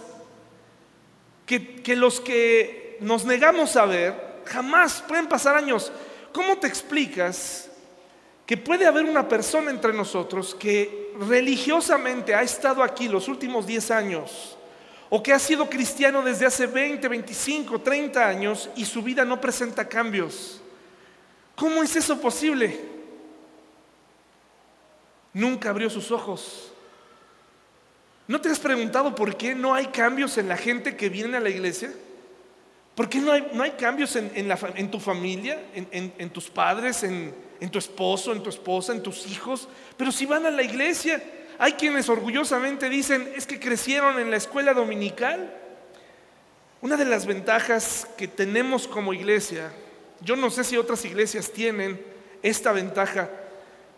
que, 1.45 1.81
que 1.81 1.95
los 1.95 2.19
que 2.19 2.88
nos 3.01 3.25
negamos 3.25 3.75
a 3.75 3.85
ver, 3.85 4.41
jamás 4.45 5.03
pueden 5.07 5.27
pasar 5.27 5.55
años. 5.55 5.91
¿Cómo 6.33 6.57
te 6.57 6.67
explicas 6.67 7.69
que 8.45 8.57
puede 8.57 8.87
haber 8.87 9.05
una 9.05 9.27
persona 9.27 9.69
entre 9.69 9.93
nosotros 9.93 10.55
que 10.55 11.13
religiosamente 11.19 12.33
ha 12.33 12.41
estado 12.41 12.81
aquí 12.81 13.07
los 13.07 13.27
últimos 13.27 13.67
10 13.67 13.91
años 13.91 14.57
o 15.09 15.21
que 15.21 15.33
ha 15.33 15.39
sido 15.39 15.69
cristiano 15.69 16.21
desde 16.21 16.45
hace 16.45 16.65
20, 16.65 17.07
25, 17.07 17.81
30 17.81 18.27
años 18.27 18.69
y 18.75 18.85
su 18.85 19.01
vida 19.03 19.23
no 19.23 19.39
presenta 19.39 19.87
cambios? 19.87 20.61
¿Cómo 21.55 21.83
es 21.83 21.95
eso 21.95 22.19
posible? 22.19 22.79
Nunca 25.33 25.69
abrió 25.69 25.89
sus 25.89 26.11
ojos. 26.11 26.71
¿No 28.27 28.39
te 28.39 28.49
has 28.49 28.59
preguntado 28.59 29.13
por 29.13 29.35
qué 29.35 29.55
no 29.55 29.73
hay 29.73 29.87
cambios 29.87 30.37
en 30.37 30.47
la 30.47 30.57
gente 30.57 30.95
que 30.95 31.09
viene 31.09 31.37
a 31.37 31.39
la 31.39 31.49
iglesia? 31.49 31.91
¿Por 32.99 33.07
qué 33.07 33.19
no 33.19 33.31
hay, 33.31 33.47
no 33.53 33.63
hay 33.63 33.71
cambios 33.71 34.13
en, 34.17 34.91
tu 34.91 34.99
familia, 34.99 35.57
en, 35.73 36.29
tus 36.31 36.49
padres, 36.49 37.01
en, 37.03 37.33
en 37.61 37.69
tu 37.69 37.79
esposo, 37.79 38.33
en 38.33 38.43
tu 38.43 38.49
esposa, 38.49 38.91
en 38.91 39.01
tus 39.01 39.25
hijos, 39.27 39.69
pero 39.95 40.11
si 40.11 40.25
van 40.25 40.45
a 40.45 40.51
la 40.51 40.63
iglesia, 40.63 41.23
hay 41.57 41.71
quienes 41.71 42.09
orgullosamente 42.09 42.89
dicen, 42.89 43.31
es 43.37 43.47
que 43.47 43.57
crecieron 43.57 44.19
en 44.19 44.29
la 44.29 44.35
escuela 44.35 44.73
dominical. 44.73 45.49
Una 46.81 46.97
de 46.97 47.05
las 47.05 47.25
ventajas 47.25 48.05
que 48.17 48.27
tenemos 48.27 48.85
como 48.85 49.13
iglesia, 49.13 49.71
yo 50.19 50.35
no 50.35 50.49
sé 50.49 50.65
si 50.65 50.75
otras 50.75 51.05
iglesias 51.05 51.51
tienen 51.51 52.05
esta 52.43 52.73
ventaja, 52.73 53.29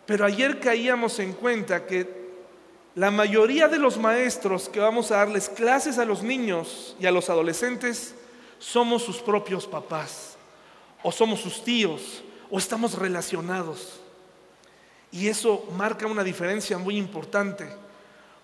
pero 0.06 0.24
ayer 0.24 0.60
caíamos 0.60 1.18
en 1.18 1.32
cuenta 1.32 1.86
que 1.86 2.06
la 2.94 3.10
mayoría 3.10 3.66
de 3.66 3.80
los 3.80 3.98
maestros 3.98 4.68
que 4.68 4.78
vamos 4.78 5.10
a 5.10 5.16
darles 5.16 5.48
clases 5.48 5.98
a 5.98 6.04
los 6.04 6.22
niños 6.22 6.94
y 7.00 7.06
a 7.06 7.10
los 7.10 7.30
adolescentes 7.30 8.14
somos 8.62 9.02
sus 9.02 9.16
propios 9.18 9.66
papás, 9.66 10.36
o 11.02 11.10
somos 11.10 11.40
sus 11.40 11.64
tíos, 11.64 12.22
o 12.48 12.58
estamos 12.58 12.96
relacionados. 12.96 14.00
Y 15.10 15.26
eso 15.26 15.68
marca 15.76 16.06
una 16.06 16.22
diferencia 16.22 16.78
muy 16.78 16.96
importante, 16.96 17.66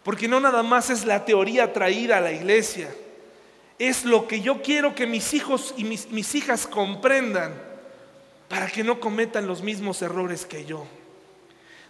porque 0.03 0.27
no 0.27 0.41
nada 0.41 0.65
más 0.65 0.91
es 0.91 1.05
la 1.05 1.25
teoría 1.25 1.73
traída 1.73 2.19
a 2.19 2.21
la 2.21 2.33
iglesia, 2.33 2.93
es 3.79 4.05
lo 4.05 4.27
que 4.27 4.41
yo 4.41 4.61
quiero 4.61 4.93
que 4.93 5.07
mis 5.07 5.35
hijos 5.35 5.73
y 5.77 5.85
mis, 5.85 6.35
hijas 6.35 6.67
comprendan 6.67 7.55
para 8.49 8.67
que 8.67 8.83
no 8.83 8.99
cometan 8.99 9.47
los 9.47 9.63
mismos 9.63 10.03
errores 10.03 10.45
que 10.45 10.65
yo. 10.65 10.85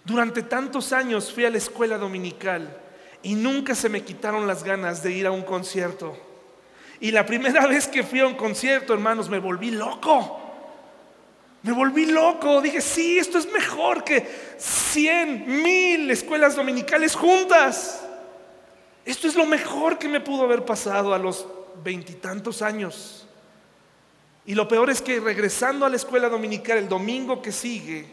Durante 0.04 0.42
tantos 0.42 0.92
años 0.92 1.32
fui 1.32 1.46
a 1.46 1.50
la 1.50 1.58
escuela 1.58 1.96
dominical 1.96 2.78
y 3.22 3.34
nunca 3.34 3.74
se 3.74 3.88
me 3.88 4.02
quitaron 4.02 4.46
las 4.46 4.64
ganas 4.64 5.02
de 5.02 5.12
ir 5.12 5.26
a 5.26 5.30
un 5.30 5.42
concierto. 5.42 6.27
Y 7.00 7.10
la 7.10 7.24
primera 7.24 7.66
vez 7.68 7.86
que 7.88 8.02
fui 8.02 8.20
a 8.20 8.26
un 8.26 8.34
concierto, 8.34 8.92
hermanos, 8.92 9.28
me 9.28 9.38
volví 9.38 9.70
loco. 9.70 10.40
Me 11.62 11.72
volví 11.72 12.06
loco. 12.06 12.60
Dije, 12.60 12.80
sí, 12.80 13.18
esto 13.18 13.38
es 13.38 13.50
mejor 13.52 14.04
que 14.04 14.26
cien, 14.58 15.62
mil 15.62 16.10
escuelas 16.10 16.56
dominicales 16.56 17.14
juntas. 17.14 18.04
Esto 19.04 19.26
es 19.26 19.34
lo 19.34 19.46
mejor 19.46 19.98
que 19.98 20.08
me 20.08 20.20
pudo 20.20 20.44
haber 20.44 20.64
pasado 20.64 21.14
a 21.14 21.18
los 21.18 21.46
veintitantos 21.82 22.62
años. 22.62 23.26
Y 24.44 24.54
lo 24.54 24.66
peor 24.66 24.90
es 24.90 25.02
que 25.02 25.20
regresando 25.20 25.84
a 25.84 25.88
la 25.88 25.96
escuela 25.96 26.28
dominical 26.28 26.78
el 26.78 26.88
domingo 26.88 27.42
que 27.42 27.52
sigue, 27.52 28.06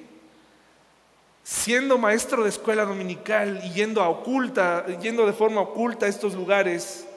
siendo 1.44 1.98
maestro 1.98 2.44
de 2.44 2.50
escuela 2.50 2.86
dominical 2.86 3.62
y 3.64 3.72
yendo 3.72 4.02
a 4.02 4.10
oculta, 4.10 4.86
yendo 5.02 5.26
de 5.26 5.34
forma 5.34 5.62
oculta 5.62 6.08
a 6.08 6.10
estos 6.10 6.34
lugares, 6.34 7.08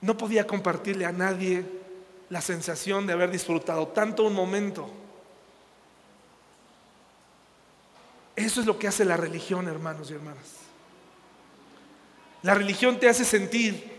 no 0.00 0.16
podía 0.16 0.46
compartirle 0.46 1.06
a 1.06 1.12
nadie 1.12 1.64
la 2.28 2.40
sensación 2.40 3.06
de 3.06 3.12
haber 3.12 3.30
disfrutado 3.30 3.88
tanto 3.88 4.24
un 4.24 4.34
momento. 4.34 4.90
Eso 8.34 8.60
es 8.60 8.66
lo 8.66 8.78
que 8.78 8.88
hace 8.88 9.04
la 9.04 9.16
religión, 9.16 9.66
hermanos 9.68 10.10
y 10.10 10.14
hermanas. 10.14 10.44
La 12.42 12.54
religión 12.54 13.00
te 13.00 13.08
hace 13.08 13.24
sentir 13.24 13.96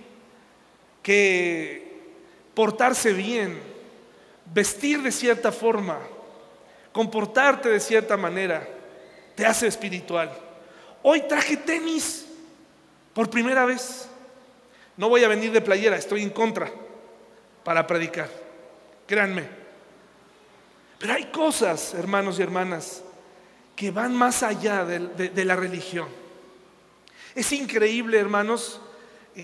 que 1.02 1.88
portarse 2.54 3.14
bien, 3.14 3.60
vestir 4.54 5.02
de 5.02 5.12
cierta 5.12 5.52
forma, 5.52 6.00
comportarte 6.92 7.70
de 7.70 7.80
cierta 7.80 8.16
manera, 8.16 8.68
te 9.36 9.46
hace 9.46 9.68
espiritual. 9.68 10.32
Hoy 11.02 11.22
traje 11.28 11.58
tenis 11.58 12.26
por 13.14 13.30
primera 13.30 13.66
vez. 13.66 14.08
No 14.98 15.10
voy 15.10 15.24
a 15.24 15.28
venir 15.28 15.52
de 15.52 15.62
playera, 15.62 15.96
estoy 15.96 16.24
en 16.24 16.32
contra 16.32 16.72
para 17.64 17.86
predicar. 17.86 18.30
Créanme. 19.06 19.48
Pero 21.00 21.14
hay 21.14 21.26
cosas, 21.26 21.94
hermanos 21.94 22.40
y 22.40 22.42
hermanas, 22.42 23.04
que 23.76 23.92
van 23.92 24.16
más 24.16 24.42
allá 24.42 24.84
de, 24.84 25.46
la 25.46 25.56
religión. 25.56 26.08
Es 27.36 27.52
increíble, 27.52 28.18
hermanos, 28.18 28.82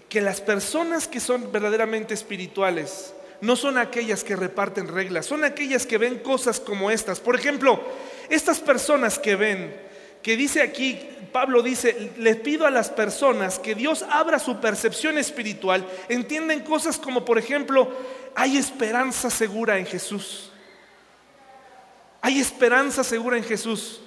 que 0.10 0.22
las 0.22 0.42
personas 0.42 1.08
que 1.08 1.20
son 1.20 1.52
verdaderamente 1.52 2.16
espirituales 2.16 3.14
no 3.42 3.56
son 3.56 3.78
aquellas 3.78 4.24
que 4.24 4.36
reparten 4.36 4.88
reglas, 4.88 5.28
son 5.28 5.44
aquellas 5.44 5.86
que 5.86 6.00
ven 6.00 6.20
cosas 6.20 6.60
como 6.60 6.90
estas. 6.90 7.20
Por 7.20 7.36
ejemplo, 7.36 7.80
estas 8.30 8.60
personas 8.60 9.20
que 9.20 9.36
ven, 9.36 9.76
que 10.24 10.38
dice 10.38 10.62
aquí, 10.62 10.98
Pablo 11.34 11.62
dice, 11.62 12.12
les 12.18 12.38
pido 12.38 12.66
a 12.66 12.72
las 12.72 12.90
personas 12.90 13.60
que 13.60 13.76
Dios 13.76 14.06
abra 14.10 14.40
su 14.40 14.62
percepción 14.62 15.18
espiritual, 15.18 15.86
entienden 16.08 16.62
cosas 16.62 16.98
como, 16.98 17.26
por 17.26 17.38
ejemplo, 17.38 17.92
hay 18.34 18.58
esperanza 18.58 19.30
segura 19.30 19.78
en 19.78 19.86
Jesús. 19.86 20.52
Hay 22.22 22.40
esperanza 22.40 23.04
segura 23.04 23.38
en 23.38 23.44
Jesús. 23.44 24.00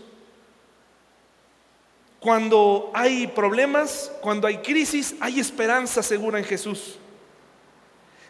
Cuando 2.18 2.90
hay 2.94 3.26
problemas, 3.26 4.10
cuando 4.22 4.46
hay 4.46 4.58
crisis, 4.58 5.14
hay 5.20 5.38
esperanza 5.38 6.02
segura 6.02 6.38
en 6.38 6.44
Jesús. 6.44 6.98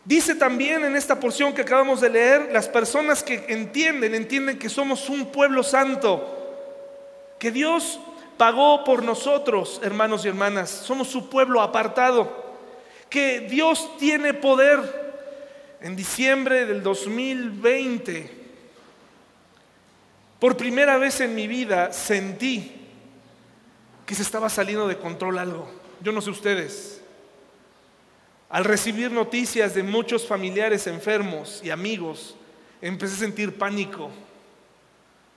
Dice 0.05 0.35
también 0.35 0.85
en 0.85 0.97
esta 0.97 1.19
porción 1.19 1.53
que 1.53 1.63
acabamos 1.63 2.01
de 2.01 2.11
leer, 2.11 2.51
las 2.53 2.69
personas 2.69 3.23
que 3.23 3.45
entienden, 3.49 4.15
entienden 4.15 4.59
que 4.59 4.69
somos 4.69 5.09
un 5.09 5.27
pueblo 5.33 5.63
santo, 5.63 6.36
que 7.39 7.51
Dios 7.51 7.99
pagó 8.37 8.85
por 8.85 9.03
nosotros, 9.03 9.81
hermanos 9.83 10.25
y 10.25 10.29
hermanas, 10.29 10.71
somos 10.71 11.09
su 11.09 11.29
pueblo 11.29 11.61
apartado, 11.61 12.55
que 13.09 13.41
Dios 13.41 13.97
tiene 13.99 14.35
poder. 14.35 15.05
En 15.79 15.95
diciembre 15.95 16.65
del 16.65 16.83
2020, 16.83 18.31
por 20.41 20.57
primera 20.57 20.97
vez 20.97 21.21
en 21.21 21.35
mi 21.35 21.47
vida 21.47 21.93
sentí 21.93 22.73
que 24.07 24.15
se 24.15 24.23
estaba 24.23 24.49
saliendo 24.49 24.89
de 24.89 24.97
control 24.97 25.39
algo. 25.39 25.71
Yo 26.01 26.13
no 26.13 26.21
sé 26.21 26.31
ustedes. 26.31 27.03
Al 28.49 28.65
recibir 28.65 29.11
noticias 29.11 29.75
de 29.75 29.83
muchos 29.83 30.27
familiares 30.27 30.87
enfermos 30.87 31.61
y 31.63 31.71
amigos, 31.71 32.37
empecé 32.81 33.15
a 33.15 33.19
sentir 33.19 33.59
pánico, 33.59 34.11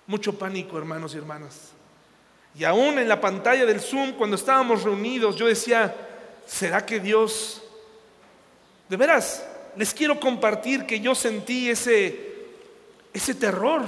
mucho 0.07 0.37
pánico, 0.37 0.77
hermanos 0.77 1.15
y 1.15 1.17
hermanas. 1.17 1.73
Y 2.57 2.63
aún 2.63 2.99
en 2.99 3.07
la 3.07 3.21
pantalla 3.21 3.65
del 3.65 3.79
Zoom, 3.79 4.13
cuando 4.13 4.35
estábamos 4.35 4.83
reunidos, 4.83 5.35
yo 5.35 5.47
decía, 5.47 5.95
¿será 6.45 6.85
que 6.85 6.99
Dios... 6.99 7.63
De 8.89 8.97
veras, 8.97 9.45
les 9.75 9.93
quiero 9.93 10.19
compartir 10.19 10.85
que 10.85 10.99
yo 10.99 11.13
sentí 11.13 11.69
ese, 11.69 12.19
ese 13.13 13.35
terror. 13.35 13.83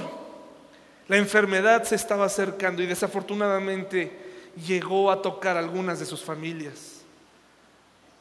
La 1.08 1.16
enfermedad 1.16 1.82
se 1.82 1.96
estaba 1.96 2.26
acercando 2.26 2.82
y 2.82 2.86
desafortunadamente 2.86 4.12
llegó 4.66 5.10
a 5.10 5.20
tocar 5.20 5.56
algunas 5.56 5.98
de 5.98 6.06
sus 6.06 6.22
familias 6.22 7.02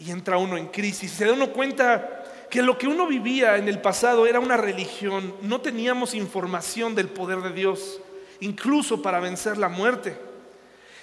y 0.02 0.10
entra 0.10 0.38
uno 0.38 0.58
en 0.58 0.68
crisis. 0.68 1.12
Se 1.12 1.26
da 1.26 1.34
uno 1.34 1.52
cuenta 1.52 2.24
que 2.50 2.64
lo 2.64 2.78
que 2.78 2.88
uno 2.88 3.06
vivía 3.06 3.58
en 3.58 3.68
el 3.68 3.80
pasado 3.80 4.26
era 4.26 4.40
una 4.40 4.58
religión. 4.58 5.36
No 5.44 5.62
teníamos 5.62 6.16
información 6.16 6.96
del 6.96 7.08
poder 7.08 7.42
de 7.42 7.52
Dios, 7.52 8.02
incluso 8.40 9.02
para 9.04 9.20
vencer 9.20 9.58
la 9.60 9.70
muerte. 9.70 10.18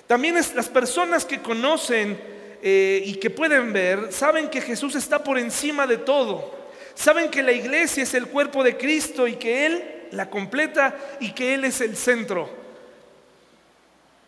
También 0.08 0.34
las 0.34 0.68
personas 0.70 1.26
que 1.26 1.40
conocen 1.40 2.18
eh, 2.62 3.02
y 3.04 3.14
que 3.16 3.28
pueden 3.28 3.74
ver, 3.74 4.10
saben 4.10 4.48
que 4.48 4.62
Jesús 4.62 4.96
está 4.96 5.22
por 5.22 5.38
encima 5.38 5.86
de 5.86 5.98
todo. 5.98 6.56
Saben 6.94 7.30
que 7.30 7.42
la 7.42 7.52
iglesia 7.52 8.02
es 8.02 8.14
el 8.14 8.26
cuerpo 8.26 8.64
de 8.64 8.76
Cristo 8.76 9.28
y 9.28 9.36
que 9.36 9.66
Él 9.66 10.06
la 10.12 10.30
completa 10.30 10.96
y 11.20 11.32
que 11.32 11.52
Él 11.52 11.64
es 11.64 11.82
el 11.82 11.94
centro. 11.94 12.48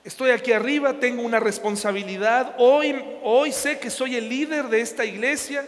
Estoy 0.05 0.31
aquí 0.33 0.53
arriba, 0.53 1.01
tengo 1.01 1.23
una 1.23 1.41
responsabilidad. 1.41 2.55
Hoy, 2.59 3.03
hoy 3.23 3.51
sé 3.51 3.79
que 3.79 3.89
soy 3.89 4.17
el 4.17 4.29
líder 4.29 4.69
de 4.69 4.83
esta 4.83 5.07
iglesia, 5.07 5.67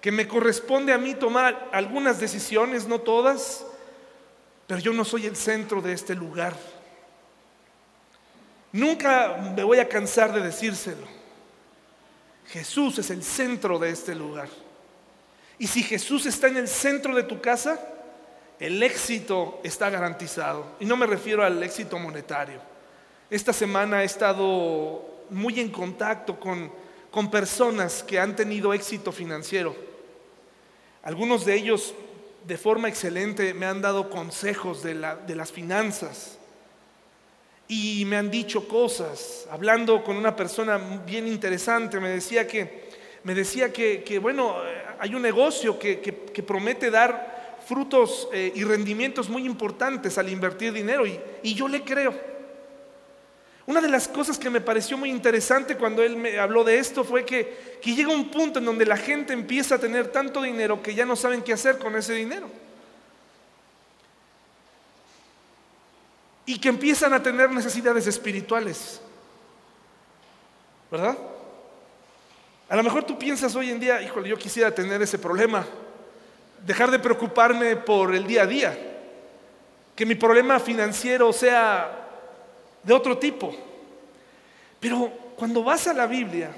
que 0.00 0.12
me 0.12 0.28
corresponde 0.28 0.92
a 0.92 0.98
mí 0.98 1.14
tomar 1.14 1.68
algunas 1.72 2.20
decisiones, 2.20 2.86
no 2.86 3.00
todas, 3.00 3.66
pero 4.68 4.80
yo 4.80 4.92
no 4.92 5.04
soy 5.04 5.26
el 5.26 5.34
centro 5.34 5.82
de 5.82 5.92
este 5.94 6.14
lugar. 6.14 6.54
Nunca 8.72 9.52
me 9.54 9.62
voy 9.62 9.78
a 9.78 9.88
cansar 9.88 10.32
de 10.32 10.40
decírselo. 10.40 11.06
Jesús 12.48 12.98
es 12.98 13.10
el 13.10 13.22
centro 13.22 13.78
de 13.78 13.90
este 13.90 14.14
lugar. 14.14 14.48
Y 15.58 15.66
si 15.66 15.82
Jesús 15.82 16.26
está 16.26 16.48
en 16.48 16.56
el 16.56 16.68
centro 16.68 17.14
de 17.14 17.22
tu 17.22 17.40
casa, 17.40 17.78
el 18.58 18.82
éxito 18.82 19.60
está 19.62 19.90
garantizado. 19.90 20.76
Y 20.80 20.84
no 20.84 20.96
me 20.96 21.06
refiero 21.06 21.44
al 21.44 21.62
éxito 21.62 21.98
monetario. 21.98 22.60
Esta 23.30 23.52
semana 23.52 24.02
he 24.02 24.06
estado 24.06 25.24
muy 25.30 25.58
en 25.60 25.70
contacto 25.70 26.38
con, 26.38 26.70
personas 27.30 28.02
que 28.02 28.18
han 28.18 28.36
tenido 28.36 28.72
éxito 28.72 29.12
financiero. 29.12 29.74
Algunos 31.02 31.44
de 31.44 31.54
ellos 31.54 31.94
de 32.46 32.56
forma 32.56 32.88
excelente 32.88 33.54
me 33.54 33.66
han 33.66 33.82
dado 33.82 34.10
consejos 34.10 34.82
de, 34.82 34.94
las 34.94 35.52
finanzas 35.52 36.38
y 37.72 38.04
me 38.04 38.16
han 38.18 38.30
dicho 38.30 38.68
cosas. 38.68 39.46
Hablando 39.50 40.04
con 40.04 40.16
una 40.16 40.36
persona 40.36 40.76
bien 41.06 41.26
interesante, 41.26 41.98
me 42.00 42.10
decía 42.10 42.46
que, 42.46 42.82
me 43.24 43.34
decía 43.34 43.72
que, 43.72 44.18
bueno, 44.20 44.56
hay 44.98 45.14
un 45.14 45.22
negocio 45.22 45.78
que, 45.78 46.00
que 46.00 46.42
promete 46.42 46.90
dar 46.90 47.56
frutos 47.66 48.28
eh, 48.32 48.52
y 48.54 48.64
rendimientos 48.64 49.30
muy 49.30 49.46
importantes 49.46 50.18
al 50.18 50.28
invertir 50.28 50.72
dinero 50.74 51.06
y, 51.06 51.18
y 51.42 51.54
yo 51.54 51.66
le 51.66 51.82
creo. 51.82 52.14
Una 53.64 53.80
de 53.80 53.88
las 53.88 54.06
cosas 54.06 54.38
que 54.38 54.50
me 54.50 54.60
pareció 54.60 54.98
muy 54.98 55.08
interesante 55.08 55.76
cuando 55.76 56.02
él 56.02 56.16
me 56.16 56.38
habló 56.38 56.64
de 56.64 56.78
esto 56.78 57.04
fue 57.04 57.24
que, 57.24 57.78
que 57.80 57.94
llega 57.94 58.12
un 58.12 58.30
punto 58.30 58.58
en 58.58 58.66
donde 58.66 58.84
la 58.84 58.98
gente 58.98 59.32
empieza 59.32 59.76
a 59.76 59.78
tener 59.78 60.08
tanto 60.08 60.42
dinero 60.42 60.82
que 60.82 60.94
ya 60.94 61.06
no 61.06 61.16
saben 61.16 61.40
qué 61.40 61.54
hacer 61.54 61.78
con 61.78 61.96
ese 61.96 62.12
dinero. 62.12 62.50
Y 66.44 66.58
que 66.58 66.68
empiezan 66.68 67.12
a 67.12 67.22
tener 67.22 67.50
necesidades 67.50 68.06
espirituales. 68.06 69.00
¿Verdad? 70.90 71.16
A 72.68 72.76
lo 72.76 72.82
mejor 72.82 73.04
tú 73.04 73.18
piensas 73.18 73.54
hoy 73.54 73.70
en 73.70 73.78
día, 73.78 74.00
híjole, 74.00 74.28
yo 74.28 74.38
quisiera 74.38 74.74
tener 74.74 75.00
ese 75.02 75.18
problema, 75.18 75.66
dejar 76.64 76.90
de 76.90 76.98
preocuparme 76.98 77.76
por 77.76 78.14
el 78.14 78.26
día 78.26 78.42
a 78.42 78.46
día, 78.46 78.78
que 79.94 80.06
mi 80.06 80.14
problema 80.14 80.58
financiero 80.58 81.32
sea 81.32 82.08
de 82.82 82.94
otro 82.94 83.18
tipo. 83.18 83.54
Pero 84.80 85.12
cuando 85.36 85.62
vas 85.62 85.86
a 85.86 85.92
la 85.92 86.06
Biblia 86.06 86.50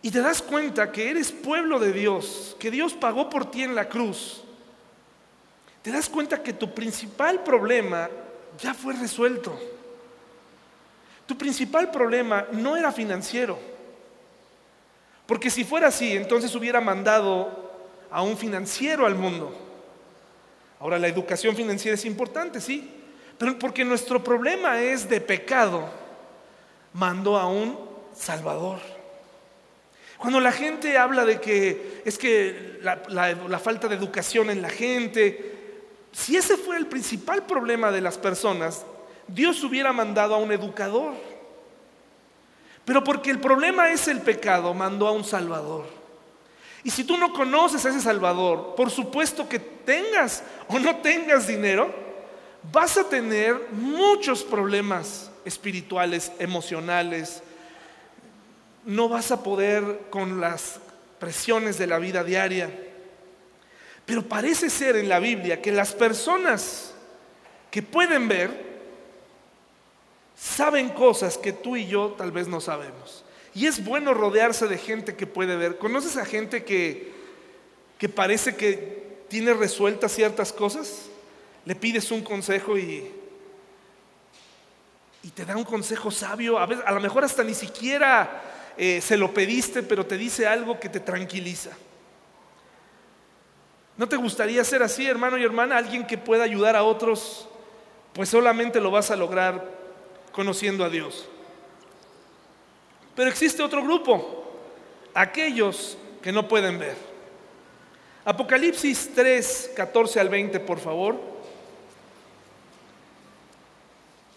y 0.00 0.10
te 0.10 0.20
das 0.20 0.40
cuenta 0.40 0.92
que 0.92 1.10
eres 1.10 1.32
pueblo 1.32 1.78
de 1.78 1.92
Dios, 1.92 2.56
que 2.58 2.70
Dios 2.70 2.94
pagó 2.94 3.28
por 3.28 3.50
ti 3.50 3.62
en 3.62 3.74
la 3.74 3.88
cruz, 3.88 4.44
te 5.82 5.90
das 5.90 6.08
cuenta 6.08 6.42
que 6.42 6.52
tu 6.52 6.72
principal 6.72 7.42
problema 7.42 8.08
ya 8.58 8.74
fue 8.74 8.94
resuelto. 8.94 9.58
Tu 11.26 11.36
principal 11.36 11.90
problema 11.90 12.46
no 12.52 12.76
era 12.76 12.92
financiero. 12.92 13.58
Porque 15.26 15.50
si 15.50 15.64
fuera 15.64 15.88
así, 15.88 16.12
entonces 16.12 16.54
hubiera 16.54 16.80
mandado 16.80 17.72
a 18.10 18.22
un 18.22 18.36
financiero 18.36 19.06
al 19.06 19.14
mundo. 19.14 19.54
Ahora, 20.78 20.98
la 20.98 21.08
educación 21.08 21.56
financiera 21.56 21.94
es 21.94 22.04
importante, 22.04 22.60
sí, 22.60 22.90
pero 23.38 23.58
porque 23.58 23.84
nuestro 23.84 24.22
problema 24.22 24.80
es 24.80 25.08
de 25.08 25.20
pecado, 25.20 25.88
mandó 26.92 27.38
a 27.38 27.48
un 27.48 27.78
Salvador. 28.14 28.80
Cuando 30.18 30.40
la 30.40 30.52
gente 30.52 30.96
habla 30.96 31.24
de 31.24 31.40
que 31.40 32.02
es 32.04 32.18
que 32.18 32.78
la, 32.82 33.02
la, 33.08 33.58
falta 33.58 33.88
de 33.88 33.96
educación 33.96 34.50
en 34.50 34.62
la 34.62 34.70
gente, 34.70 35.53
si 36.14 36.36
ese 36.36 36.56
fue 36.56 36.76
el 36.76 36.86
principal 36.86 37.42
problema 37.42 37.90
de 37.90 38.00
las 38.00 38.16
personas, 38.16 38.86
Dios 39.26 39.62
hubiera 39.64 39.92
mandado 39.92 40.34
a 40.34 40.38
un 40.38 40.52
educador. 40.52 41.12
Pero 42.84 43.02
porque 43.02 43.30
el 43.30 43.40
problema 43.40 43.90
es 43.90 44.06
el 44.08 44.20
pecado, 44.20 44.72
mandó 44.74 45.08
a 45.08 45.12
un 45.12 45.24
Salvador. 45.24 45.86
Y 46.84 46.90
si 46.90 47.02
tú 47.02 47.16
no 47.16 47.32
conoces 47.32 47.84
a 47.84 47.88
ese 47.88 48.00
Salvador, 48.00 48.74
por 48.76 48.90
supuesto 48.90 49.48
que 49.48 49.58
tengas 49.58 50.44
o 50.68 50.78
no 50.78 50.96
tengas 50.96 51.48
dinero, 51.48 51.92
vas 52.70 52.96
a 52.96 53.08
tener 53.08 53.68
muchos 53.72 54.44
problemas 54.44 55.30
espirituales, 55.44 56.30
emocionales. 56.38 57.42
No 58.84 59.08
vas 59.08 59.32
a 59.32 59.42
poder 59.42 60.02
con 60.10 60.40
las 60.40 60.78
presiones 61.18 61.76
de 61.78 61.86
la 61.86 61.98
vida 61.98 62.22
diaria. 62.22 62.70
Pero 64.06 64.22
parece 64.22 64.70
ser 64.70 64.96
en 64.96 65.08
la 65.08 65.18
Biblia 65.18 65.62
que 65.62 65.72
las 65.72 65.92
personas 65.92 66.94
que 67.70 67.82
pueden 67.82 68.28
ver 68.28 68.74
saben 70.36 70.90
cosas 70.90 71.38
que 71.38 71.52
tú 71.52 71.76
y 71.76 71.86
yo 71.86 72.14
tal 72.18 72.32
vez 72.32 72.48
no 72.48 72.60
sabemos. 72.60 73.24
Y 73.54 73.66
es 73.66 73.84
bueno 73.84 74.14
rodearse 74.14 74.66
de 74.66 74.78
gente 74.78 75.14
que 75.14 75.26
puede 75.26 75.56
ver. 75.56 75.78
¿Conoces 75.78 76.16
a 76.16 76.24
gente 76.24 76.64
que, 76.64 77.12
que 77.98 78.08
parece 78.08 78.56
que 78.56 79.24
tiene 79.28 79.54
resueltas 79.54 80.12
ciertas 80.12 80.52
cosas? 80.52 81.08
le 81.64 81.74
pides 81.74 82.10
un 82.10 82.22
consejo 82.22 82.76
y, 82.76 83.10
y 85.22 85.30
te 85.30 85.44
da 85.44 85.56
un 85.56 85.64
consejo 85.64 86.10
sabio, 86.10 86.58
a, 86.58 86.64
a 86.64 86.92
lo 86.92 87.00
mejor 87.00 87.24
hasta 87.24 87.42
ni 87.42 87.54
siquiera 87.54 88.42
eh, 88.76 89.00
se 89.00 89.16
lo 89.16 89.32
pediste, 89.32 89.82
pero 89.82 90.04
te 90.04 90.18
dice 90.18 90.46
algo 90.46 90.78
que 90.78 90.88
te 90.88 91.00
tranquiliza. 91.00 91.70
¿No 93.96 94.08
te 94.08 94.16
gustaría 94.16 94.64
ser 94.64 94.82
así, 94.82 95.06
hermano 95.06 95.38
y 95.38 95.44
hermana? 95.44 95.76
Alguien 95.76 96.06
que 96.06 96.18
pueda 96.18 96.44
ayudar 96.44 96.74
a 96.74 96.82
otros, 96.82 97.48
pues 98.12 98.28
solamente 98.28 98.80
lo 98.80 98.90
vas 98.90 99.10
a 99.10 99.16
lograr 99.16 99.70
conociendo 100.32 100.84
a 100.84 100.90
Dios. 100.90 101.28
Pero 103.14 103.30
existe 103.30 103.62
otro 103.62 103.82
grupo, 103.84 104.50
aquellos 105.14 105.96
que 106.20 106.32
no 106.32 106.48
pueden 106.48 106.78
ver. 106.78 106.96
Apocalipsis 108.24 109.12
3, 109.14 109.72
14 109.76 110.18
al 110.18 110.28
20, 110.28 110.58
por 110.60 110.80
favor. 110.80 111.16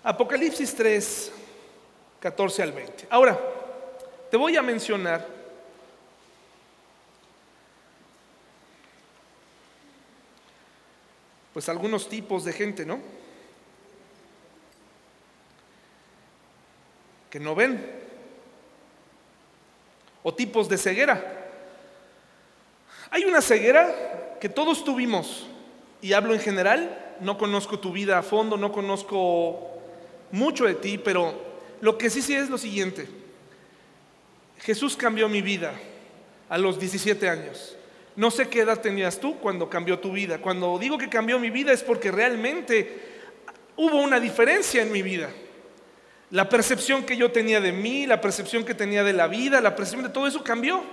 Apocalipsis 0.03 0.75
3, 0.75 1.31
14 2.19 2.63
al 2.63 2.71
20. 2.73 3.07
Ahora, 3.09 3.39
te 4.29 4.37
voy 4.37 4.55
a 4.55 4.61
mencionar 4.61 5.36
pues 11.57 11.69
algunos 11.69 12.07
tipos 12.07 12.45
de 12.45 12.53
gente, 12.53 12.85
¿no? 12.85 12.99
Que 17.31 17.39
no 17.39 17.55
ven. 17.55 17.83
O 20.21 20.35
tipos 20.35 20.69
de 20.69 20.77
ceguera. 20.77 21.49
Hay 23.09 23.23
una 23.23 23.41
ceguera 23.41 24.37
que 24.39 24.49
todos 24.49 24.83
tuvimos, 24.83 25.47
y 25.99 26.13
hablo 26.13 26.35
en 26.35 26.41
general, 26.41 27.15
no 27.21 27.39
conozco 27.39 27.79
tu 27.79 27.91
vida 27.91 28.19
a 28.19 28.21
fondo, 28.21 28.55
no 28.55 28.71
conozco 28.71 29.79
mucho 30.31 30.65
de 30.65 30.75
ti, 30.75 30.99
pero 30.99 31.41
lo 31.81 31.97
que 31.97 32.11
sí 32.11 32.21
sí 32.21 32.35
es 32.35 32.51
lo 32.51 32.59
siguiente. 32.59 33.09
Jesús 34.59 34.95
cambió 34.95 35.27
mi 35.27 35.41
vida 35.41 35.73
a 36.49 36.59
los 36.59 36.79
17 36.79 37.27
años. 37.27 37.75
No 38.17 38.31
sé 38.31 38.49
qué 38.49 38.61
edad 38.61 38.81
tenías 38.81 39.19
tú 39.19 39.37
cuando 39.37 39.69
cambió 39.69 39.99
tu 39.99 40.11
vida. 40.11 40.39
Cuando 40.39 40.79
digo 40.79 40.97
que 40.97 41.07
cambió 41.07 41.37
mi 41.37 41.51
vida 41.51 41.71
es 41.71 41.83
porque 41.83 42.11
realmente 42.11 42.99
hubo 43.75 44.01
una 44.01 44.19
diferencia 44.19 44.81
en 44.81 44.91
mi 44.91 45.03
vida. 45.03 45.29
La 46.31 46.49
percepción 46.49 47.05
que 47.05 47.15
yo 47.15 47.31
tenía 47.31 47.61
de 47.61 47.71
mí, 47.71 48.07
la 48.07 48.19
percepción 48.19 48.65
que 48.65 48.73
tenía 48.73 49.03
de 49.03 49.13
la 49.13 49.27
vida, 49.27 49.61
la 49.61 49.75
percepción 49.75 50.07
de 50.07 50.09
todo 50.09 50.25
eso 50.25 50.43
cambió. 50.43 50.83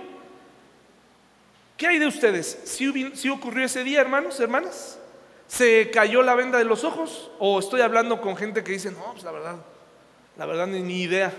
¿Qué 1.77 1.87
hay 1.87 1.97
de 1.97 2.05
ustedes? 2.05 2.59
¿Sí, 2.63 3.27
ocurrió 3.29 3.65
ese 3.65 3.83
día, 3.83 4.01
hermanos, 4.01 4.39
hermanas? 4.39 4.99
¿Se 5.47 5.89
cayó 5.89 6.21
la 6.21 6.35
venda 6.35 6.59
de 6.59 6.65
los 6.65 6.83
ojos? 6.83 7.31
¿O 7.39 7.57
estoy 7.57 7.81
hablando 7.81 8.21
con 8.21 8.37
gente 8.37 8.63
que 8.63 8.73
dice, 8.73 8.91
no, 8.91 9.13
pues 9.13 9.23
la 9.23 9.31
verdad, 9.31 9.55
la 10.37 10.45
verdad 10.45 10.67
ni, 10.67 10.79
ni 10.79 11.01
idea? 11.01 11.33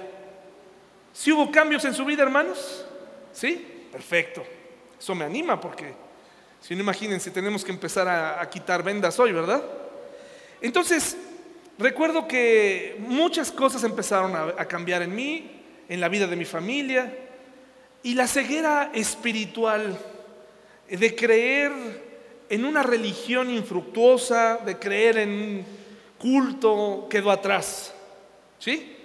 ¿Sí 1.12 1.30
hubo 1.30 1.52
cambios 1.52 1.84
en 1.84 1.94
su 1.94 2.04
vida, 2.04 2.24
hermanos? 2.24 2.84
¿Sí? 3.32 3.86
Perfecto. 3.92 4.44
Eso 4.98 5.14
me 5.14 5.24
anima 5.24 5.60
porque, 5.60 5.94
si 6.60 6.74
no 6.74 6.82
imagínense, 6.82 7.30
tenemos 7.30 7.64
que 7.64 7.72
empezar 7.72 8.08
a, 8.08 8.48
quitar 8.48 8.82
vendas 8.82 9.18
hoy, 9.18 9.32
¿verdad? 9.32 9.62
Entonces, 10.60 11.16
recuerdo 11.78 12.26
que 12.26 12.96
muchas 13.00 13.52
cosas 13.52 13.84
empezaron 13.84 14.34
a 14.34 14.64
cambiar 14.64 15.02
en 15.02 15.14
mí, 15.14 15.62
en 15.88 16.00
la 16.00 16.08
vida 16.08 16.26
de 16.26 16.36
mi 16.36 16.44
familia, 16.44 17.12
y 18.02 18.14
la 18.14 18.26
ceguera 18.26 18.90
espiritual 18.94 19.98
de 20.88 21.16
creer 21.16 21.72
en 22.48 22.64
una 22.64 22.82
religión 22.82 23.50
infructuosa, 23.50 24.58
de 24.58 24.78
creer 24.78 25.18
en 25.18 25.30
un 25.30 25.66
culto, 26.18 27.06
quedó 27.10 27.30
atrás. 27.30 27.92
¿Sí? 28.58 28.95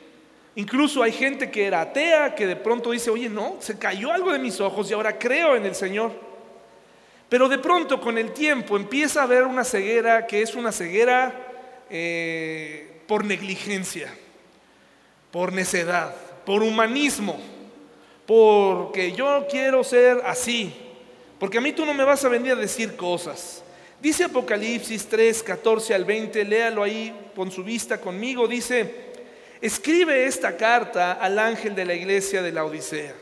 Incluso 0.56 1.02
hay 1.02 1.14
gente 1.14 1.50
que 1.50 1.66
era 1.66 1.82
atea, 1.82 2.36
que 2.36 2.46
de 2.46 2.58
pronto 2.58 2.92
dice, 2.92 3.10
oye, 3.10 3.30
no, 3.30 3.56
se 3.60 3.80
cayó 3.80 4.12
algo 4.12 4.34
de 4.34 4.40
mis 4.40 4.60
ojos 4.60 4.90
y 4.90 4.94
ahora 4.94 5.18
creo 5.18 5.56
en 5.56 5.66
el 5.66 5.76
Señor. 5.76 6.12
Pero 7.30 7.48
de 7.48 7.60
pronto 7.60 8.02
con 8.02 8.18
el 8.18 8.34
tiempo 8.34 8.76
empieza 8.76 9.22
a 9.22 9.24
haber 9.24 9.44
una 9.44 9.64
ceguera 9.64 10.28
que 10.28 10.42
es 10.42 10.54
una 10.54 10.74
ceguera 10.74 11.34
eh, 11.90 13.02
por 13.08 13.24
negligencia, 13.24 14.14
por 15.32 15.54
necedad, 15.54 16.14
por 16.46 16.62
humanismo, 16.62 17.40
porque 18.26 19.14
yo 19.14 19.48
quiero 19.50 19.86
ser 19.86 20.22
así, 20.26 20.74
porque 21.40 21.60
a 21.60 21.62
mí 21.62 21.72
tú 21.72 21.86
no 21.86 21.94
me 21.94 22.04
vas 22.04 22.26
a 22.26 22.30
venir 22.30 22.52
a 22.52 22.56
decir 22.56 22.98
cosas. 22.98 23.64
Dice 24.02 24.26
Apocalipsis 24.26 25.08
3, 25.08 25.44
14 25.44 25.94
al 25.94 26.04
20, 26.04 26.44
léalo 26.44 26.84
ahí 26.84 27.16
con 27.34 27.50
su 27.50 27.64
vista 27.64 28.02
conmigo, 28.02 28.48
dice, 28.48 29.11
escribe 29.62 30.26
esta 30.26 30.58
carta 30.58 31.14
al 31.14 31.38
ángel 31.40 31.76
de 31.76 31.86
la 31.86 31.94
iglesia 31.94 32.42
de 32.42 32.52
la 32.52 32.66
Odisea. 32.66 33.14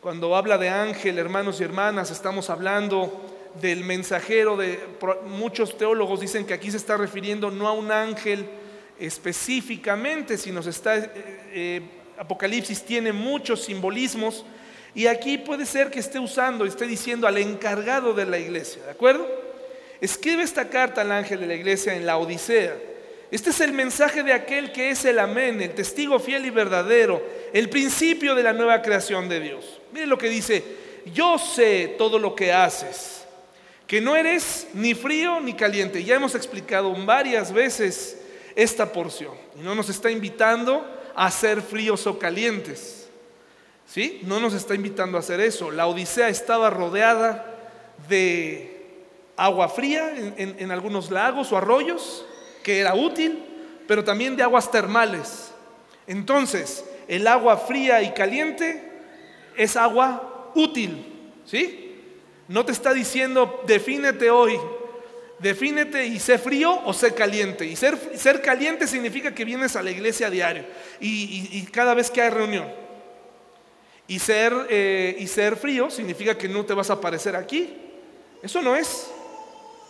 Cuando 0.00 0.34
habla 0.34 0.58
de 0.58 0.68
ángel, 0.68 1.18
hermanos 1.18 1.60
y 1.60 1.64
hermanas, 1.64 2.10
estamos 2.10 2.50
hablando 2.50 3.52
del 3.60 3.84
mensajero 3.84 4.56
de 4.56 4.78
muchos 5.26 5.76
teólogos 5.76 6.20
dicen 6.20 6.46
que 6.46 6.54
aquí 6.54 6.70
se 6.70 6.76
está 6.76 6.96
refiriendo 6.96 7.50
no 7.50 7.66
a 7.66 7.72
un 7.72 7.90
ángel 7.90 8.46
específicamente, 8.98 10.38
sino 10.38 10.62
se 10.62 10.70
está 10.70 10.96
eh, 10.96 11.10
eh, 11.52 11.82
Apocalipsis 12.18 12.82
tiene 12.82 13.12
muchos 13.12 13.64
simbolismos 13.64 14.44
y 14.94 15.06
aquí 15.06 15.38
puede 15.38 15.66
ser 15.66 15.90
que 15.90 16.00
esté 16.00 16.18
usando, 16.18 16.64
esté 16.64 16.86
diciendo 16.86 17.26
al 17.26 17.38
encargado 17.38 18.12
de 18.12 18.26
la 18.26 18.38
iglesia, 18.38 18.82
¿de 18.84 18.90
acuerdo? 18.90 19.26
escribe 20.00 20.42
esta 20.42 20.68
carta 20.68 21.00
al 21.00 21.12
ángel 21.12 21.40
de 21.40 21.46
la 21.46 21.54
iglesia 21.54 21.94
en 21.94 22.06
la 22.06 22.18
Odisea. 22.18 22.76
Este 23.30 23.50
es 23.50 23.60
el 23.60 23.72
mensaje 23.72 24.22
de 24.22 24.32
aquel 24.32 24.72
que 24.72 24.90
es 24.90 25.04
el 25.04 25.18
amén, 25.18 25.60
el 25.60 25.74
testigo 25.74 26.18
fiel 26.18 26.46
y 26.46 26.50
verdadero, 26.50 27.22
el 27.52 27.68
principio 27.68 28.34
de 28.34 28.42
la 28.42 28.54
nueva 28.54 28.80
creación 28.80 29.28
de 29.28 29.40
Dios. 29.40 29.80
Miren 29.92 30.08
lo 30.08 30.16
que 30.16 30.30
dice, 30.30 30.64
yo 31.12 31.38
sé 31.38 31.94
todo 31.98 32.18
lo 32.18 32.34
que 32.34 32.52
haces, 32.52 33.26
que 33.86 34.00
no 34.00 34.16
eres 34.16 34.68
ni 34.72 34.94
frío 34.94 35.40
ni 35.40 35.52
caliente. 35.52 36.02
Ya 36.02 36.16
hemos 36.16 36.34
explicado 36.34 36.94
varias 37.04 37.52
veces 37.52 38.18
esta 38.56 38.92
porción 38.92 39.34
y 39.58 39.62
no 39.62 39.74
nos 39.74 39.90
está 39.90 40.10
invitando 40.10 40.86
a 41.14 41.30
ser 41.30 41.60
fríos 41.60 42.06
o 42.06 42.18
calientes. 42.18 43.08
¿Sí? 43.86 44.20
No 44.24 44.38
nos 44.38 44.52
está 44.52 44.74
invitando 44.74 45.16
a 45.16 45.20
hacer 45.20 45.40
eso. 45.40 45.70
La 45.70 45.86
Odisea 45.86 46.28
estaba 46.28 46.68
rodeada 46.68 47.54
de 48.08 48.96
agua 49.36 49.68
fría 49.70 50.12
en 50.36 50.70
algunos 50.70 51.10
lagos 51.10 51.52
o 51.52 51.56
arroyos, 51.56 52.26
que 52.68 52.80
era 52.80 52.94
útil, 52.94 53.42
pero 53.86 54.04
también 54.04 54.36
de 54.36 54.42
aguas 54.42 54.70
termales. 54.70 55.52
Entonces, 56.06 56.84
el 57.08 57.26
agua 57.26 57.56
fría 57.56 58.02
y 58.02 58.12
caliente 58.12 58.82
es 59.56 59.74
agua 59.74 60.50
útil, 60.54 61.30
¿sí? 61.46 61.96
No 62.46 62.66
te 62.66 62.72
está 62.72 62.92
diciendo, 62.92 63.62
defínete 63.66 64.28
hoy, 64.28 64.60
defínete 65.38 66.08
y 66.08 66.18
sé 66.18 66.36
frío 66.36 66.82
o 66.84 66.92
sé 66.92 67.14
caliente. 67.14 67.64
Y 67.64 67.74
ser, 67.74 67.96
ser 68.18 68.42
caliente 68.42 68.86
significa 68.86 69.34
que 69.34 69.46
vienes 69.46 69.74
a 69.74 69.82
la 69.82 69.90
iglesia 69.90 70.26
a 70.26 70.30
diario 70.30 70.66
y, 71.00 71.62
cada 71.72 71.94
vez 71.94 72.10
que 72.10 72.20
hay 72.20 72.28
reunión. 72.28 72.70
Y 74.06 74.18
ser, 74.18 74.52
eh, 74.68 75.16
y 75.18 75.26
ser 75.26 75.56
frío 75.56 75.88
significa 75.88 76.36
que 76.36 76.50
no 76.50 76.66
te 76.66 76.74
vas 76.74 76.90
a 76.90 76.94
aparecer 76.94 77.34
aquí. 77.34 77.74
Eso 78.42 78.60
no 78.60 78.76
es. 78.76 79.10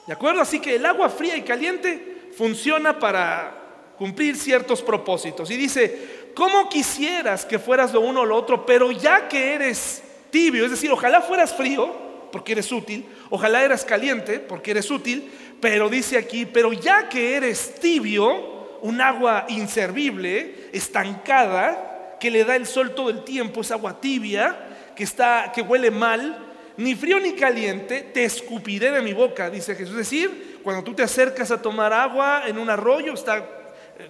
¿De 0.06 0.12
acuerdo? 0.12 0.40
Así 0.40 0.60
que 0.60 0.76
el 0.76 0.86
agua 0.86 1.08
fría 1.08 1.36
y 1.36 1.42
caliente 1.42 2.17
funciona 2.38 3.00
para 3.00 3.52
cumplir 3.98 4.36
ciertos 4.36 4.80
propósitos. 4.80 5.50
Y 5.50 5.56
dice, 5.56 6.30
¿cómo 6.34 6.68
quisieras 6.68 7.44
que 7.44 7.58
fueras 7.58 7.92
lo 7.92 8.00
uno 8.00 8.20
o 8.20 8.24
lo 8.24 8.36
otro? 8.36 8.64
Pero 8.64 8.92
ya 8.92 9.26
que 9.26 9.54
eres 9.54 10.04
tibio, 10.30 10.64
es 10.64 10.70
decir, 10.70 10.92
ojalá 10.92 11.20
fueras 11.20 11.52
frío, 11.52 11.92
porque 12.30 12.52
eres 12.52 12.70
útil, 12.70 13.04
ojalá 13.28 13.64
eras 13.64 13.84
caliente, 13.84 14.38
porque 14.38 14.70
eres 14.70 14.88
útil, 14.88 15.28
pero 15.60 15.88
dice 15.88 16.16
aquí, 16.16 16.46
pero 16.46 16.72
ya 16.72 17.08
que 17.08 17.34
eres 17.34 17.74
tibio, 17.80 18.78
un 18.82 19.00
agua 19.00 19.46
inservible, 19.48 20.68
estancada, 20.72 22.16
que 22.20 22.30
le 22.30 22.44
da 22.44 22.54
el 22.54 22.66
sol 22.66 22.94
todo 22.94 23.10
el 23.10 23.24
tiempo, 23.24 23.62
es 23.62 23.72
agua 23.72 24.00
tibia, 24.00 24.56
que, 24.94 25.02
está, 25.02 25.50
que 25.52 25.62
huele 25.62 25.90
mal, 25.90 26.38
ni 26.76 26.94
frío 26.94 27.18
ni 27.18 27.32
caliente, 27.32 28.02
te 28.14 28.22
escupiré 28.22 28.92
de 28.92 29.02
mi 29.02 29.12
boca, 29.12 29.50
dice 29.50 29.74
Jesús. 29.74 29.94
Es 29.94 30.10
decir, 30.10 30.47
cuando 30.62 30.82
tú 30.82 30.94
te 30.94 31.02
acercas 31.02 31.50
a 31.50 31.60
tomar 31.60 31.92
agua 31.92 32.42
en 32.46 32.58
un 32.58 32.70
arroyo, 32.70 33.14
está 33.14 33.58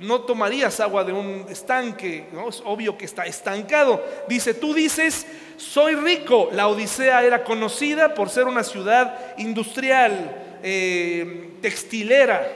no 0.01 0.21
tomarías 0.21 0.81
agua 0.81 1.03
de 1.03 1.13
un 1.13 1.47
estanque, 1.49 2.27
¿no? 2.33 2.51
es 2.51 2.63
obvio 2.65 2.99
que 2.99 3.07
está 3.07 3.25
estancado. 3.25 4.05
Dice, 4.29 4.55
tú 4.55 4.75
dices, 4.75 5.27
soy 5.57 5.95
rico. 5.95 6.51
La 6.53 6.69
Odisea 6.69 7.25
era 7.25 7.43
conocida 7.43 8.15
por 8.15 8.29
ser 8.29 8.45
una 8.45 8.63
ciudad 8.63 9.37
industrial, 9.39 10.59
eh, 10.63 11.55
textilera, 11.63 12.47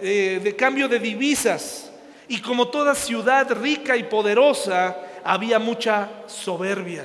eh, 0.00 0.40
de 0.42 0.56
cambio 0.56 0.88
de 0.88 0.98
divisas. 0.98 1.92
Y 2.26 2.40
como 2.40 2.68
toda 2.68 2.94
ciudad 2.94 3.50
rica 3.52 3.96
y 3.96 4.04
poderosa, 4.04 4.96
había 5.24 5.58
mucha 5.58 6.08
soberbia. 6.26 7.04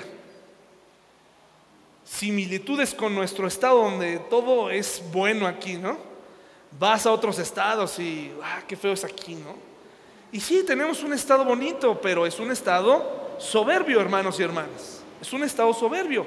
Similitudes 2.06 2.94
con 2.94 3.14
nuestro 3.16 3.48
estado 3.48 3.84
donde 3.84 4.20
todo 4.30 4.70
es 4.70 5.02
bueno 5.12 5.46
aquí, 5.48 5.74
¿no? 5.74 6.13
Vas 6.80 7.06
a 7.06 7.12
otros 7.12 7.38
estados 7.40 8.00
y, 8.00 8.32
ah, 8.42 8.64
qué 8.68 8.76
feo 8.76 8.94
es 8.94 9.04
aquí, 9.04 9.36
¿no? 9.36 9.56
Y 10.32 10.40
sí, 10.40 10.64
tenemos 10.66 11.04
un 11.04 11.14
estado 11.14 11.46
bonito, 11.46 12.00
pero 12.02 12.26
es 12.26 12.40
un 12.40 12.52
estado 12.52 13.36
soberbio, 13.38 14.02
hermanos 14.02 14.40
y 14.40 14.44
hermanas. 14.44 15.04
Es 15.22 15.32
un 15.32 15.44
estado 15.44 15.72
soberbio. 15.74 16.26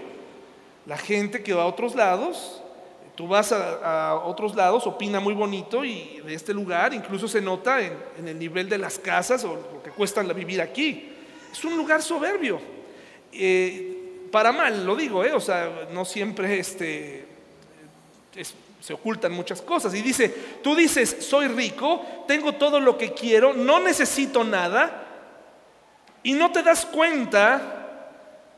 La 0.87 0.97
gente 0.97 1.43
que 1.43 1.53
va 1.53 1.65
a 1.65 1.67
otros 1.67 1.97
lados, 1.97 2.63
tú 3.17 3.27
vas 3.27 3.51
a, 3.51 4.15
otros 4.25 4.55
lados, 4.55 4.87
opina 4.87 5.19
muy 5.19 5.35
bonito 5.35 5.85
y 5.85 6.23
de 6.25 6.35
este 6.35 6.55
lugar 6.55 6.95
incluso 6.95 7.27
se 7.27 7.41
nota 7.41 7.81
en, 7.81 8.29
el 8.29 8.39
nivel 8.39 8.69
de 8.69 8.79
las 8.79 8.99
casas 8.99 9.43
o 9.43 9.57
lo 9.57 9.83
que 9.83 9.91
cuesta 9.91 10.23
vivir 10.23 10.61
aquí. 10.61 11.13
Es 11.51 11.65
un 11.65 11.77
lugar 11.77 12.01
soberbio. 12.01 12.61
Eh, 13.33 14.29
para 14.31 14.53
mal, 14.53 14.87
lo 14.87 14.95
digo, 14.95 15.25
eh, 15.25 15.33
o 15.33 15.41
sea, 15.41 15.89
no 15.93 16.05
siempre 16.05 16.61
este, 16.61 17.27
es, 18.37 18.55
se 18.81 18.95
ocultan 18.95 19.33
muchas 19.33 19.63
cosas. 19.63 19.95
Y 19.95 20.03
dice, 20.03 20.29
tú 20.63 20.75
dices, 20.75 21.17
soy 21.21 21.49
rico, 21.49 22.05
tengo 22.27 22.55
todo 22.55 22.81
lo 22.81 22.97
que 22.97 23.13
quiero, 23.13 23.53
no 23.53 23.81
necesito 23.81 24.45
nada, 24.45 25.07
y 26.27 26.33
no 26.33 26.51
te 26.51 26.65
das 26.65 26.85
cuenta, 26.85 27.87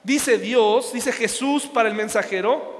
dice 0.02 0.38
Dios, 0.38 0.92
dice 0.94 1.12
Jesús 1.12 1.66
para 1.66 1.90
el 1.90 1.94
mensajero, 1.94 2.78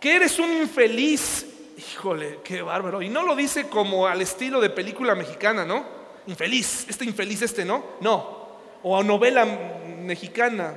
que 0.00 0.16
eres 0.16 0.40
un 0.40 0.52
infeliz. 0.52 1.46
Híjole, 1.78 2.40
qué 2.42 2.62
bárbaro. 2.62 3.00
Y 3.00 3.08
no 3.08 3.22
lo 3.22 3.36
dice 3.36 3.68
como 3.68 4.08
al 4.08 4.20
estilo 4.20 4.60
de 4.60 4.70
película 4.70 5.14
mexicana, 5.14 5.64
¿no? 5.64 5.84
Infeliz, 6.26 6.84
este 6.88 7.04
infeliz, 7.04 7.42
este 7.42 7.64
no. 7.64 7.84
No. 8.00 8.42
O 8.82 8.98
a 8.98 9.04
novela 9.04 9.44
mexicana 9.44 10.74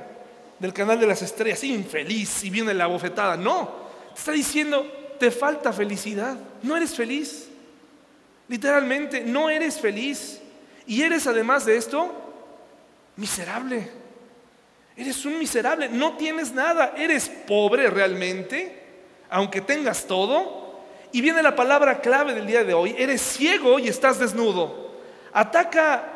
del 0.60 0.72
canal 0.72 1.00
de 1.00 1.08
las 1.08 1.20
estrellas, 1.20 1.64
infeliz, 1.64 2.44
y 2.44 2.50
viene 2.50 2.72
la 2.72 2.86
bofetada. 2.86 3.36
No. 3.36 3.68
Está 4.16 4.30
diciendo, 4.30 4.86
te 5.18 5.30
falta 5.30 5.72
felicidad. 5.72 6.36
No 6.62 6.76
eres 6.76 6.94
feliz. 6.94 7.48
Literalmente, 8.48 9.22
no 9.22 9.50
eres 9.50 9.80
feliz. 9.80 10.40
Y 10.86 11.02
eres 11.02 11.26
además 11.26 11.66
de 11.66 11.76
esto 11.76 12.12
miserable. 13.16 13.90
Eres 14.96 15.24
un 15.24 15.38
miserable. 15.38 15.88
No 15.88 16.16
tienes 16.16 16.52
nada. 16.52 16.94
Eres 16.96 17.28
pobre 17.28 17.90
realmente, 17.90 18.82
aunque 19.30 19.60
tengas 19.60 20.06
todo. 20.06 20.80
Y 21.12 21.20
viene 21.20 21.42
la 21.42 21.56
palabra 21.56 22.00
clave 22.00 22.34
del 22.34 22.46
día 22.46 22.64
de 22.64 22.74
hoy. 22.74 22.94
Eres 22.96 23.20
ciego 23.20 23.78
y 23.78 23.88
estás 23.88 24.18
desnudo. 24.18 24.92
Ataca 25.32 26.12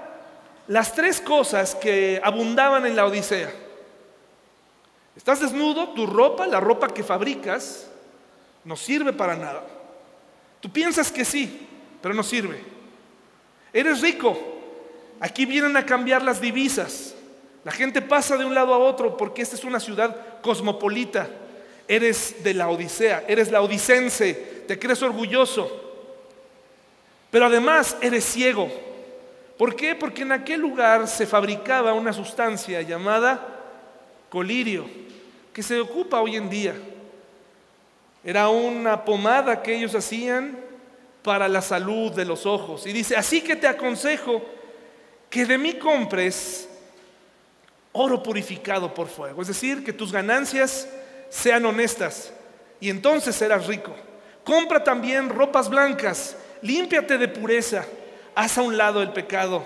las 0.66 0.94
tres 0.94 1.20
cosas 1.20 1.74
que 1.74 2.20
abundaban 2.22 2.86
en 2.86 2.94
la 2.94 3.06
Odisea. 3.06 3.50
Estás 5.16 5.40
desnudo, 5.40 5.90
tu 5.90 6.06
ropa, 6.06 6.46
la 6.46 6.60
ropa 6.60 6.88
que 6.88 7.02
fabricas, 7.02 7.89
no 8.64 8.76
sirve 8.76 9.12
para 9.12 9.36
nada. 9.36 9.64
Tú 10.60 10.70
piensas 10.70 11.10
que 11.10 11.24
sí, 11.24 11.66
pero 12.02 12.14
no 12.14 12.22
sirve. 12.22 12.60
Eres 13.72 14.00
rico. 14.00 14.38
Aquí 15.20 15.46
vienen 15.46 15.76
a 15.76 15.84
cambiar 15.84 16.22
las 16.22 16.40
divisas. 16.40 17.14
La 17.64 17.72
gente 17.72 18.00
pasa 18.00 18.36
de 18.36 18.44
un 18.44 18.54
lado 18.54 18.72
a 18.72 18.78
otro 18.78 19.16
porque 19.16 19.42
esta 19.42 19.56
es 19.56 19.64
una 19.64 19.80
ciudad 19.80 20.40
cosmopolita. 20.42 21.28
Eres 21.86 22.42
de 22.42 22.54
la 22.54 22.68
Odisea, 22.68 23.24
eres 23.26 23.50
la 23.50 23.60
odicense, 23.62 24.64
te 24.66 24.78
crees 24.78 25.02
orgulloso. 25.02 25.88
Pero 27.30 27.46
además 27.46 27.96
eres 28.00 28.24
ciego. 28.24 28.70
¿Por 29.58 29.76
qué? 29.76 29.94
Porque 29.94 30.22
en 30.22 30.32
aquel 30.32 30.60
lugar 30.60 31.06
se 31.06 31.26
fabricaba 31.26 31.92
una 31.92 32.12
sustancia 32.12 32.80
llamada 32.80 33.46
colirio, 34.30 34.86
que 35.52 35.62
se 35.62 35.78
ocupa 35.80 36.20
hoy 36.20 36.36
en 36.36 36.48
día. 36.48 36.74
Era 38.22 38.48
una 38.48 39.04
pomada 39.04 39.62
que 39.62 39.74
ellos 39.74 39.94
hacían 39.94 40.58
para 41.22 41.48
la 41.48 41.62
salud 41.62 42.12
de 42.12 42.24
los 42.24 42.46
ojos. 42.46 42.86
Y 42.86 42.92
dice, 42.92 43.16
así 43.16 43.40
que 43.40 43.56
te 43.56 43.66
aconsejo 43.66 44.42
que 45.28 45.46
de 45.46 45.58
mí 45.58 45.74
compres 45.74 46.68
oro 47.92 48.22
purificado 48.22 48.92
por 48.92 49.08
fuego. 49.08 49.42
Es 49.42 49.48
decir, 49.48 49.84
que 49.84 49.92
tus 49.92 50.12
ganancias 50.12 50.88
sean 51.28 51.64
honestas 51.64 52.32
y 52.80 52.90
entonces 52.90 53.36
serás 53.36 53.66
rico. 53.66 53.94
Compra 54.44 54.82
también 54.82 55.28
ropas 55.28 55.68
blancas, 55.68 56.36
límpiate 56.62 57.18
de 57.18 57.28
pureza, 57.28 57.84
haz 58.34 58.58
a 58.58 58.62
un 58.62 58.76
lado 58.76 59.02
el 59.02 59.12
pecado, 59.12 59.64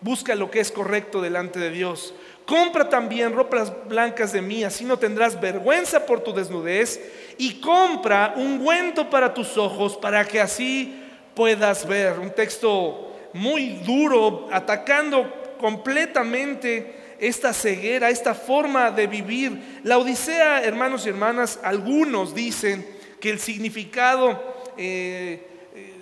busca 0.00 0.34
lo 0.34 0.50
que 0.50 0.60
es 0.60 0.72
correcto 0.72 1.20
delante 1.20 1.58
de 1.58 1.70
Dios. 1.70 2.14
Compra 2.48 2.88
también 2.88 3.34
ropas 3.34 3.70
blancas 3.88 4.32
de 4.32 4.40
mí, 4.40 4.64
así 4.64 4.82
no 4.82 4.98
tendrás 4.98 5.38
vergüenza 5.38 6.06
por 6.06 6.20
tu 6.20 6.32
desnudez. 6.32 6.98
Y 7.36 7.60
compra 7.60 8.32
un 8.36 8.52
ungüento 8.52 9.10
para 9.10 9.34
tus 9.34 9.58
ojos, 9.58 9.98
para 9.98 10.24
que 10.24 10.40
así 10.40 10.98
puedas 11.34 11.86
ver. 11.86 12.18
Un 12.18 12.30
texto 12.30 13.14
muy 13.34 13.80
duro, 13.84 14.48
atacando 14.50 15.30
completamente 15.60 17.16
esta 17.18 17.52
ceguera, 17.52 18.08
esta 18.08 18.34
forma 18.34 18.92
de 18.92 19.06
vivir. 19.06 19.80
La 19.84 19.98
Odisea, 19.98 20.62
hermanos 20.62 21.04
y 21.04 21.10
hermanas, 21.10 21.60
algunos 21.62 22.34
dicen 22.34 22.88
que 23.20 23.28
el 23.28 23.40
significado, 23.40 24.42
eh, 24.78 25.46
eh, 25.74 25.92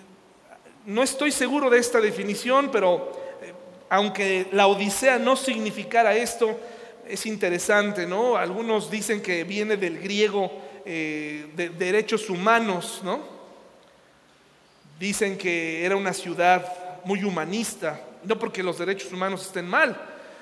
no 0.84 1.02
estoy 1.02 1.32
seguro 1.32 1.70
de 1.70 1.80
esta 1.80 2.00
definición, 2.00 2.70
pero 2.70 3.25
aunque 3.88 4.48
la 4.52 4.66
Odisea 4.66 5.18
no 5.18 5.36
significara 5.36 6.14
esto, 6.14 6.58
es 7.08 7.26
interesante, 7.26 8.06
¿no? 8.06 8.36
Algunos 8.36 8.90
dicen 8.90 9.22
que 9.22 9.44
viene 9.44 9.76
del 9.76 9.98
griego 9.98 10.50
eh, 10.84 11.46
de 11.54 11.68
derechos 11.70 12.28
humanos, 12.28 13.00
¿no? 13.04 13.20
Dicen 14.98 15.36
que 15.36 15.84
era 15.84 15.96
una 15.96 16.12
ciudad 16.12 16.66
muy 17.04 17.22
humanista, 17.22 18.00
no 18.24 18.38
porque 18.38 18.62
los 18.62 18.78
derechos 18.78 19.12
humanos 19.12 19.46
estén 19.46 19.66
mal, 19.66 19.96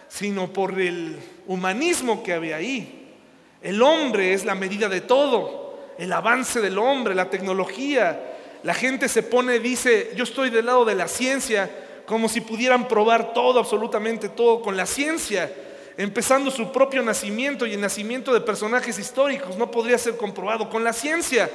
sino 0.08 0.52
por 0.52 0.80
el 0.80 1.18
humanismo 1.46 2.22
que 2.22 2.32
había 2.32 2.56
ahí. 2.56 3.12
El 3.60 3.82
hombre 3.82 4.32
es 4.32 4.44
la 4.44 4.54
medida 4.54 4.88
de 4.88 5.00
todo, 5.00 5.78
el 5.98 6.12
avance 6.12 6.60
del 6.60 6.78
hombre, 6.78 7.14
la 7.14 7.30
tecnología. 7.30 8.32
La 8.62 8.74
gente 8.74 9.08
se 9.08 9.22
pone, 9.22 9.58
dice, 9.58 10.12
yo 10.16 10.24
estoy 10.24 10.50
del 10.50 10.66
lado 10.66 10.84
de 10.84 10.94
la 10.94 11.08
ciencia, 11.08 11.70
como 12.06 12.28
si 12.28 12.40
pudieran 12.40 12.88
probar 12.88 13.32
todo, 13.32 13.58
absolutamente 13.58 14.28
todo, 14.28 14.60
con 14.60 14.76
la 14.76 14.86
ciencia, 14.86 15.52
empezando 15.96 16.50
su 16.50 16.70
propio 16.72 17.02
nacimiento 17.02 17.66
y 17.66 17.74
el 17.74 17.80
nacimiento 17.80 18.32
de 18.34 18.40
personajes 18.40 18.98
históricos, 18.98 19.56
no 19.56 19.70
podría 19.70 19.98
ser 19.98 20.16
comprobado 20.16 20.68
con 20.68 20.84
la 20.84 20.92
ciencia. 20.92 21.50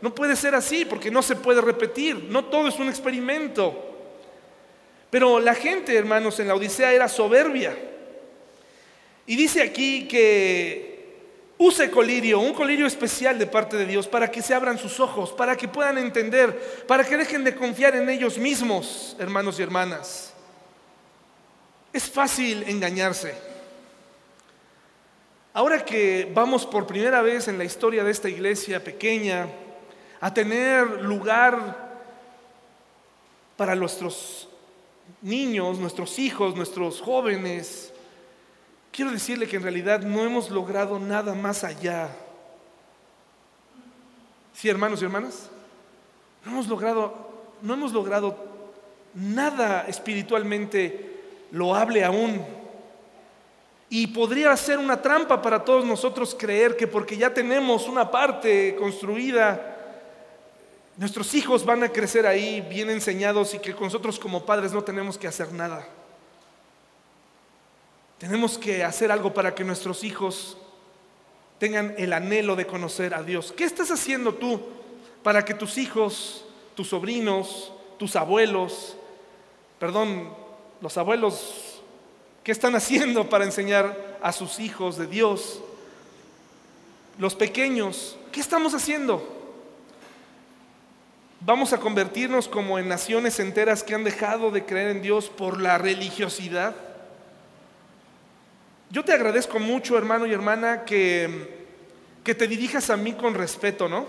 No 0.00 0.14
puede 0.14 0.36
ser 0.36 0.54
así 0.54 0.84
porque 0.84 1.10
no 1.10 1.22
se 1.22 1.36
puede 1.36 1.60
repetir, 1.60 2.24
no 2.30 2.46
todo 2.46 2.68
es 2.68 2.78
un 2.78 2.88
experimento. 2.88 3.86
Pero 5.10 5.40
la 5.40 5.54
gente, 5.54 5.94
hermanos, 5.96 6.40
en 6.40 6.48
la 6.48 6.54
Odisea 6.54 6.92
era 6.92 7.08
soberbia. 7.08 7.76
Y 9.26 9.36
dice 9.36 9.62
aquí 9.62 10.08
que 10.08 10.89
use 11.60 11.90
colirio, 11.90 12.40
un 12.40 12.54
colirio 12.54 12.86
especial 12.86 13.38
de 13.38 13.46
parte 13.46 13.76
de 13.76 13.84
Dios, 13.84 14.08
para 14.08 14.30
que 14.30 14.40
se 14.40 14.54
abran 14.54 14.78
sus 14.78 14.98
ojos, 14.98 15.30
para 15.30 15.54
que 15.56 15.68
puedan 15.68 15.98
entender, 15.98 16.84
para 16.88 17.04
que 17.04 17.18
dejen 17.18 17.44
de 17.44 17.54
confiar 17.54 17.94
en 17.94 18.08
ellos 18.08 18.38
mismos, 18.38 19.14
hermanos 19.18 19.60
y 19.60 19.62
hermanas. 19.62 20.32
Es 21.92 22.08
fácil 22.08 22.62
engañarse. 22.66 23.34
Ahora 25.52 25.84
que 25.84 26.30
vamos 26.32 26.64
por 26.64 26.86
primera 26.86 27.20
vez 27.20 27.46
en 27.46 27.58
la 27.58 27.64
historia 27.64 28.04
de 28.04 28.10
esta 28.10 28.30
iglesia 28.30 28.82
pequeña 28.82 29.46
a 30.18 30.32
tener 30.32 31.02
lugar 31.02 31.90
para 33.58 33.74
nuestros 33.74 34.48
niños, 35.20 35.78
nuestros 35.78 36.18
hijos, 36.18 36.56
nuestros 36.56 37.02
jóvenes, 37.02 37.92
quiero 38.92 39.10
decirle 39.10 39.46
que 39.46 39.56
en 39.56 39.62
realidad 39.62 40.00
no 40.00 40.24
hemos 40.24 40.50
logrado 40.50 40.98
nada 40.98 41.34
más 41.34 41.64
allá. 41.64 42.08
Sí, 44.52 44.68
hermanos 44.68 45.00
y 45.00 45.04
hermanas, 45.04 45.48
no 46.44 46.52
hemos 46.52 46.68
logrado, 46.68 47.14
no 47.62 47.74
hemos 47.74 47.92
logrado 47.92 48.36
nada 49.14 49.86
espiritualmente 49.88 51.46
loable 51.50 52.04
aún. 52.04 52.44
Y 53.88 54.06
podría 54.08 54.56
ser 54.56 54.78
una 54.78 55.02
trampa 55.02 55.42
para 55.42 55.64
todos 55.64 55.84
nosotros 55.84 56.36
creer 56.38 56.76
que 56.76 56.86
porque 56.86 57.16
ya 57.16 57.34
tenemos 57.34 57.88
una 57.88 58.10
parte 58.10 58.76
construida, 58.76 59.76
nuestros 60.96 61.34
hijos 61.34 61.64
van 61.64 61.82
a 61.82 61.88
crecer 61.88 62.26
ahí 62.26 62.60
bien 62.60 62.90
enseñados 62.90 63.54
y 63.54 63.58
que 63.58 63.74
nosotros 63.74 64.18
como 64.18 64.44
padres 64.44 64.72
no 64.72 64.84
tenemos 64.84 65.16
que 65.16 65.26
hacer 65.26 65.52
nada. 65.52 65.88
Tenemos 68.20 68.56
que 68.56 68.84
hacer 68.84 69.10
algo 69.10 69.34
para 69.34 69.52
que 69.52 69.64
nuestros 69.64 70.04
hijos 70.04 70.56
tengan 71.58 71.96
el 71.98 72.12
anhelo 72.12 72.54
de 72.54 72.68
conocer 72.68 73.14
a 73.14 73.24
Dios. 73.24 73.52
¿Qué 73.56 73.64
estás 73.64 73.90
haciendo 73.90 74.34
tú 74.34 74.60
para 75.24 75.44
que 75.44 75.54
tus 75.54 75.76
hijos, 75.76 76.44
tus 76.76 76.90
sobrinos, 76.90 77.72
tus 77.98 78.14
abuelos, 78.14 78.96
perdón, 79.80 80.32
los 80.80 80.96
abuelos 80.96 81.70
¿Qué 82.42 82.52
están 82.52 82.74
haciendo 82.74 83.28
para 83.28 83.44
enseñar 83.44 84.18
a 84.22 84.32
sus 84.32 84.60
hijos 84.60 84.96
de 84.96 85.06
Dios? 85.06 85.60
Los 87.18 87.34
pequeños, 87.34 88.16
¿qué 88.32 88.40
estamos 88.40 88.74
haciendo? 88.74 89.36
¿Vamos 91.40 91.72
a 91.72 91.78
convertirnos 91.78 92.48
como 92.48 92.78
en 92.78 92.88
naciones 92.88 93.40
enteras 93.40 93.82
que 93.82 93.94
han 93.94 94.04
dejado 94.04 94.50
de 94.50 94.64
creer 94.64 94.88
en 94.88 95.02
Dios 95.02 95.28
por 95.28 95.60
la 95.60 95.76
religiosidad? 95.76 96.74
Yo 98.90 99.04
te 99.04 99.12
agradezco 99.12 99.60
mucho, 99.60 99.96
hermano 99.96 100.26
y 100.26 100.32
hermana, 100.32 100.84
que, 100.84 101.48
que 102.24 102.34
te 102.34 102.48
dirijas 102.48 102.90
a 102.90 102.96
mí 102.96 103.12
con 103.12 103.34
respeto, 103.34 103.88
¿no? 103.88 104.04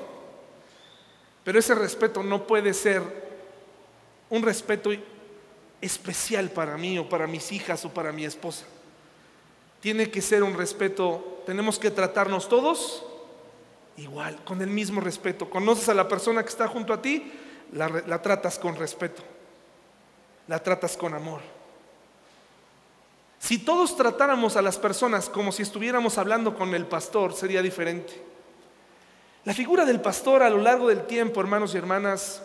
Pero 1.43 1.59
ese 1.59 1.75
respeto 1.75 2.23
no 2.23 2.47
puede 2.47 2.73
ser 2.73 3.03
un 4.31 4.41
respeto 4.41 4.89
especial 5.81 6.49
para 6.49 6.77
mí 6.77 6.97
o 6.97 7.07
para 7.07 7.27
mis 7.27 7.51
hijas 7.51 7.85
o 7.85 7.93
para 7.93 8.11
mi 8.11 8.25
esposa. 8.25 8.65
Tiene 9.81 10.09
que 10.09 10.21
ser 10.21 10.41
un 10.41 10.55
respeto, 10.55 11.43
tenemos 11.45 11.77
que 11.77 11.91
tratarnos 11.91 12.49
todos 12.49 13.03
igual, 13.97 14.43
con 14.43 14.63
el 14.63 14.69
mismo 14.69 14.99
respeto. 14.99 15.47
Conoces 15.47 15.89
a 15.89 15.93
la 15.93 16.07
persona 16.07 16.41
que 16.41 16.49
está 16.49 16.67
junto 16.67 16.91
a 16.91 17.01
ti, 17.03 17.31
la, 17.73 17.87
la 18.07 18.19
tratas 18.19 18.57
con 18.57 18.75
respeto, 18.75 19.21
la 20.47 20.57
tratas 20.57 20.97
con 20.97 21.13
amor. 21.13 21.60
Si 23.41 23.57
todos 23.57 23.97
tratáramos 23.97 24.55
a 24.55 24.61
las 24.61 24.77
personas 24.77 25.27
como 25.27 25.51
si 25.51 25.63
estuviéramos 25.63 26.19
hablando 26.19 26.55
con 26.55 26.75
el 26.75 26.85
pastor, 26.85 27.33
sería 27.33 27.63
diferente. 27.63 28.13
La 29.45 29.55
figura 29.55 29.83
del 29.83 29.99
pastor 29.99 30.43
a 30.43 30.49
lo 30.49 30.59
largo 30.59 30.89
del 30.89 31.07
tiempo, 31.07 31.41
hermanos 31.41 31.73
y 31.73 31.77
hermanas, 31.79 32.43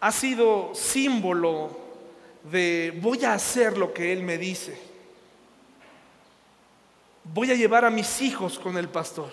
ha 0.00 0.10
sido 0.10 0.74
símbolo 0.74 1.70
de 2.50 2.98
voy 3.00 3.24
a 3.24 3.34
hacer 3.34 3.78
lo 3.78 3.94
que 3.94 4.12
Él 4.12 4.24
me 4.24 4.38
dice. 4.38 4.76
Voy 7.22 7.52
a 7.52 7.54
llevar 7.54 7.84
a 7.84 7.90
mis 7.90 8.22
hijos 8.22 8.58
con 8.58 8.76
el 8.76 8.88
pastor 8.88 9.30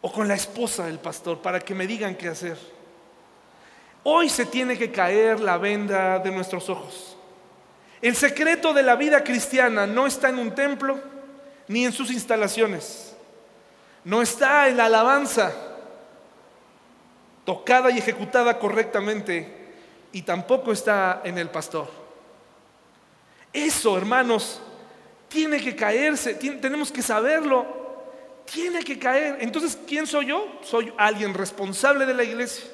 o 0.00 0.10
con 0.10 0.26
la 0.26 0.34
esposa 0.34 0.86
del 0.86 0.98
pastor 0.98 1.38
para 1.38 1.60
que 1.60 1.76
me 1.76 1.86
digan 1.86 2.16
qué 2.16 2.26
hacer. 2.26 2.58
Hoy 4.02 4.28
se 4.28 4.44
tiene 4.44 4.76
que 4.76 4.90
caer 4.90 5.38
la 5.38 5.56
venda 5.56 6.18
de 6.18 6.32
nuestros 6.32 6.68
ojos. 6.68 7.16
El 8.02 8.16
secreto 8.16 8.72
de 8.72 8.82
la 8.82 8.96
vida 8.96 9.22
cristiana 9.22 9.86
no 9.86 10.06
está 10.06 10.30
en 10.30 10.38
un 10.38 10.54
templo 10.54 10.98
ni 11.68 11.84
en 11.84 11.92
sus 11.92 12.10
instalaciones. 12.10 13.14
No 14.04 14.22
está 14.22 14.68
en 14.68 14.78
la 14.78 14.86
alabanza 14.86 15.52
tocada 17.44 17.90
y 17.90 17.98
ejecutada 17.98 18.58
correctamente 18.58 19.60
y 20.12 20.22
tampoco 20.22 20.72
está 20.72 21.20
en 21.24 21.36
el 21.38 21.50
pastor. 21.50 21.88
Eso, 23.52 23.96
hermanos, 23.98 24.60
tiene 25.28 25.60
que 25.60 25.76
caerse, 25.76 26.34
tenemos 26.34 26.90
que 26.90 27.02
saberlo, 27.02 27.66
tiene 28.50 28.82
que 28.82 28.98
caer. 28.98 29.38
Entonces, 29.40 29.78
¿quién 29.86 30.06
soy 30.06 30.26
yo? 30.26 30.60
Soy 30.62 30.92
alguien 30.96 31.34
responsable 31.34 32.06
de 32.06 32.14
la 32.14 32.24
iglesia, 32.24 32.64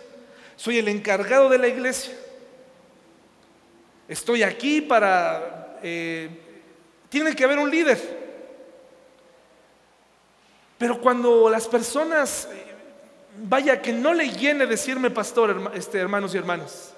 soy 0.57 0.79
el 0.79 0.89
encargado 0.89 1.49
de 1.49 1.59
la 1.59 1.69
iglesia. 1.69 2.15
Estoy 4.09 4.43
aquí 4.43 4.81
para... 4.81 5.79
Eh, 5.83 6.29
tiene 7.09 7.35
que 7.35 7.45
haber 7.45 7.59
un 7.59 7.71
líder. 7.71 8.27
Pero 10.79 11.01
cuando 11.01 11.49
las 11.49 11.67
personas, 11.67 12.49
eh, 12.53 12.67
vaya 13.39 13.81
que 13.81 13.93
no 13.93 14.13
le 14.13 14.29
llene 14.31 14.67
decirme 14.67 15.11
pastor, 15.11 15.73
este, 15.75 15.99
hermanos 15.99 16.35
y 16.35 16.39
hermanas, 16.39 16.93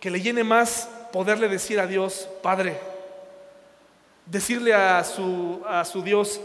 que 0.00 0.10
le 0.10 0.20
llene 0.20 0.42
más 0.42 0.88
poderle 1.12 1.48
decir 1.48 1.78
a 1.78 1.86
Dios, 1.86 2.28
Padre, 2.42 2.76
decirle 4.26 4.74
a 4.74 5.04
su, 5.04 5.62
a 5.66 5.84
su 5.84 6.02
Dios, 6.02 6.40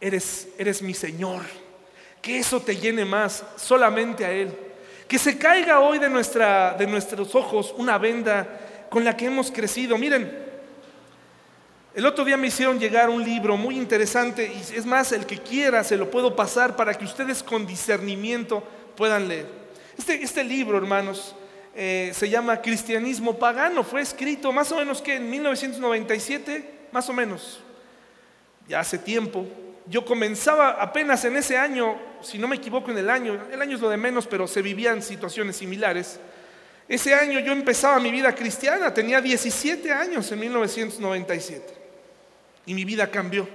eres, 0.00 0.48
eres 0.56 0.80
mi 0.80 0.94
Señor, 0.94 1.42
que 2.22 2.38
eso 2.38 2.60
te 2.60 2.76
llene 2.76 3.04
más 3.04 3.44
solamente 3.56 4.24
a 4.24 4.32
Él. 4.32 4.65
Que 5.08 5.18
se 5.18 5.38
caiga 5.38 5.80
hoy 5.80 5.98
de, 5.98 6.08
nuestros 6.08 7.34
ojos 7.34 7.74
una 7.76 7.98
venda 7.98 8.46
con 8.90 9.04
la 9.04 9.16
que 9.16 9.26
hemos 9.26 9.50
crecido. 9.52 9.96
Miren, 9.96 10.46
el 11.94 12.06
otro 12.06 12.24
día 12.24 12.36
me 12.36 12.48
hicieron 12.48 12.78
llegar 12.78 13.08
un 13.08 13.22
libro 13.22 13.56
muy 13.56 13.76
interesante 13.76 14.52
y 14.52 14.76
es 14.76 14.84
más, 14.84 15.12
el 15.12 15.24
que 15.24 15.38
quiera 15.38 15.84
se 15.84 15.96
lo 15.96 16.10
puedo 16.10 16.34
pasar 16.34 16.76
para 16.76 16.92
que 16.94 17.04
ustedes 17.04 17.42
con 17.42 17.66
discernimiento 17.66 18.62
puedan 18.96 19.28
leer. 19.28 19.46
Este, 19.96 20.22
este 20.22 20.44
libro, 20.44 20.76
hermanos, 20.76 21.34
eh, 21.74 22.10
se 22.14 22.28
llama 22.28 22.60
Cristianismo 22.60 23.38
Pagano. 23.38 23.84
Fue 23.84 24.00
escrito 24.00 24.50
más 24.50 24.72
o 24.72 24.76
menos 24.76 25.00
que 25.00 25.16
en 25.16 25.30
1997, 25.30 26.88
más 26.90 27.08
o 27.08 27.12
menos, 27.12 27.60
ya 28.66 28.80
hace 28.80 28.98
tiempo. 28.98 29.46
Yo 29.88 30.04
comenzaba 30.04 30.82
apenas 30.82 31.24
en 31.24 31.36
ese 31.36 31.56
año, 31.56 31.96
si 32.20 32.38
no 32.38 32.48
me 32.48 32.56
equivoco 32.56 32.90
en 32.90 32.98
el 32.98 33.08
año, 33.08 33.46
el 33.52 33.62
año 33.62 33.76
es 33.76 33.80
lo 33.80 33.88
de 33.88 33.96
menos, 33.96 34.26
pero 34.26 34.46
se 34.48 34.60
vivían 34.60 35.00
situaciones 35.00 35.56
similares. 35.56 36.18
Ese 36.88 37.14
año 37.14 37.40
yo 37.40 37.52
empezaba 37.52 38.00
mi 38.00 38.10
vida 38.10 38.34
cristiana, 38.34 38.92
tenía 38.92 39.20
17 39.20 39.92
años 39.92 40.30
en 40.32 40.40
1997 40.40 41.74
y 42.66 42.74
mi 42.74 42.84
vida 42.84 43.10
cambió. 43.10 43.48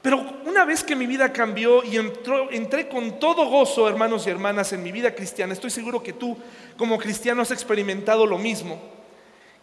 Pero 0.00 0.40
una 0.46 0.64
vez 0.64 0.84
que 0.84 0.94
mi 0.94 1.06
vida 1.06 1.32
cambió 1.32 1.82
y 1.82 1.96
entré 1.96 2.88
con 2.88 3.18
todo 3.18 3.46
gozo, 3.46 3.88
hermanos 3.88 4.26
y 4.26 4.30
hermanas, 4.30 4.72
en 4.72 4.82
mi 4.82 4.92
vida 4.92 5.12
cristiana, 5.12 5.52
estoy 5.52 5.70
seguro 5.70 6.02
que 6.02 6.12
tú 6.12 6.36
como 6.76 6.98
cristiano 6.98 7.42
has 7.42 7.50
experimentado 7.50 8.24
lo 8.26 8.38
mismo. 8.38 8.80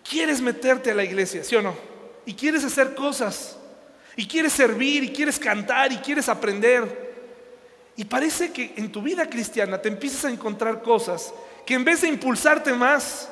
Quieres 0.08 0.42
meterte 0.42 0.92
a 0.92 0.94
la 0.94 1.06
iglesia, 1.06 1.42
¿sí 1.44 1.56
o 1.56 1.62
no? 1.62 1.74
Y 2.26 2.34
quieres 2.34 2.66
hacer 2.66 2.96
cosas, 2.96 3.58
y 4.16 4.28
quieres 4.28 4.54
servir, 4.54 5.04
y 5.04 5.14
quieres 5.14 5.40
cantar, 5.40 5.92
y 5.92 5.98
quieres 5.98 6.30
aprender. 6.30 7.06
Y 7.98 8.06
parece 8.06 8.52
que 8.52 8.74
en 8.78 8.92
tu 8.92 9.02
vida 9.02 9.30
cristiana 9.30 9.82
te 9.82 9.90
empiezas 9.90 10.26
a 10.26 10.30
encontrar 10.30 10.82
cosas 10.82 11.34
que 11.66 11.74
en 11.74 11.84
vez 11.84 12.02
de 12.02 12.10
impulsarte 12.10 12.74
más, 12.74 13.30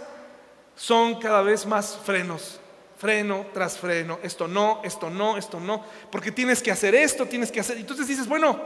son 0.75 1.19
cada 1.19 1.41
vez 1.41 1.65
más 1.65 1.97
frenos. 2.03 2.59
Freno 2.97 3.47
tras 3.53 3.77
freno. 3.77 4.19
Esto 4.23 4.47
no, 4.47 4.81
esto 4.84 5.09
no, 5.09 5.38
esto 5.38 5.59
no. 5.59 5.84
Porque 6.11 6.31
tienes 6.31 6.61
que 6.61 6.71
hacer 6.71 6.95
esto, 6.95 7.25
tienes 7.25 7.51
que 7.51 7.59
hacer. 7.59 7.77
Entonces 7.77 8.07
dices, 8.07 8.27
bueno, 8.27 8.59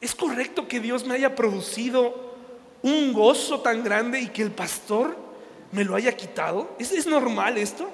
¿es 0.00 0.14
correcto 0.14 0.66
que 0.66 0.80
Dios 0.80 1.06
me 1.06 1.14
haya 1.14 1.34
producido 1.36 2.32
un 2.82 3.12
gozo 3.12 3.60
tan 3.60 3.84
grande 3.84 4.20
y 4.20 4.28
que 4.28 4.42
el 4.42 4.50
pastor 4.50 5.16
me 5.70 5.84
lo 5.84 5.94
haya 5.94 6.16
quitado? 6.16 6.74
¿Es, 6.78 6.90
es 6.90 7.06
normal 7.06 7.58
esto? 7.58 7.88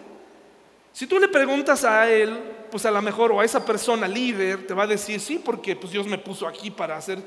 Si 0.98 1.06
tú 1.06 1.20
le 1.20 1.28
preguntas 1.28 1.84
a 1.84 2.10
él, 2.10 2.36
pues 2.72 2.84
a 2.84 2.90
lo 2.90 3.00
mejor, 3.00 3.30
o 3.30 3.38
a 3.38 3.44
esa 3.44 3.64
persona 3.64 4.08
líder, 4.08 4.66
te 4.66 4.74
va 4.74 4.82
a 4.82 4.86
decir, 4.88 5.20
sí, 5.20 5.38
porque 5.38 5.76
pues 5.76 5.92
Dios 5.92 6.08
me 6.08 6.18
puso 6.18 6.44
aquí 6.44 6.72
para 6.72 6.96
hacer, 6.96 7.22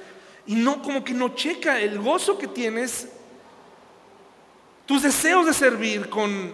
y 0.45 0.55
no, 0.55 0.81
como 0.81 1.05
que 1.05 1.13
no 1.13 1.33
checa 1.35 1.79
el 1.79 1.97
gozo 1.97 2.37
que 2.37 2.47
tienes, 2.47 3.07
tus 4.85 5.03
deseos 5.03 5.45
de 5.45 5.53
servir 5.53 6.09
con, 6.09 6.53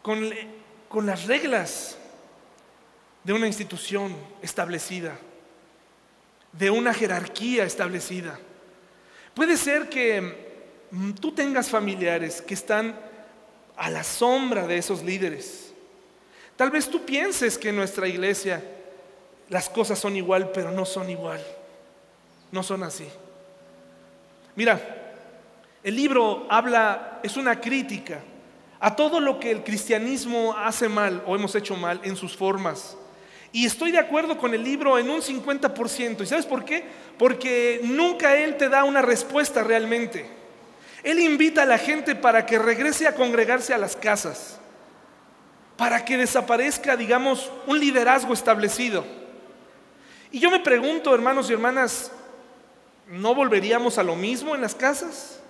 con, 0.00 0.30
con 0.88 1.04
las 1.04 1.26
reglas 1.26 1.98
de 3.22 3.34
una 3.34 3.46
institución 3.46 4.16
establecida, 4.40 5.18
de 6.52 6.70
una 6.70 6.94
jerarquía 6.94 7.64
establecida. 7.64 8.40
Puede 9.34 9.58
ser 9.58 9.90
que 9.90 10.86
mm, 10.90 11.10
tú 11.20 11.32
tengas 11.32 11.68
familiares 11.68 12.40
que 12.40 12.54
están 12.54 12.98
a 13.76 13.90
la 13.90 14.02
sombra 14.02 14.66
de 14.66 14.78
esos 14.78 15.02
líderes 15.02 15.71
Tal 16.56 16.70
vez 16.70 16.88
tú 16.88 17.04
pienses 17.04 17.58
que 17.58 17.70
en 17.70 17.76
nuestra 17.76 18.06
iglesia 18.06 18.62
las 19.48 19.68
cosas 19.68 19.98
son 19.98 20.16
igual, 20.16 20.50
pero 20.52 20.70
no 20.70 20.84
son 20.84 21.10
igual. 21.10 21.44
No 22.50 22.62
son 22.62 22.82
así. 22.82 23.08
Mira, 24.54 24.80
el 25.82 25.96
libro 25.96 26.46
habla, 26.50 27.20
es 27.22 27.36
una 27.36 27.60
crítica 27.60 28.20
a 28.80 28.94
todo 28.94 29.20
lo 29.20 29.38
que 29.38 29.50
el 29.50 29.62
cristianismo 29.62 30.54
hace 30.56 30.88
mal 30.88 31.22
o 31.26 31.34
hemos 31.34 31.54
hecho 31.54 31.76
mal 31.76 32.00
en 32.04 32.16
sus 32.16 32.36
formas. 32.36 32.96
Y 33.52 33.66
estoy 33.66 33.92
de 33.92 33.98
acuerdo 33.98 34.38
con 34.38 34.54
el 34.54 34.64
libro 34.64 34.98
en 34.98 35.10
un 35.10 35.20
50%. 35.20 36.22
¿Y 36.22 36.26
sabes 36.26 36.46
por 36.46 36.64
qué? 36.64 36.84
Porque 37.18 37.80
nunca 37.84 38.36
él 38.36 38.56
te 38.56 38.68
da 38.68 38.84
una 38.84 39.02
respuesta 39.02 39.62
realmente. 39.62 40.26
Él 41.02 41.20
invita 41.20 41.62
a 41.62 41.66
la 41.66 41.78
gente 41.78 42.14
para 42.14 42.46
que 42.46 42.58
regrese 42.58 43.06
a 43.06 43.14
congregarse 43.14 43.74
a 43.74 43.78
las 43.78 43.96
casas 43.96 44.58
para 45.82 46.04
que 46.04 46.16
desaparezca, 46.16 46.96
digamos, 46.96 47.50
un 47.66 47.80
liderazgo 47.80 48.32
establecido. 48.32 49.04
Y 50.30 50.38
yo 50.38 50.48
me 50.48 50.60
pregunto, 50.60 51.12
hermanos 51.12 51.50
y 51.50 51.54
hermanas, 51.54 52.12
¿no 53.08 53.34
volveríamos 53.34 53.98
a 53.98 54.04
lo 54.04 54.14
mismo 54.14 54.54
en 54.54 54.60
las 54.60 54.76
casas? 54.76 55.40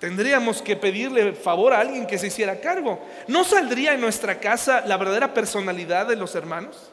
Tendríamos 0.00 0.60
que 0.60 0.74
pedirle 0.74 1.34
favor 1.34 1.72
a 1.72 1.78
alguien 1.78 2.04
que 2.04 2.18
se 2.18 2.26
hiciera 2.26 2.60
cargo. 2.60 3.00
¿No 3.28 3.44
saldría 3.44 3.94
en 3.94 4.00
nuestra 4.00 4.40
casa 4.40 4.82
la 4.84 4.96
verdadera 4.96 5.32
personalidad 5.32 6.08
de 6.08 6.16
los 6.16 6.34
hermanos? 6.34 6.90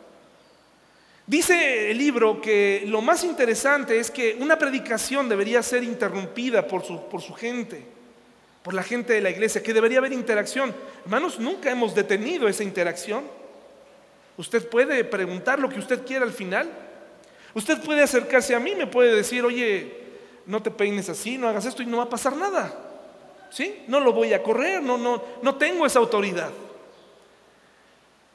Dice 1.26 1.90
el 1.90 1.98
libro 1.98 2.42
que 2.42 2.84
lo 2.86 3.02
más 3.02 3.24
interesante 3.24 3.98
es 3.98 4.12
que 4.12 4.38
una 4.40 4.60
predicación 4.60 5.28
debería 5.28 5.64
ser 5.64 5.84
interrumpida 5.84 6.68
por 6.68 6.86
su, 6.86 7.10
por 7.10 7.24
su 7.24 7.34
gente 7.34 8.01
por 8.64 8.74
la 8.74 8.84
gente 8.84 9.14
de 9.14 9.22
la 9.22 9.30
iglesia, 9.30 9.64
que 9.64 9.74
debería 9.74 9.98
haber 9.98 10.14
interacción. 10.14 10.74
Hermanos, 11.04 11.40
nunca 11.40 11.72
hemos 11.72 11.96
detenido 11.96 12.48
esa 12.48 12.64
interacción. 12.64 13.24
Usted 14.38 14.68
puede 14.68 15.04
preguntar 15.04 15.60
lo 15.60 15.70
que 15.70 15.80
usted 15.80 16.06
quiera 16.06 16.26
al 16.26 16.32
final. 16.32 16.70
Usted 17.54 17.82
puede 17.82 18.04
acercarse 18.04 18.56
a 18.56 18.60
mí, 18.60 18.76
me 18.76 18.88
puede 18.88 19.16
decir, 19.16 19.44
oye, 19.44 20.00
no 20.46 20.62
te 20.62 20.72
peines 20.72 21.10
así, 21.10 21.38
no 21.38 21.48
hagas 21.48 21.66
esto 21.66 21.82
y 21.84 21.86
no 21.86 21.98
va 21.98 22.04
a 22.04 22.10
pasar 22.10 22.36
nada. 22.36 22.74
¿Sí? 23.50 23.84
No 23.88 24.00
lo 24.00 24.14
voy 24.14 24.34
a 24.34 24.42
correr, 24.42 24.82
no, 24.82 24.98
no, 24.98 25.22
no 25.42 25.56
tengo 25.56 25.86
esa 25.86 26.00
autoridad. 26.00 26.52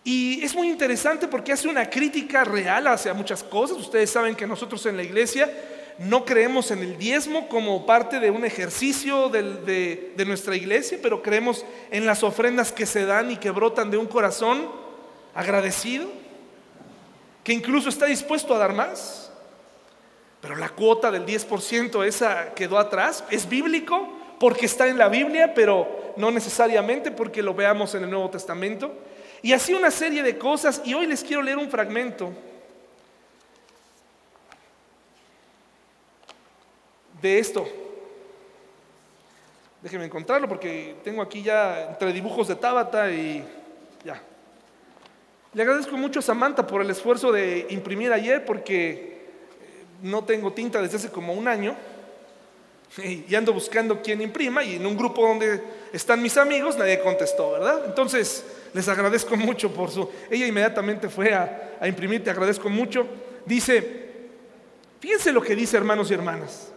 Y 0.05 0.45
es 0.45 0.55
muy 0.55 0.68
interesante 0.68 1.27
porque 1.27 1.53
hace 1.53 1.66
una 1.66 1.89
crítica 1.89 2.45
real 2.45 2.87
hacia 2.87 3.14
muchas 3.14 3.43
cosas. 3.43 3.79
Ustedes 3.79 4.11
saben 4.11 4.37
que 4.37 4.47
nosotros 4.47 4.85
en 4.87 4.97
la 4.97 5.03
iglesia 5.03 5.51
no 5.99 6.25
creemos 6.25 6.71
en 6.71 6.81
el 6.81 6.99
diezmo 6.99 7.49
como 7.49 7.87
parte 7.87 8.21
de 8.21 8.31
un 8.31 8.45
ejercicio 8.45 9.29
de, 9.29 10.13
nuestra 10.27 10.55
iglesia, 10.55 10.99
pero 11.03 11.23
creemos 11.23 11.65
en 11.91 12.05
las 12.05 12.23
ofrendas 12.23 12.73
que 12.73 12.87
se 12.87 13.07
dan 13.07 13.31
y 13.31 13.37
que 13.37 13.51
brotan 13.51 13.91
de 13.91 13.97
un 13.97 14.07
corazón 14.07 14.69
agradecido, 15.35 16.09
que 17.43 17.53
incluso 17.53 17.89
está 17.89 18.07
dispuesto 18.07 18.55
a 18.55 18.59
dar 18.59 18.75
más. 18.75 19.33
Pero 20.41 20.57
la 20.57 20.69
cuota 20.69 21.11
del 21.11 21.25
10% 21.25 22.05
esa 22.05 22.53
quedó 22.55 22.79
atrás. 22.79 23.25
Es 23.31 23.49
bíblico 23.49 24.09
porque 24.39 24.67
está 24.67 24.87
en 24.89 24.99
la 24.99 25.09
Biblia, 25.09 25.55
pero 25.55 26.13
no 26.17 26.31
necesariamente 26.31 27.11
porque 27.11 27.43
lo 27.43 27.55
veamos 27.55 27.95
en 27.95 28.05
el 28.05 28.11
Nuevo 28.11 28.31
Testamento. 28.31 28.93
Y 29.43 29.53
así 29.53 29.73
una 29.73 29.91
serie 29.91 30.23
de 30.23 30.37
cosas. 30.37 30.83
Y 30.85 30.95
hoy 30.95 31.07
les 31.07 31.25
quiero 31.25 31.43
leer 31.43 31.57
un 31.57 31.71
fragmento 31.71 32.33
de 37.21 37.39
esto. 37.39 37.67
Déjenme 39.83 40.07
encontrarlo 40.07 40.49
porque 40.49 40.97
tengo 41.05 41.23
aquí 41.23 41.43
ya 41.43 41.91
entre 41.91 42.12
dibujos 42.12 42.49
de 42.49 42.57
Tábata 42.57 43.11
y 43.11 43.45
ya. 44.05 44.21
Le 45.53 45.62
agradezco 45.62 45.97
mucho 45.97 46.19
a 46.19 46.23
Samantha 46.23 46.67
por 46.67 46.83
el 46.83 46.91
esfuerzo 46.91 47.31
de 47.31 47.67
imprimir 47.71 48.12
ayer 48.12 48.45
porque 48.45 48.91
eh, 48.91 49.85
no 50.03 50.25
tengo 50.25 50.53
tinta 50.53 50.83
desde 50.83 50.97
hace 50.97 51.11
como 51.11 51.33
un 51.33 51.47
año 51.47 51.77
y 53.03 53.35
ando 53.35 53.53
buscando 53.53 54.03
quién 54.03 54.21
imprima 54.21 54.64
y 54.64 54.77
en 54.77 54.87
un 54.87 54.97
grupo 54.97 55.27
donde 55.27 55.62
están 55.93 56.21
mis 56.21 56.37
amigos 56.37 56.77
nadie 56.77 57.01
contestó, 57.01 57.53
¿verdad? 57.53 57.85
Entonces 57.87 58.45
les 58.75 58.89
agradezco 58.89 59.37
mucho 59.37 59.73
por 59.73 59.91
su... 59.91 60.11
Ella 60.31 60.47
inmediatamente 60.47 61.09
fue 61.09 61.33
a, 61.33 61.77
a 61.81 61.89
imprimir, 61.89 62.25
te 62.25 62.31
agradezco 62.31 62.69
mucho. 62.69 63.07
Dice, 63.45 64.11
fíjense 65.01 65.33
lo 65.33 65.41
que 65.41 65.55
dice 65.55 65.77
hermanos 65.77 66.11
y 66.11 66.14
hermanas. 66.14 66.73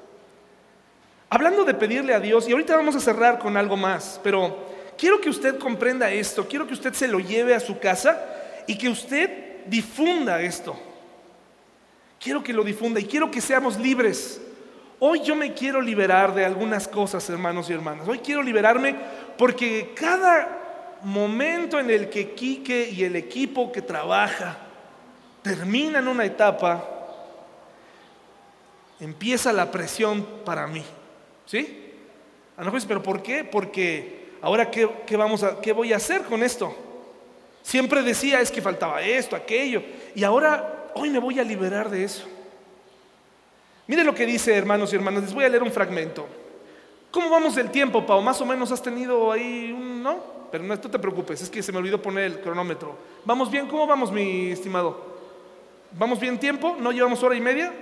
Hablando 1.29 1.63
de 1.63 1.75
pedirle 1.75 2.13
a 2.13 2.19
Dios, 2.19 2.47
y 2.47 2.51
ahorita 2.51 2.75
vamos 2.75 2.95
a 2.95 2.99
cerrar 2.99 3.37
con 3.37 3.55
algo 3.55 3.77
más, 3.77 4.19
pero 4.23 4.65
quiero 4.97 5.21
que 5.21 5.29
usted 5.29 5.59
comprenda 5.59 6.11
esto, 6.11 6.47
quiero 6.47 6.65
que 6.65 6.73
usted 6.73 6.93
se 6.93 7.07
lo 7.07 7.19
lleve 7.19 7.53
a 7.53 7.59
su 7.59 7.77
casa 7.77 8.19
y 8.65 8.77
que 8.77 8.89
usted 8.89 9.65
difunda 9.67 10.41
esto. 10.41 10.75
Quiero 12.19 12.43
que 12.43 12.51
lo 12.51 12.63
difunda 12.63 12.99
y 12.99 13.05
quiero 13.05 13.29
que 13.29 13.41
seamos 13.41 13.77
libres. 13.77 14.41
Hoy 14.97 15.21
yo 15.21 15.35
me 15.35 15.53
quiero 15.53 15.81
liberar 15.81 16.33
de 16.33 16.43
algunas 16.43 16.87
cosas, 16.87 17.29
hermanos 17.29 17.69
y 17.69 17.73
hermanas. 17.73 18.07
Hoy 18.07 18.19
quiero 18.19 18.41
liberarme 18.41 18.95
porque 19.37 19.93
cada 19.95 20.57
momento 21.03 21.79
en 21.79 21.89
el 21.89 22.09
que 22.09 22.31
Quique 22.31 22.89
y 22.89 23.03
el 23.03 23.15
equipo 23.15 23.71
que 23.71 23.81
trabaja 23.81 24.57
terminan 25.41 26.07
una 26.07 26.25
etapa, 26.25 26.83
empieza 28.99 29.53
la 29.53 29.71
presión 29.71 30.25
para 30.43 30.67
mí. 30.67 30.83
¿Sí? 31.49 31.95
A 32.57 32.63
lo 32.63 32.71
mejor 32.71 32.87
pero 32.87 33.01
¿por 33.01 33.23
qué? 33.23 33.43
Porque 33.43 34.33
ahora 34.39 34.69
¿qué, 34.69 35.17
vamos 35.17 35.41
a, 35.41 35.59
¿qué 35.59 35.73
voy 35.73 35.93
a 35.93 35.95
hacer 35.95 36.21
con 36.21 36.43
esto? 36.43 36.75
Siempre 37.63 38.03
decía, 38.03 38.39
es 38.39 38.51
que 38.51 38.61
faltaba 38.61 39.01
esto, 39.01 39.35
aquello, 39.35 39.81
y 40.13 40.23
ahora 40.23 40.91
hoy 40.93 41.09
me 41.09 41.17
voy 41.17 41.39
a 41.39 41.43
liberar 41.43 41.89
de 41.89 42.03
eso. 42.03 42.27
Mire 43.87 44.03
lo 44.03 44.13
que 44.13 44.27
dice, 44.27 44.55
hermanos 44.55 44.93
y 44.93 44.97
hermanas, 44.97 45.23
les 45.23 45.33
voy 45.33 45.43
a 45.43 45.49
leer 45.49 45.63
un 45.63 45.71
fragmento. 45.71 46.27
¿Cómo 47.09 47.31
vamos 47.31 47.55
del 47.55 47.71
tiempo, 47.71 48.05
Pau? 48.05 48.21
Más 48.21 48.39
o 48.41 48.45
menos 48.45 48.71
has 48.71 48.83
tenido 48.83 49.31
ahí 49.31 49.71
un, 49.75 50.03
¿no? 50.03 50.19
Pero 50.51 50.63
no, 50.63 50.79
te 50.79 50.99
preocupes, 50.99 51.41
es 51.41 51.49
que 51.49 51.63
se 51.63 51.71
me 51.71 51.79
olvidó 51.79 51.99
poner 51.99 52.25
el 52.25 52.41
cronómetro. 52.41 52.95
¿Vamos 53.25 53.49
bien? 53.49 53.65
¿Cómo 53.65 53.87
vamos, 53.87 54.11
mi 54.11 54.51
estimado? 54.51 55.17
¿Vamos 55.97 56.19
bien 56.19 56.39
tiempo? 56.39 56.77
¿No 56.79 56.91
llevamos 56.91 57.23
hora 57.23 57.33
y 57.33 57.41
media? 57.41 57.73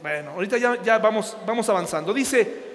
Bueno, 0.00 0.30
ahorita 0.30 0.58
ya, 0.58 0.80
ya 0.80 0.98
vamos, 0.98 1.36
vamos 1.44 1.68
avanzando. 1.68 2.14
Dice, 2.14 2.65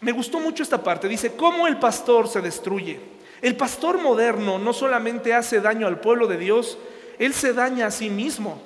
me 0.00 0.12
gustó 0.12 0.40
mucho 0.40 0.62
esta 0.62 0.82
parte. 0.82 1.08
Dice, 1.08 1.32
¿cómo 1.32 1.66
el 1.66 1.78
pastor 1.78 2.28
se 2.28 2.40
destruye? 2.40 3.00
El 3.42 3.56
pastor 3.56 4.00
moderno 4.00 4.58
no 4.58 4.72
solamente 4.72 5.34
hace 5.34 5.60
daño 5.60 5.86
al 5.86 6.00
pueblo 6.00 6.26
de 6.26 6.36
Dios, 6.36 6.78
él 7.18 7.34
se 7.34 7.52
daña 7.52 7.86
a 7.86 7.90
sí 7.90 8.10
mismo. 8.10 8.60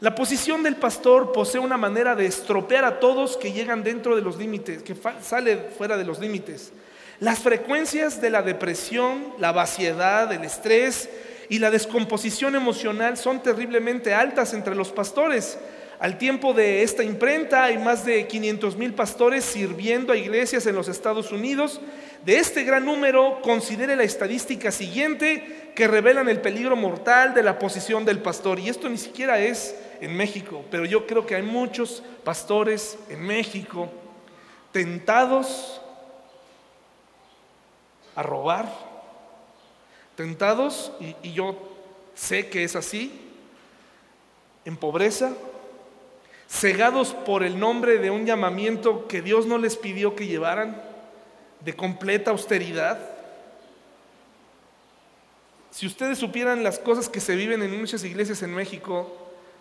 La 0.00 0.14
posición 0.14 0.62
del 0.62 0.76
pastor 0.76 1.32
posee 1.32 1.60
una 1.60 1.76
manera 1.76 2.16
de 2.16 2.26
estropear 2.26 2.84
a 2.84 3.00
todos 3.00 3.36
que 3.36 3.52
llegan 3.52 3.84
dentro 3.84 4.16
de 4.16 4.22
los 4.22 4.38
límites, 4.38 4.82
que 4.82 4.96
sale 5.20 5.56
fuera 5.76 5.96
de 5.96 6.04
los 6.04 6.18
límites. 6.18 6.72
Las 7.20 7.40
frecuencias 7.40 8.20
de 8.20 8.30
la 8.30 8.42
depresión, 8.42 9.34
la 9.38 9.52
vaciedad, 9.52 10.32
el 10.32 10.42
estrés 10.42 11.10
y 11.50 11.58
la 11.58 11.70
descomposición 11.70 12.54
emocional 12.54 13.18
son 13.18 13.42
terriblemente 13.42 14.14
altas 14.14 14.54
entre 14.54 14.74
los 14.74 14.90
pastores. 14.90 15.58
Al 16.00 16.16
tiempo 16.16 16.54
de 16.54 16.82
esta 16.82 17.04
imprenta 17.04 17.64
hay 17.64 17.76
más 17.76 18.06
de 18.06 18.26
500 18.26 18.74
mil 18.74 18.94
pastores 18.94 19.44
sirviendo 19.44 20.14
a 20.14 20.16
iglesias 20.16 20.64
en 20.64 20.74
los 20.74 20.88
Estados 20.88 21.30
Unidos. 21.30 21.78
De 22.24 22.38
este 22.38 22.64
gran 22.64 22.86
número, 22.86 23.42
considere 23.42 23.94
la 23.96 24.04
estadística 24.04 24.72
siguiente 24.72 25.72
que 25.76 25.86
revelan 25.86 26.30
el 26.30 26.40
peligro 26.40 26.74
mortal 26.74 27.34
de 27.34 27.42
la 27.42 27.58
posición 27.58 28.06
del 28.06 28.20
pastor. 28.20 28.58
Y 28.58 28.70
esto 28.70 28.88
ni 28.88 28.96
siquiera 28.96 29.40
es 29.40 29.76
en 30.00 30.16
México, 30.16 30.64
pero 30.70 30.86
yo 30.86 31.06
creo 31.06 31.26
que 31.26 31.34
hay 31.34 31.42
muchos 31.42 32.02
pastores 32.24 32.96
en 33.10 33.20
México 33.20 33.90
tentados 34.72 35.82
a 38.16 38.22
robar, 38.22 38.72
tentados, 40.16 40.92
y, 40.98 41.14
y 41.22 41.34
yo 41.34 41.58
sé 42.14 42.48
que 42.48 42.64
es 42.64 42.74
así, 42.74 43.20
en 44.64 44.78
pobreza, 44.78 45.34
cegados 46.50 47.14
por 47.14 47.44
el 47.44 47.60
nombre 47.60 47.98
de 47.98 48.10
un 48.10 48.26
llamamiento 48.26 49.06
que 49.06 49.22
Dios 49.22 49.46
no 49.46 49.56
les 49.56 49.76
pidió 49.76 50.16
que 50.16 50.26
llevaran, 50.26 50.82
de 51.64 51.74
completa 51.74 52.32
austeridad. 52.32 52.98
Si 55.70 55.86
ustedes 55.86 56.18
supieran 56.18 56.64
las 56.64 56.78
cosas 56.78 57.08
que 57.08 57.20
se 57.20 57.36
viven 57.36 57.62
en 57.62 57.78
muchas 57.78 58.02
iglesias 58.02 58.42
en 58.42 58.52
México, 58.52 59.16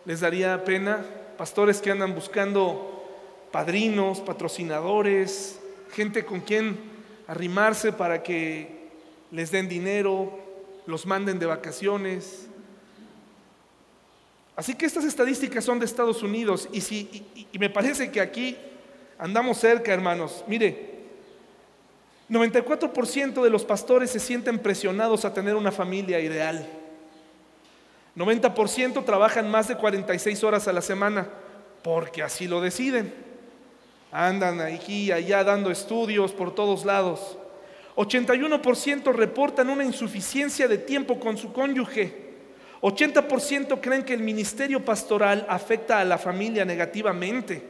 les 0.06 0.22
daría 0.22 0.64
pena. 0.66 1.06
Pastores 1.38 1.80
que 1.80 1.92
andan 1.92 2.16
buscando 2.16 3.06
padrinos, 3.52 4.20
patrocinadores, 4.20 5.60
gente 5.92 6.26
con 6.26 6.42
quien 6.42 6.80
arrimarse 7.28 7.94
para 7.94 8.24
que 8.24 8.90
les 9.32 9.52
den 9.52 9.70
dinero, 9.70 10.38
los 10.88 11.06
manden 11.06 11.38
de 11.38 11.46
vacaciones. 11.46 12.49
Así 14.60 14.76
que 14.76 14.86
estas 14.86 15.06
estadísticas 15.06 15.64
son 15.64 15.80
de 15.80 15.86
Estados 15.86 16.22
Unidos 16.22 16.68
y, 16.74 16.82
si, 16.82 17.48
y, 17.50 17.58
me 17.58 17.70
parece 17.70 18.12
que 18.12 18.20
aquí 18.20 18.58
andamos 19.18 19.58
cerca, 19.58 19.94
hermanos. 19.94 20.44
Mire, 20.48 21.00
94% 22.30 23.42
de 23.42 23.50
los 23.50 23.64
pastores 23.64 24.12
se 24.12 24.20
sienten 24.20 24.60
presionados 24.60 25.24
a 25.24 25.34
tener 25.34 25.56
una 25.56 25.72
familia 25.72 26.20
ideal. 26.20 26.68
90% 28.18 29.06
trabajan 29.06 29.50
más 29.50 29.70
de 29.70 29.78
46 29.78 30.44
horas 30.44 30.68
a 30.68 30.74
la 30.74 30.82
semana 30.82 31.30
porque 31.82 32.22
así 32.22 32.46
lo 32.46 32.60
deciden. 32.60 33.14
Andan 34.12 34.60
aquí 34.60 35.04
y 35.06 35.12
allá 35.14 35.46
dando 35.46 35.72
estudios 35.72 36.34
por 36.34 36.54
todos 36.54 36.84
lados. 36.84 37.38
81% 37.96 39.14
reportan 39.14 39.70
una 39.70 39.86
insuficiencia 39.86 40.68
de 40.68 40.80
tiempo 40.80 41.18
con 41.18 41.38
su 41.38 41.54
cónyuge. 41.54 42.29
80% 42.82 43.82
creen 43.82 44.04
que 44.04 44.14
el 44.14 44.24
ministerio 44.24 44.84
pastoral 44.84 45.46
afecta 45.50 46.00
a 46.00 46.06
la 46.06 46.18
familia 46.18 46.64
negativamente. 46.64 47.62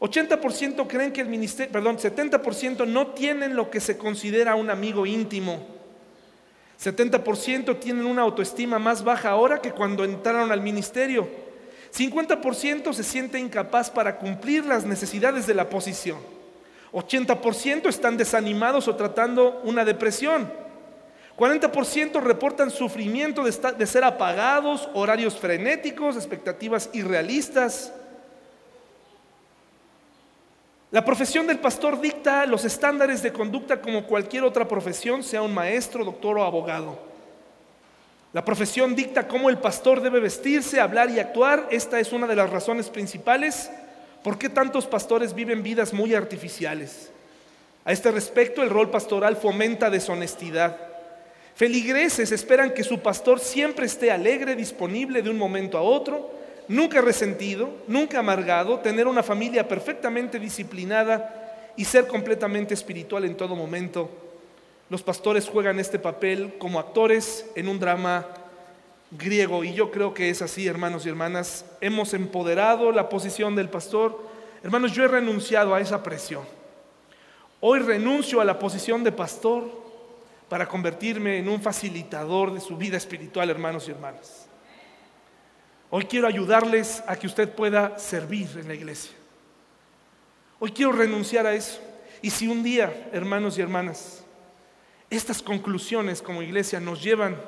80% 0.00 0.86
creen 0.88 1.12
que 1.12 1.20
el 1.20 1.28
ministerio, 1.28 1.72
perdón, 1.72 1.98
70% 1.98 2.86
no 2.86 3.08
tienen 3.08 3.54
lo 3.54 3.70
que 3.70 3.78
se 3.78 3.96
considera 3.96 4.54
un 4.54 4.70
amigo 4.70 5.06
íntimo. 5.06 5.64
70% 6.82 7.78
tienen 7.78 8.06
una 8.06 8.22
autoestima 8.22 8.78
más 8.78 9.04
baja 9.04 9.30
ahora 9.30 9.60
que 9.60 9.70
cuando 9.70 10.04
entraron 10.04 10.50
al 10.50 10.60
ministerio. 10.60 11.28
50% 11.94 12.92
se 12.92 13.04
siente 13.04 13.38
incapaz 13.38 13.90
para 13.90 14.18
cumplir 14.18 14.64
las 14.64 14.84
necesidades 14.84 15.46
de 15.46 15.54
la 15.54 15.68
posición. 15.68 16.18
80% 16.92 17.88
están 17.88 18.16
desanimados 18.16 18.88
o 18.88 18.96
tratando 18.96 19.60
una 19.64 19.84
depresión. 19.84 20.50
40% 21.36 22.20
reportan 22.20 22.70
sufrimiento 22.70 23.42
de, 23.42 23.52
de 23.76 23.86
ser 23.86 24.04
apagados, 24.04 24.88
horarios 24.94 25.38
frenéticos, 25.38 26.16
expectativas 26.16 26.90
irrealistas. 26.92 27.92
La 30.90 31.04
profesión 31.04 31.46
del 31.46 31.58
pastor 31.58 32.00
dicta 32.00 32.44
los 32.46 32.64
estándares 32.64 33.22
de 33.22 33.32
conducta 33.32 33.80
como 33.80 34.06
cualquier 34.06 34.44
otra 34.44 34.68
profesión, 34.68 35.22
sea 35.22 35.42
un 35.42 35.54
maestro, 35.54 36.04
doctor 36.04 36.38
o 36.38 36.44
abogado. 36.44 36.98
La 38.32 38.44
profesión 38.44 38.94
dicta 38.94 39.28
cómo 39.28 39.50
el 39.50 39.58
pastor 39.58 40.00
debe 40.00 40.20
vestirse, 40.20 40.80
hablar 40.80 41.10
y 41.10 41.18
actuar. 41.18 41.68
Esta 41.70 41.98
es 41.98 42.12
una 42.12 42.26
de 42.26 42.36
las 42.36 42.50
razones 42.50 42.88
principales 42.88 43.70
por 44.22 44.38
qué 44.38 44.48
tantos 44.48 44.86
pastores 44.86 45.34
viven 45.34 45.62
vidas 45.62 45.92
muy 45.92 46.14
artificiales. 46.14 47.10
A 47.84 47.92
este 47.92 48.10
respecto, 48.10 48.62
el 48.62 48.70
rol 48.70 48.90
pastoral 48.90 49.36
fomenta 49.36 49.90
deshonestidad. 49.90 50.91
Feligreses 51.54 52.32
esperan 52.32 52.72
que 52.72 52.82
su 52.82 53.00
pastor 53.00 53.38
siempre 53.38 53.86
esté 53.86 54.10
alegre, 54.10 54.56
disponible 54.56 55.22
de 55.22 55.30
un 55.30 55.36
momento 55.36 55.76
a 55.76 55.82
otro, 55.82 56.30
nunca 56.68 57.00
resentido, 57.00 57.70
nunca 57.86 58.18
amargado, 58.18 58.78
tener 58.78 59.06
una 59.06 59.22
familia 59.22 59.68
perfectamente 59.68 60.38
disciplinada 60.38 61.72
y 61.76 61.84
ser 61.84 62.06
completamente 62.06 62.74
espiritual 62.74 63.24
en 63.24 63.36
todo 63.36 63.54
momento. 63.54 64.10
Los 64.88 65.02
pastores 65.02 65.48
juegan 65.48 65.78
este 65.78 65.98
papel 65.98 66.54
como 66.58 66.78
actores 66.78 67.46
en 67.54 67.68
un 67.68 67.78
drama 67.78 68.26
griego 69.10 69.62
y 69.62 69.74
yo 69.74 69.90
creo 69.90 70.14
que 70.14 70.30
es 70.30 70.40
así, 70.42 70.66
hermanos 70.66 71.04
y 71.04 71.10
hermanas. 71.10 71.64
Hemos 71.80 72.14
empoderado 72.14 72.92
la 72.92 73.08
posición 73.08 73.54
del 73.54 73.68
pastor. 73.68 74.18
Hermanos, 74.62 74.92
yo 74.92 75.04
he 75.04 75.08
renunciado 75.08 75.74
a 75.74 75.80
esa 75.80 76.02
presión. 76.02 76.42
Hoy 77.60 77.78
renuncio 77.78 78.40
a 78.40 78.44
la 78.44 78.58
posición 78.58 79.04
de 79.04 79.12
pastor 79.12 79.81
para 80.52 80.68
convertirme 80.68 81.38
en 81.38 81.48
un 81.48 81.62
facilitador 81.62 82.52
de 82.52 82.60
su 82.60 82.76
vida 82.76 82.98
espiritual, 82.98 83.48
hermanos 83.48 83.88
y 83.88 83.90
hermanas. 83.90 84.46
Hoy 85.88 86.04
quiero 86.04 86.28
ayudarles 86.28 87.02
a 87.06 87.16
que 87.16 87.26
usted 87.26 87.48
pueda 87.48 87.98
servir 87.98 88.50
en 88.58 88.68
la 88.68 88.74
iglesia. 88.74 89.12
Hoy 90.58 90.72
quiero 90.72 90.92
renunciar 90.92 91.46
a 91.46 91.54
eso. 91.54 91.80
Y 92.20 92.28
si 92.28 92.48
un 92.48 92.62
día, 92.62 93.08
hermanos 93.14 93.56
y 93.56 93.62
hermanas, 93.62 94.26
estas 95.08 95.40
conclusiones 95.40 96.20
como 96.20 96.42
iglesia 96.42 96.80
nos 96.80 97.02
llevan 97.02 97.40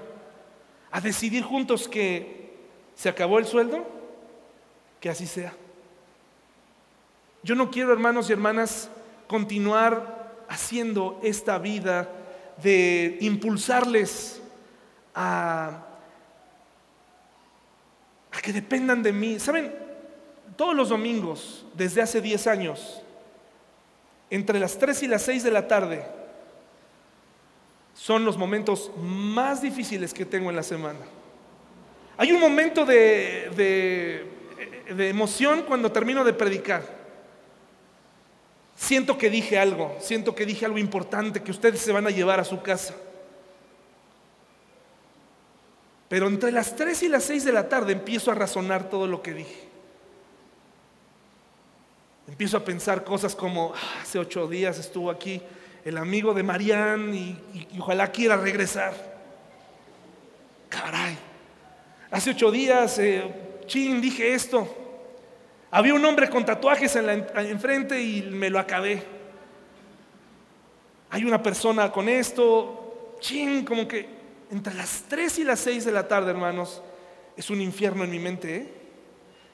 a 0.91 0.99
decidir 0.99 1.43
juntos 1.43 1.87
que 1.87 2.55
se 2.95 3.11
acabó 3.11 3.39
el 3.39 3.45
sueldo, 3.45 3.87
que 4.99 5.11
así 5.11 5.27
sea. 5.27 5.53
Yo 7.43 7.55
no 7.55 7.71
quiero, 7.71 7.93
hermanos 7.93 8.31
y 8.31 8.33
hermanas, 8.33 8.89
continuar 9.27 10.47
haciendo 10.49 11.21
esta 11.23 11.59
vida 11.59 12.09
de 12.63 13.19
impulsarles 13.21 14.43
a 15.15 15.85
que 18.45 18.53
dependan 18.53 19.03
de 19.03 19.13
mí. 19.13 19.41
¿Saben? 19.41 19.75
Todos 20.57 20.75
los 20.75 20.91
domingos, 20.91 21.65
desde 21.75 22.03
hace 22.03 22.21
10 22.21 22.47
años, 22.47 23.03
entre 24.31 24.61
las 24.61 24.79
3 24.79 25.03
y 25.05 25.09
las 25.09 25.23
6 25.23 25.43
de 25.43 25.51
la 25.51 25.67
tarde, 25.67 26.05
son 27.95 28.25
los 28.25 28.37
momentos 28.37 28.91
más 28.99 29.63
difíciles 29.63 30.13
que 30.13 30.27
tengo 30.27 30.51
en 30.51 30.57
la 30.57 30.63
semana. 30.63 30.99
Hay 32.17 32.33
un 32.33 32.41
momento 32.41 32.85
de, 32.85 33.51
de 34.95 35.09
emoción 35.09 35.63
cuando 35.63 35.91
termino 35.91 36.23
de 36.23 36.35
predicar. 36.35 37.04
Siento 38.77 39.17
que 39.17 39.31
dije 39.31 39.59
algo, 39.59 39.97
siento 40.01 40.35
que 40.35 40.47
dije 40.47 40.67
algo 40.67 40.79
importante 40.79 41.43
que 41.43 41.51
ustedes 41.51 41.81
se 41.81 41.93
van 41.93 42.07
a 42.07 42.11
llevar 42.11 42.41
a 42.41 42.45
su 42.45 42.61
casa. 42.63 42.95
Pero 46.09 46.29
entre 46.29 46.53
las 46.53 46.77
3 46.77 47.03
y 47.05 47.09
las 47.09 47.25
6 47.25 47.45
de 47.45 47.53
la 47.53 47.69
tarde 47.69 47.93
empiezo 47.93 48.31
a 48.31 48.35
razonar 48.35 48.91
todo 48.91 49.07
lo 49.07 49.23
que 49.23 49.35
dije. 49.35 49.69
Empiezo 52.27 52.57
a 52.57 52.65
pensar 52.65 53.05
cosas 53.05 53.35
como, 53.35 53.73
ah, 53.75 54.01
hace 54.03 54.19
ocho 54.19 54.49
días 54.49 54.79
estuvo 54.79 55.11
aquí 55.11 55.43
el 55.85 55.99
amigo 55.99 56.33
de 56.33 56.43
Marían 56.43 57.15
y, 57.15 57.37
ojalá 57.79 58.11
quiera 58.11 58.37
regresar. 58.37 58.95
Caray, 60.69 61.17
hace 62.11 62.31
ocho 62.31 62.51
días, 62.51 62.99
eh, 62.99 63.23
chin, 63.67 64.01
dije 64.01 64.35
esto. 64.35 64.84
Había 65.77 65.93
un 65.95 66.05
hombre 66.05 66.31
con 66.31 66.45
tatuajes 66.45 66.95
en 66.95 67.07
la 67.07 67.15
enfrente 67.15 68.01
y 68.01 68.23
me 68.23 68.49
lo 68.49 68.61
acabé. 68.61 69.03
Hay 71.11 71.25
una 71.25 71.43
persona 71.43 71.91
con 71.91 72.09
esto, 72.09 73.17
chin, 73.19 73.65
como 73.65 73.89
que 73.89 74.09
entre 74.53 74.73
las 74.73 75.03
3 75.09 75.41
y 75.41 75.43
las 75.43 75.59
6 75.59 75.85
de 75.87 75.91
la 75.91 76.07
tarde, 76.07 76.31
hermanos, 76.31 76.81
es 77.37 77.51
un 77.51 77.61
infierno 77.61 78.05
en 78.05 78.13
mi 78.13 78.21
mente. 78.21 78.55
¿eh? 78.55 78.69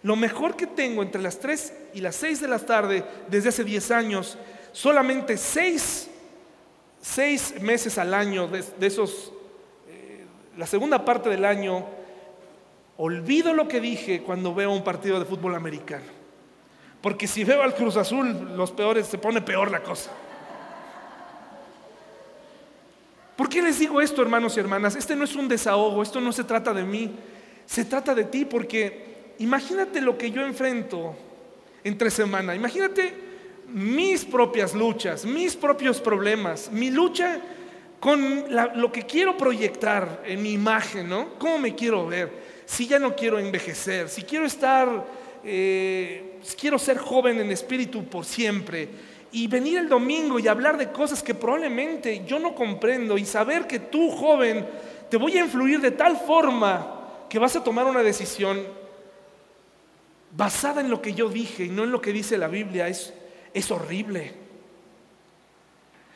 Lo 0.03 0.15
mejor 0.15 0.57
que 0.57 0.67
tengo 0.67 1.03
entre 1.03 1.23
las 1.23 1.39
3 1.39 1.73
y 1.95 2.03
las 2.03 2.17
6 2.17 2.43
de 2.43 2.49
la 2.49 2.59
tarde 2.59 3.03
desde 3.31 3.49
hace 3.49 3.65
10 3.65 3.91
años, 3.91 4.37
solamente 4.73 5.39
6, 5.39 6.11
meses 7.63 7.97
al 7.97 8.13
año 8.13 8.47
de, 8.47 8.63
esos, 8.87 9.33
eh, 9.89 10.27
la 10.59 10.67
segunda 10.67 11.03
parte 11.03 11.31
del 11.31 11.47
año, 11.47 11.87
olvido 13.01 13.55
lo 13.55 13.67
que 13.67 13.81
dije 13.81 14.23
cuando 14.23 14.55
veo 14.55 14.71
un 14.71 14.85
partido 14.85 15.19
de 15.19 15.25
fútbol 15.25 15.55
americano. 15.55 16.05
Porque 17.01 17.27
si 17.27 17.45
veo 17.45 17.63
al 17.63 17.75
Cruz 17.75 17.97
Azul, 17.97 18.55
los 18.55 18.73
peores, 18.73 19.07
se 19.07 19.17
pone 19.17 19.41
peor 19.41 19.71
la 19.71 19.83
cosa. 19.83 20.11
¿Por 23.37 23.49
qué 23.49 23.63
les 23.63 23.79
digo 23.79 24.03
esto, 24.03 24.21
hermanos 24.21 24.55
y 24.55 24.61
hermanas? 24.61 24.97
Este 24.97 25.17
no 25.17 25.25
es 25.25 25.35
un 25.35 25.49
desahogo, 25.49 26.03
esto 26.03 26.21
no 26.21 26.31
se 26.31 26.45
trata 26.45 26.75
de 26.75 26.85
mí, 26.85 27.11
se 27.65 27.87
trata 27.87 28.15
de 28.15 28.25
ti, 28.25 28.45
porque 28.45 29.33
imagínate 29.39 30.03
lo 30.03 30.19
que 30.19 30.31
yo 30.31 30.45
enfrento 30.45 31.17
entre 31.83 32.11
semana, 32.11 32.55
imagínate 32.55 33.15
mis 33.69 34.27
propias 34.27 34.75
luchas, 34.75 35.25
mis 35.25 35.57
propios 35.57 36.03
problemas, 36.03 36.71
mi 36.71 36.91
lucha 36.91 37.41
con 37.99 38.45
lo 38.75 38.93
que 38.93 39.07
quiero 39.07 39.39
proyectar 39.39 40.23
en 40.27 40.43
mi 40.43 40.53
imagen, 40.53 41.09
¿no? 41.09 41.39
¿Cómo 41.39 41.59
me 41.59 41.75
quiero 41.75 42.07
ver? 42.07 42.40
Si 42.71 42.87
ya 42.87 43.01
no 43.01 43.17
quiero 43.17 43.37
envejecer, 43.41 44.09
si 44.09 44.23
quiero 44.23 44.47
estar, 44.47 45.05
eh, 45.43 46.39
quiero 46.57 46.79
ser 46.79 46.99
joven 46.99 47.41
en 47.41 47.51
espíritu 47.51 48.05
por 48.05 48.25
siempre, 48.25 48.89
y 49.33 49.49
venir 49.49 49.79
el 49.79 49.89
domingo 49.89 50.39
y 50.39 50.47
hablar 50.47 50.79
de 50.79 50.93
cosas 50.93 51.21
que 51.21 51.35
probablemente 51.35 52.25
yo 52.25 52.39
no 52.39 52.55
comprendo 52.55 53.19
y 53.19 53.27
saber 53.27 53.67
que 53.67 53.81
tú, 53.81 54.13
joven, 54.13 54.65
te 55.11 55.17
voy 55.17 55.37
a 55.37 55.45
influir 55.45 55.81
de 55.81 55.91
tal 55.91 56.17
forma 56.17 57.27
que 57.29 57.41
vas 57.41 57.57
a 57.57 57.65
tomar 57.65 57.87
una 57.87 58.05
decisión 58.05 58.65
basada 60.37 60.81
en 60.81 60.91
lo 60.91 61.03
que 61.03 61.13
yo 61.13 61.29
dije 61.29 61.65
y 61.65 61.71
no 61.71 61.83
en 61.83 61.91
lo 61.91 62.01
que 62.01 62.13
dice 62.13 62.39
la 62.39 62.47
Biblia, 62.47 62.87
es, 62.87 63.13
es 63.53 63.69
horrible. 63.73 64.33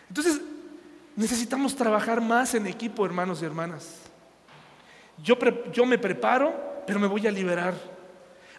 Entonces, 0.09 0.41
necesitamos 1.17 1.75
trabajar 1.75 2.21
más 2.21 2.55
en 2.55 2.69
equipo, 2.69 3.05
hermanos 3.05 3.43
y 3.43 3.45
hermanas. 3.45 4.04
Yo, 5.23 5.37
yo 5.73 5.87
me 5.87 5.99
preparo, 5.99 6.53
pero 6.87 6.99
me 6.99 7.07
voy 7.07 7.27
a 7.27 7.31
liberar. 7.31 7.75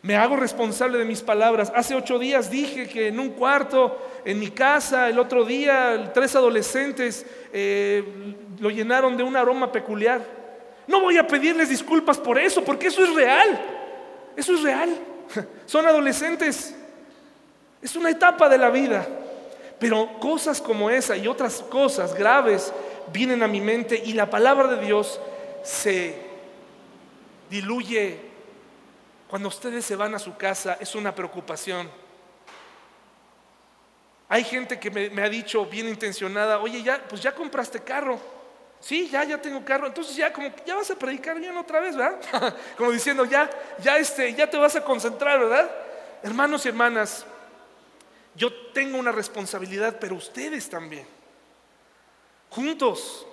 Me 0.06 0.16
hago 0.16 0.36
responsable 0.36 1.00
de 1.00 1.06
mis 1.06 1.22
palabras. 1.22 1.72
Hace 1.76 1.96
ocho 1.96 2.20
días 2.20 2.52
dije 2.52 2.88
que 2.88 3.08
en 3.08 3.20
un 3.20 3.30
cuarto, 3.32 3.98
en 4.24 4.40
mi 4.40 4.52
casa, 4.52 5.10
el 5.10 5.18
otro 5.18 5.44
día, 5.44 6.12
tres 6.14 6.36
adolescentes 6.36 7.26
eh, 7.52 8.04
lo 8.60 8.70
llenaron 8.70 9.18
de 9.18 9.24
un 9.24 9.36
aroma 9.36 9.72
peculiar. 9.72 10.22
No 10.86 11.02
voy 11.02 11.18
a 11.18 11.26
pedirles 11.26 11.70
disculpas 11.70 12.20
por 12.20 12.38
eso, 12.38 12.64
porque 12.64 12.88
eso 12.88 13.04
es 13.04 13.16
real. 13.16 13.60
Eso 14.36 14.54
es 14.54 14.62
real. 14.62 14.96
Son 15.66 15.88
adolescentes. 15.88 16.76
Es 17.82 17.96
una 17.96 18.12
etapa 18.12 18.48
de 18.48 18.60
la 18.60 18.70
vida. 18.70 19.08
Pero 19.80 20.20
cosas 20.20 20.62
como 20.62 20.92
esa 20.92 21.18
y 21.18 21.28
otras 21.28 21.62
cosas 21.62 22.14
graves 22.14 22.72
vienen 23.12 23.42
a 23.42 23.48
mi 23.48 23.60
mente 23.60 24.02
y 24.06 24.14
la 24.14 24.30
palabra 24.30 24.68
de 24.68 24.86
Dios 24.86 25.20
se 25.64 26.25
diluye 27.56 28.20
cuando 29.30 29.48
ustedes 29.48 29.86
se 29.86 29.96
van 29.96 30.14
a 30.14 30.20
su 30.20 30.36
casa 30.36 30.78
es 30.80 30.94
una 30.96 31.16
preocupación. 31.16 31.90
Hay 34.28 34.44
gente 34.44 34.80
que 34.80 34.90
me, 34.92 35.22
ha 35.22 35.30
dicho 35.30 35.66
bien 35.66 35.88
intencionada, 35.88 36.60
oye, 36.60 36.82
ya, 36.82 37.02
pues 37.08 37.22
ya 37.22 37.34
compraste 37.34 37.80
carro. 37.82 38.20
Sí, 38.80 39.08
ya, 39.10 39.24
ya 39.24 39.42
tengo 39.42 39.64
carro. 39.64 39.88
Entonces 39.88 40.16
ya 40.16 40.34
como 40.34 40.52
ya 40.66 40.76
vas 40.76 40.92
a 40.92 40.96
predicar 40.96 41.40
bien 41.40 41.56
otra 41.56 41.80
vez, 41.80 41.96
¿verdad? 41.96 42.56
como 42.78 42.92
diciendo, 42.92 43.26
ya, 43.26 43.50
ya 43.82 43.98
este, 43.98 44.34
ya 44.34 44.50
te 44.50 44.58
vas 44.58 44.76
a 44.76 44.84
concentrar, 44.84 45.40
¿verdad? 45.40 45.72
Hermanos 46.24 46.66
y 46.66 46.70
hermanas, 46.70 47.26
yo 48.36 48.54
tengo 48.74 48.98
una 48.98 49.12
responsabilidad, 49.12 49.98
pero 50.00 50.16
ustedes 50.16 50.70
también. 50.70 51.08
Juntos, 52.50 53.26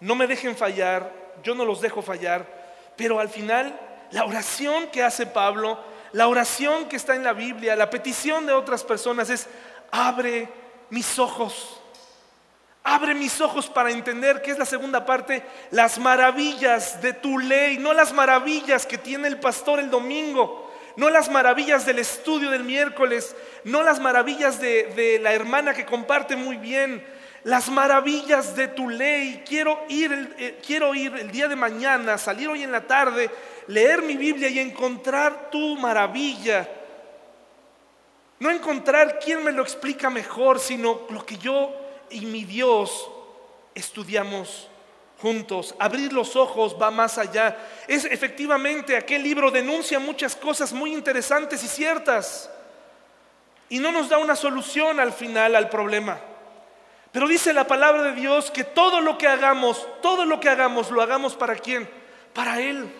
no 0.00 0.14
me 0.14 0.26
dejen 0.26 0.56
fallar, 0.56 1.12
yo 1.42 1.54
no 1.54 1.64
los 1.64 1.80
dejo 1.80 2.00
fallar, 2.00 2.57
pero 2.98 3.20
al 3.20 3.28
final 3.30 3.78
la 4.10 4.24
oración 4.24 4.88
que 4.88 5.04
hace 5.04 5.24
Pablo, 5.24 5.78
la 6.12 6.26
oración 6.26 6.88
que 6.88 6.96
está 6.96 7.14
en 7.14 7.22
la 7.22 7.32
Biblia, 7.32 7.76
la 7.76 7.88
petición 7.88 8.44
de 8.44 8.52
otras 8.52 8.82
personas 8.82 9.30
es, 9.30 9.46
abre 9.92 10.48
mis 10.90 11.18
ojos. 11.18 11.80
Abre 12.82 13.14
mis 13.14 13.40
ojos 13.40 13.68
para 13.68 13.90
entender 13.90 14.42
que 14.42 14.50
es 14.50 14.58
la 14.58 14.64
segunda 14.64 15.06
parte, 15.06 15.44
las 15.70 15.98
maravillas 15.98 17.00
de 17.00 17.12
tu 17.12 17.38
ley, 17.38 17.78
no 17.78 17.92
las 17.92 18.12
maravillas 18.12 18.84
que 18.84 18.98
tiene 18.98 19.28
el 19.28 19.38
pastor 19.38 19.78
el 19.78 19.90
domingo, 19.90 20.68
no 20.96 21.08
las 21.10 21.30
maravillas 21.30 21.86
del 21.86 22.00
estudio 22.00 22.50
del 22.50 22.64
miércoles, 22.64 23.36
no 23.62 23.84
las 23.84 24.00
maravillas 24.00 24.58
de, 24.60 25.20
la 25.22 25.32
hermana 25.34 25.72
que 25.72 25.84
comparte 25.84 26.34
muy 26.34 26.56
bien, 26.56 27.06
las 27.48 27.70
maravillas 27.70 28.54
de 28.54 28.68
tu 28.68 28.90
ley. 28.90 29.42
Quiero 29.48 29.82
ir, 29.88 30.36
eh, 30.38 30.60
quiero 30.64 30.94
ir 30.94 31.14
el 31.14 31.30
día 31.30 31.48
de 31.48 31.56
mañana, 31.56 32.18
salir 32.18 32.46
hoy 32.46 32.62
en 32.62 32.70
la 32.70 32.86
tarde 32.86 33.30
leer 33.68 34.02
mi 34.02 34.18
Biblia 34.18 34.48
y 34.50 34.58
encontrar 34.58 35.48
tu 35.50 35.76
maravilla. 35.76 36.68
No 38.38 38.50
encontrar 38.50 39.18
quién 39.18 39.42
me 39.42 39.52
lo 39.52 39.62
explica 39.62 40.10
mejor, 40.10 40.60
sino 40.60 41.06
lo 41.08 41.24
que 41.24 41.38
yo 41.38 41.74
y 42.10 42.20
mi 42.26 42.44
Dios 42.44 43.10
estudiamos 43.74 44.68
juntos. 45.20 45.74
Abrir 45.78 46.12
los 46.12 46.36
ojos 46.36 46.76
va 46.80 46.90
más 46.90 47.16
allá. 47.16 47.56
Es 47.86 48.04
efectivamente 48.04 48.94
aquel 48.94 49.22
libro 49.22 49.50
denuncia 49.50 49.98
muchas 49.98 50.36
cosas 50.36 50.74
muy 50.74 50.92
interesantes 50.92 51.64
y 51.64 51.68
ciertas 51.68 52.50
y 53.70 53.78
no 53.78 53.90
nos 53.90 54.10
da 54.10 54.18
una 54.18 54.36
solución 54.36 55.00
al 55.00 55.14
final 55.14 55.56
al 55.56 55.70
problema. 55.70 56.27
Pero 57.12 57.26
dice 57.26 57.52
la 57.52 57.66
palabra 57.66 58.02
de 58.02 58.12
Dios 58.12 58.50
que 58.50 58.64
todo 58.64 59.00
lo 59.00 59.16
que 59.16 59.26
hagamos, 59.26 59.86
todo 60.02 60.24
lo 60.24 60.40
que 60.40 60.48
hagamos, 60.48 60.90
lo 60.90 61.00
hagamos 61.00 61.34
para 61.34 61.56
quién? 61.56 61.88
Para 62.34 62.60
Él. 62.60 62.92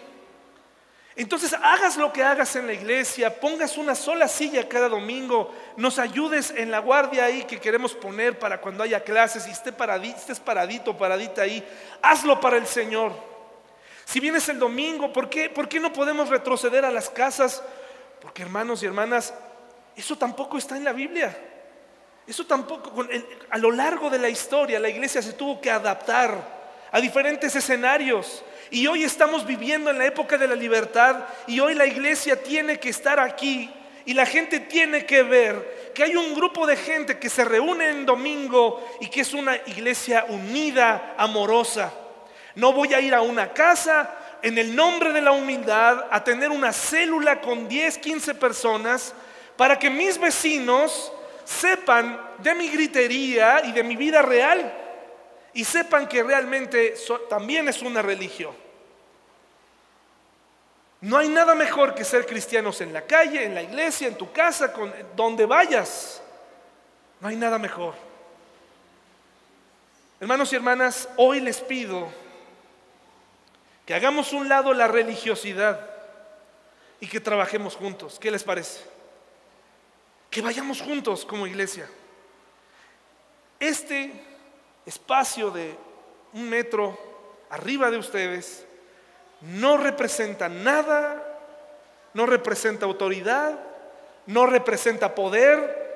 Entonces 1.18 1.52
hagas 1.52 1.96
lo 1.96 2.12
que 2.12 2.22
hagas 2.22 2.54
en 2.54 2.68
la 2.68 2.72
iglesia, 2.72 3.40
pongas 3.40 3.76
una 3.76 3.96
sola 3.96 4.28
silla 4.28 4.68
cada 4.68 4.88
domingo, 4.88 5.52
nos 5.76 5.98
ayudes 5.98 6.54
en 6.56 6.70
la 6.70 6.78
guardia 6.78 7.24
ahí 7.24 7.42
que 7.42 7.58
queremos 7.58 7.92
poner 7.92 8.38
para 8.38 8.60
cuando 8.60 8.84
haya 8.84 9.02
clases 9.02 9.48
y 9.48 9.50
estés 9.50 9.74
paradito, 9.74 10.16
estés 10.16 10.38
paradito, 10.38 10.96
paradita 10.96 11.42
ahí, 11.42 11.66
hazlo 12.02 12.40
para 12.40 12.56
el 12.56 12.68
Señor. 12.68 13.12
Si 14.04 14.20
vienes 14.20 14.48
el 14.48 14.60
domingo, 14.60 15.12
¿por 15.12 15.28
qué, 15.28 15.50
¿por 15.50 15.68
qué 15.68 15.80
no 15.80 15.92
podemos 15.92 16.28
retroceder 16.28 16.84
a 16.84 16.92
las 16.92 17.10
casas? 17.10 17.64
Porque 18.20 18.42
hermanos 18.42 18.84
y 18.84 18.86
hermanas, 18.86 19.34
eso 19.96 20.16
tampoco 20.16 20.56
está 20.56 20.76
en 20.76 20.84
la 20.84 20.92
Biblia. 20.92 21.36
Eso 22.28 22.44
tampoco, 22.44 23.06
a 23.48 23.56
lo 23.56 23.72
largo 23.72 24.10
de 24.10 24.18
la 24.18 24.28
historia 24.28 24.78
la 24.78 24.90
iglesia 24.90 25.22
se 25.22 25.32
tuvo 25.32 25.62
que 25.62 25.70
adaptar 25.70 26.58
a 26.92 27.00
diferentes 27.00 27.56
escenarios. 27.56 28.44
Y 28.70 28.86
hoy 28.86 29.02
estamos 29.02 29.46
viviendo 29.46 29.88
en 29.88 29.96
la 29.96 30.04
época 30.04 30.36
de 30.36 30.46
la 30.46 30.54
libertad 30.54 31.24
y 31.46 31.58
hoy 31.58 31.74
la 31.74 31.86
iglesia 31.86 32.42
tiene 32.42 32.78
que 32.78 32.90
estar 32.90 33.18
aquí 33.18 33.70
y 34.04 34.12
la 34.12 34.26
gente 34.26 34.60
tiene 34.60 35.06
que 35.06 35.22
ver 35.22 35.92
que 35.94 36.04
hay 36.04 36.16
un 36.16 36.34
grupo 36.34 36.66
de 36.66 36.76
gente 36.76 37.18
que 37.18 37.30
se 37.30 37.46
reúne 37.46 37.88
en 37.88 38.04
domingo 38.04 38.86
y 39.00 39.08
que 39.08 39.22
es 39.22 39.32
una 39.32 39.56
iglesia 39.64 40.26
unida, 40.28 41.14
amorosa. 41.16 41.94
No 42.56 42.74
voy 42.74 42.92
a 42.92 43.00
ir 43.00 43.14
a 43.14 43.22
una 43.22 43.54
casa 43.54 44.14
en 44.42 44.58
el 44.58 44.76
nombre 44.76 45.14
de 45.14 45.22
la 45.22 45.32
humildad 45.32 46.04
a 46.10 46.22
tener 46.22 46.50
una 46.50 46.74
célula 46.74 47.40
con 47.40 47.66
10, 47.68 47.96
15 47.96 48.34
personas 48.34 49.14
para 49.56 49.78
que 49.78 49.88
mis 49.88 50.18
vecinos 50.18 51.10
sepan 51.48 52.20
de 52.38 52.54
mi 52.54 52.68
gritería 52.68 53.62
y 53.64 53.72
de 53.72 53.82
mi 53.82 53.96
vida 53.96 54.20
real 54.20 54.70
y 55.54 55.64
sepan 55.64 56.06
que 56.06 56.22
realmente 56.22 56.94
también 57.30 57.68
es 57.68 57.80
una 57.80 58.02
religión. 58.02 58.54
No 61.00 61.16
hay 61.16 61.28
nada 61.28 61.54
mejor 61.54 61.94
que 61.94 62.04
ser 62.04 62.26
cristianos 62.26 62.82
en 62.82 62.92
la 62.92 63.06
calle, 63.06 63.44
en 63.44 63.54
la 63.54 63.62
iglesia, 63.62 64.08
en 64.08 64.16
tu 64.16 64.30
casa, 64.30 64.72
con, 64.72 64.92
donde 65.16 65.46
vayas. 65.46 66.20
No 67.20 67.28
hay 67.28 67.36
nada 67.36 67.58
mejor. 67.58 67.94
Hermanos 70.20 70.52
y 70.52 70.56
hermanas, 70.56 71.08
hoy 71.16 71.40
les 71.40 71.60
pido 71.60 72.08
que 73.86 73.94
hagamos 73.94 74.34
un 74.34 74.50
lado 74.50 74.74
la 74.74 74.86
religiosidad 74.86 75.88
y 77.00 77.06
que 77.06 77.20
trabajemos 77.20 77.74
juntos. 77.74 78.18
¿Qué 78.18 78.30
les 78.30 78.44
parece? 78.44 78.97
Que 80.30 80.42
vayamos 80.42 80.80
juntos 80.80 81.24
como 81.24 81.46
iglesia. 81.46 81.88
Este 83.58 84.12
espacio 84.86 85.50
de 85.50 85.74
un 86.32 86.48
metro 86.48 86.98
arriba 87.50 87.90
de 87.90 87.98
ustedes 87.98 88.64
no 89.40 89.76
representa 89.76 90.48
nada, 90.48 91.40
no 92.14 92.26
representa 92.26 92.86
autoridad, 92.86 93.58
no 94.26 94.46
representa 94.46 95.14
poder. 95.14 95.88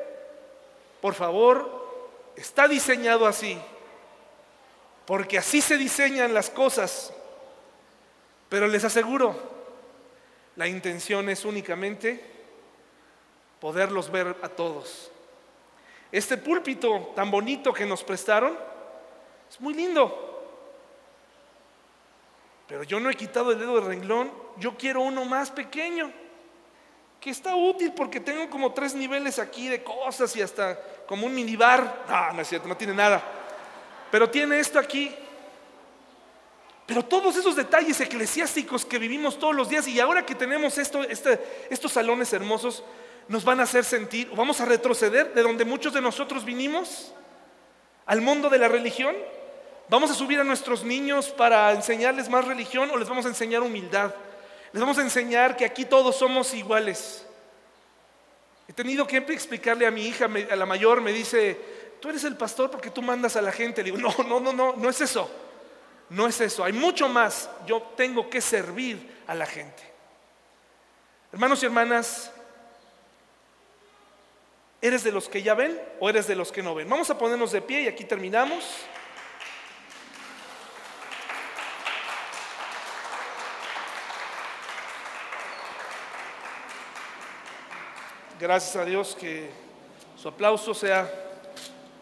Por 1.01 1.15
favor, 1.15 1.83
está 2.37 2.69
diseñado 2.69 3.27
así, 3.27 3.59
porque 5.07 5.39
así 5.39 5.61
se 5.61 5.77
diseñan 5.77 6.35
las 6.35 6.51
cosas. 6.51 7.13
Pero 8.49 8.67
les 8.69 8.85
aseguro, 8.85 9.35
la 10.57 10.69
intención 10.69 11.29
es 11.29 11.45
únicamente 11.45 12.32
poderlos 13.63 14.11
ver 14.11 14.37
a 14.43 14.49
todos. 14.49 15.09
Este 16.11 16.37
púlpito 16.37 17.13
tan 17.15 17.31
bonito 17.31 17.73
que 17.73 17.87
nos 17.87 18.03
prestaron 18.03 18.59
es 19.49 19.61
muy 19.61 19.73
lindo. 19.73 20.19
Pero 22.67 22.83
yo 22.83 22.99
no 22.99 23.09
he 23.09 23.15
quitado 23.15 23.53
el 23.53 23.61
dedo 23.61 23.81
de 23.81 23.87
renglón, 23.87 24.33
yo 24.57 24.77
quiero 24.77 25.03
uno 25.03 25.25
más 25.25 25.53
pequeño, 25.53 26.11
que 27.21 27.31
está 27.31 27.55
útil 27.55 27.93
porque 27.95 28.19
tengo 28.19 28.51
como 28.51 28.73
tres 28.73 28.97
niveles 28.97 29.39
aquí 29.39 29.69
de 29.69 29.85
cosas 29.85 30.35
y 30.35 30.43
hasta 30.43 30.77
como 31.07 31.29
un 31.29 31.35
minibar. 31.35 32.05
No, 32.09 32.33
no 32.33 32.43
es 32.43 32.49
cierto, 32.49 32.67
no 32.67 32.77
tiene 32.77 32.95
nada. 32.95 33.23
Pero 34.11 34.29
tiene 34.29 34.59
esto 34.59 34.81
aquí. 34.81 35.15
Pero 36.85 37.05
todos 37.05 37.37
esos 37.37 37.55
detalles 37.55 38.01
eclesiásticos 38.01 38.85
que 38.85 38.99
vivimos 38.99 39.39
todos 39.39 39.55
los 39.55 39.69
días 39.69 39.87
y 39.87 40.01
ahora 40.01 40.27
que 40.27 40.35
tenemos 40.35 40.79
esto, 40.79 41.05
este, 41.05 41.69
estos 41.71 41.93
salones 41.93 42.33
hermosos, 42.33 42.83
nos 43.29 43.45
van 43.45 43.61
a 43.61 43.65
hacer 43.65 43.85
sentir, 43.85 44.29
o 44.33 44.37
vamos 44.37 44.61
a 44.61 44.65
retroceder 44.65 45.33
de 45.35 45.43
donde 45.43 45.65
muchos 45.65 45.93
de 45.93 46.01
nosotros 46.01 46.45
vinimos, 46.45 47.13
al 48.07 48.21
mundo 48.21 48.51
de 48.51 48.59
la 48.59 48.69
religión. 48.69 49.15
¿Vamos 49.89 50.11
a 50.11 50.15
subir 50.15 50.41
a 50.41 50.45
nuestros 50.45 50.85
niños 50.85 51.29
para 51.31 51.73
enseñarles 51.73 52.29
más 52.29 52.47
religión 52.47 52.91
o 52.91 52.97
les 52.97 53.09
vamos 53.09 53.27
a 53.27 53.29
enseñar 53.29 53.63
humildad? 53.63 54.15
Les 54.73 54.81
vamos 54.81 54.99
a 54.99 55.03
enseñar 55.03 55.57
que 55.57 55.65
aquí 55.65 55.85
todos 55.85 56.17
somos 56.17 56.55
iguales. 56.55 57.27
He 58.69 58.73
tenido 58.73 59.07
que 59.07 59.19
explicarle 59.19 59.87
a 59.87 59.91
mi 59.91 60.07
hija, 60.07 60.29
a 60.51 60.57
la 60.57 60.67
mayor, 60.67 61.01
me 61.01 61.13
dice, 61.13 61.59
tú 62.01 62.09
eres 62.09 62.25
el 62.25 62.37
pastor 62.37 62.71
porque 62.71 62.91
tú 62.91 63.03
mandas 63.03 63.37
a 63.37 63.43
la 63.43 63.53
gente. 63.53 63.83
Le 63.83 63.93
digo, 63.93 63.99
no, 63.99 64.25
no, 64.25 64.41
no, 64.41 64.53
no, 64.53 64.77
no 64.77 64.89
es 64.89 65.01
eso. 65.01 65.31
No 66.09 66.27
es 66.27 66.41
eso. 66.41 66.65
Hay 66.65 66.73
mucho 66.73 67.09
más. 67.09 67.51
Yo 67.67 67.83
tengo 67.97 68.31
que 68.31 68.41
servir 68.41 69.23
a 69.27 69.35
la 69.35 69.47
gente. 69.47 69.83
Hermanos 71.33 71.63
y 71.63 71.67
hermanas, 71.67 72.31
¿eres 74.83 75.05
de 75.05 75.13
los 75.13 75.29
que 75.29 75.43
ya 75.43 75.55
ven 75.55 75.81
o 76.01 76.11
eres 76.11 76.27
de 76.27 76.35
los 76.35 76.53
que 76.53 76.63
no 76.63 76.75
ven? 76.75 76.89
Vamos 76.89 77.09
a 77.09 77.17
ponernos 77.17 77.53
de 77.53 77.63
pie 77.63 77.83
y 77.83 77.89
aquí 77.89 78.05
terminamos. 78.05 78.65
Gracias 88.41 88.75
a 88.75 88.85
Dios 88.85 89.17
que 89.19 89.49
su 90.21 90.27
aplauso 90.27 90.75
sea 90.75 91.09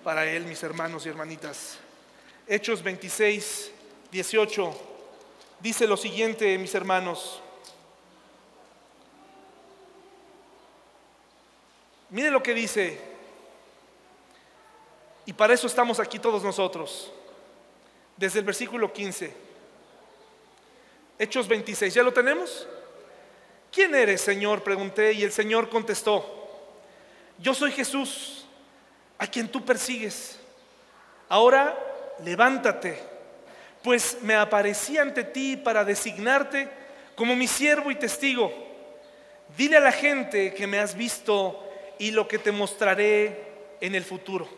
para 0.02 0.24
Él, 0.24 0.46
mis 0.46 0.62
hermanos 0.62 1.04
y 1.04 1.10
hermanitas. 1.10 1.78
Hechos 2.46 2.82
26, 2.82 3.72
18 4.10 4.90
dice 5.60 5.86
lo 5.86 5.98
siguiente, 5.98 6.56
mis 6.56 6.74
hermanos. 6.74 7.42
Mire 12.10 12.30
lo 12.30 12.42
que 12.42 12.54
dice. 12.54 12.98
Y 15.26 15.32
para 15.32 15.54
eso 15.54 15.66
estamos 15.66 16.00
aquí 16.00 16.18
todos 16.18 16.42
nosotros. 16.42 17.12
Desde 18.16 18.40
el 18.40 18.44
versículo 18.44 18.92
15. 18.92 19.32
Hechos 21.18 21.46
26. 21.46 21.94
¿Ya 21.94 22.02
lo 22.02 22.12
tenemos? 22.12 22.66
¿Quién 23.72 23.94
eres, 23.94 24.20
Señor? 24.20 24.62
Pregunté 24.62 25.12
y 25.12 25.22
el 25.22 25.30
Señor 25.30 25.68
contestó, 25.68 26.38
yo 27.38 27.54
soy 27.54 27.70
Jesús, 27.70 28.44
a 29.16 29.26
quien 29.26 29.48
tú 29.48 29.64
persigues. 29.64 30.40
Ahora 31.28 31.78
levántate, 32.24 32.98
pues 33.82 34.18
me 34.22 34.34
aparecí 34.34 34.98
ante 34.98 35.22
ti 35.22 35.56
para 35.56 35.84
designarte 35.84 36.68
como 37.14 37.36
mi 37.36 37.46
siervo 37.46 37.90
y 37.90 37.94
testigo. 37.94 38.52
Dile 39.56 39.76
a 39.76 39.80
la 39.80 39.92
gente 39.92 40.52
que 40.52 40.66
me 40.66 40.80
has 40.80 40.96
visto 40.96 41.69
y 42.00 42.10
lo 42.10 42.26
que 42.26 42.40
te 42.40 42.50
mostraré 42.50 43.44
en 43.80 43.94
el 43.94 44.02
futuro. 44.02 44.48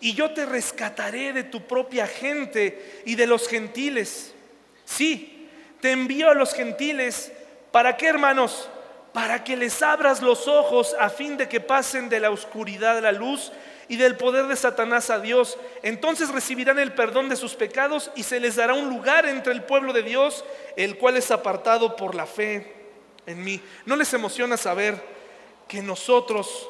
Y 0.00 0.14
yo 0.14 0.32
te 0.32 0.46
rescataré 0.46 1.32
de 1.32 1.42
tu 1.42 1.66
propia 1.66 2.06
gente 2.06 3.02
y 3.04 3.16
de 3.16 3.26
los 3.26 3.48
gentiles. 3.48 4.32
Sí, 4.84 5.48
te 5.80 5.90
envío 5.90 6.30
a 6.30 6.34
los 6.34 6.54
gentiles 6.54 7.32
¿Para 7.72 7.96
qué, 7.96 8.06
hermanos? 8.06 8.68
Para 9.14 9.42
que 9.42 9.56
les 9.56 9.82
abras 9.82 10.20
los 10.20 10.46
ojos 10.46 10.94
a 11.00 11.08
fin 11.08 11.36
de 11.36 11.48
que 11.48 11.60
pasen 11.60 12.08
de 12.08 12.20
la 12.20 12.30
oscuridad 12.30 12.98
a 12.98 13.00
la 13.00 13.12
luz 13.12 13.50
y 13.88 13.96
del 13.96 14.16
poder 14.16 14.46
de 14.46 14.56
Satanás 14.56 15.10
a 15.10 15.18
Dios. 15.18 15.58
Entonces 15.82 16.28
recibirán 16.28 16.78
el 16.78 16.92
perdón 16.92 17.30
de 17.30 17.36
sus 17.36 17.54
pecados 17.54 18.10
y 18.14 18.22
se 18.22 18.40
les 18.40 18.56
dará 18.56 18.74
un 18.74 18.90
lugar 18.90 19.26
entre 19.26 19.52
el 19.54 19.62
pueblo 19.62 19.94
de 19.94 20.02
Dios, 20.02 20.44
el 20.76 20.98
cual 20.98 21.16
es 21.16 21.30
apartado 21.30 21.96
por 21.96 22.14
la 22.14 22.26
fe 22.26 22.74
en 23.26 23.42
mí. 23.42 23.60
¿No 23.86 23.96
les 23.96 24.12
emociona 24.12 24.58
saber 24.58 25.02
que 25.66 25.80
nosotros 25.80 26.68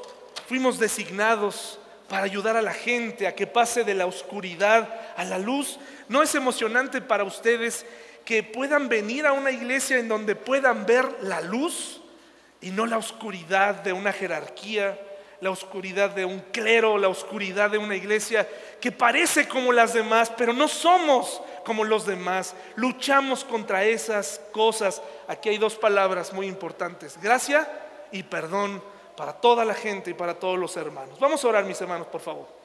fuimos 0.53 0.79
designados 0.79 1.79
para 2.11 2.25
ayudar 2.25 2.59
a 2.59 2.61
la 2.61 2.75
gente 2.75 3.27
a 3.27 3.35
que 3.35 3.47
pase 3.47 3.85
de 3.85 3.95
la 3.95 4.05
oscuridad 4.05 5.01
a 5.17 5.25
la 5.25 5.39
luz? 5.39 5.79
¿No 6.11 6.23
es 6.23 6.35
emocionante 6.35 7.01
para 7.01 7.25
ustedes 7.25 7.87
que 8.27 8.43
puedan 8.43 8.91
venir 8.91 9.25
a 9.25 9.33
una 9.33 9.51
iglesia 9.51 9.97
en 9.97 10.09
donde 10.09 10.37
puedan 10.37 10.85
ver 10.85 11.07
la 11.23 11.41
luz 11.41 12.03
y 12.61 12.69
no 12.69 12.85
la 12.85 12.99
oscuridad 12.99 13.77
de 13.77 13.95
una 13.95 14.13
jerarquía, 14.13 15.01
la 15.41 15.49
oscuridad 15.49 16.11
de 16.11 16.27
un 16.27 16.41
clero, 16.53 16.99
la 16.99 17.09
oscuridad 17.09 17.71
de 17.71 17.79
una 17.79 17.97
iglesia 17.97 18.47
que 18.79 18.93
parece 18.93 19.49
como 19.49 19.73
las 19.73 19.95
demás, 19.95 20.31
pero 20.37 20.53
no 20.53 20.69
somos 20.69 21.41
como 21.65 21.83
los 21.83 22.05
demás. 22.05 22.55
Luchamos 22.77 23.43
contra 23.43 23.85
esas 23.85 24.39
cosas. 24.53 25.01
Aquí 25.29 25.49
hay 25.49 25.57
dos 25.57 25.77
palabras 25.77 26.31
muy 26.35 26.47
importantes, 26.47 27.19
gracia 27.23 27.67
y 28.13 28.23
perdón 28.23 28.83
para 29.17 29.33
toda 29.33 29.65
la 29.65 29.75
gente 29.75 30.11
y 30.11 30.15
para 30.15 30.39
todos 30.39 30.59
los 30.59 30.77
hermanos. 30.77 31.19
Vamos 31.21 31.45
a 31.45 31.49
orar, 31.49 31.65
mis 31.65 31.81
hermanos, 31.81 32.07
por 32.07 32.21
favor. 32.21 32.62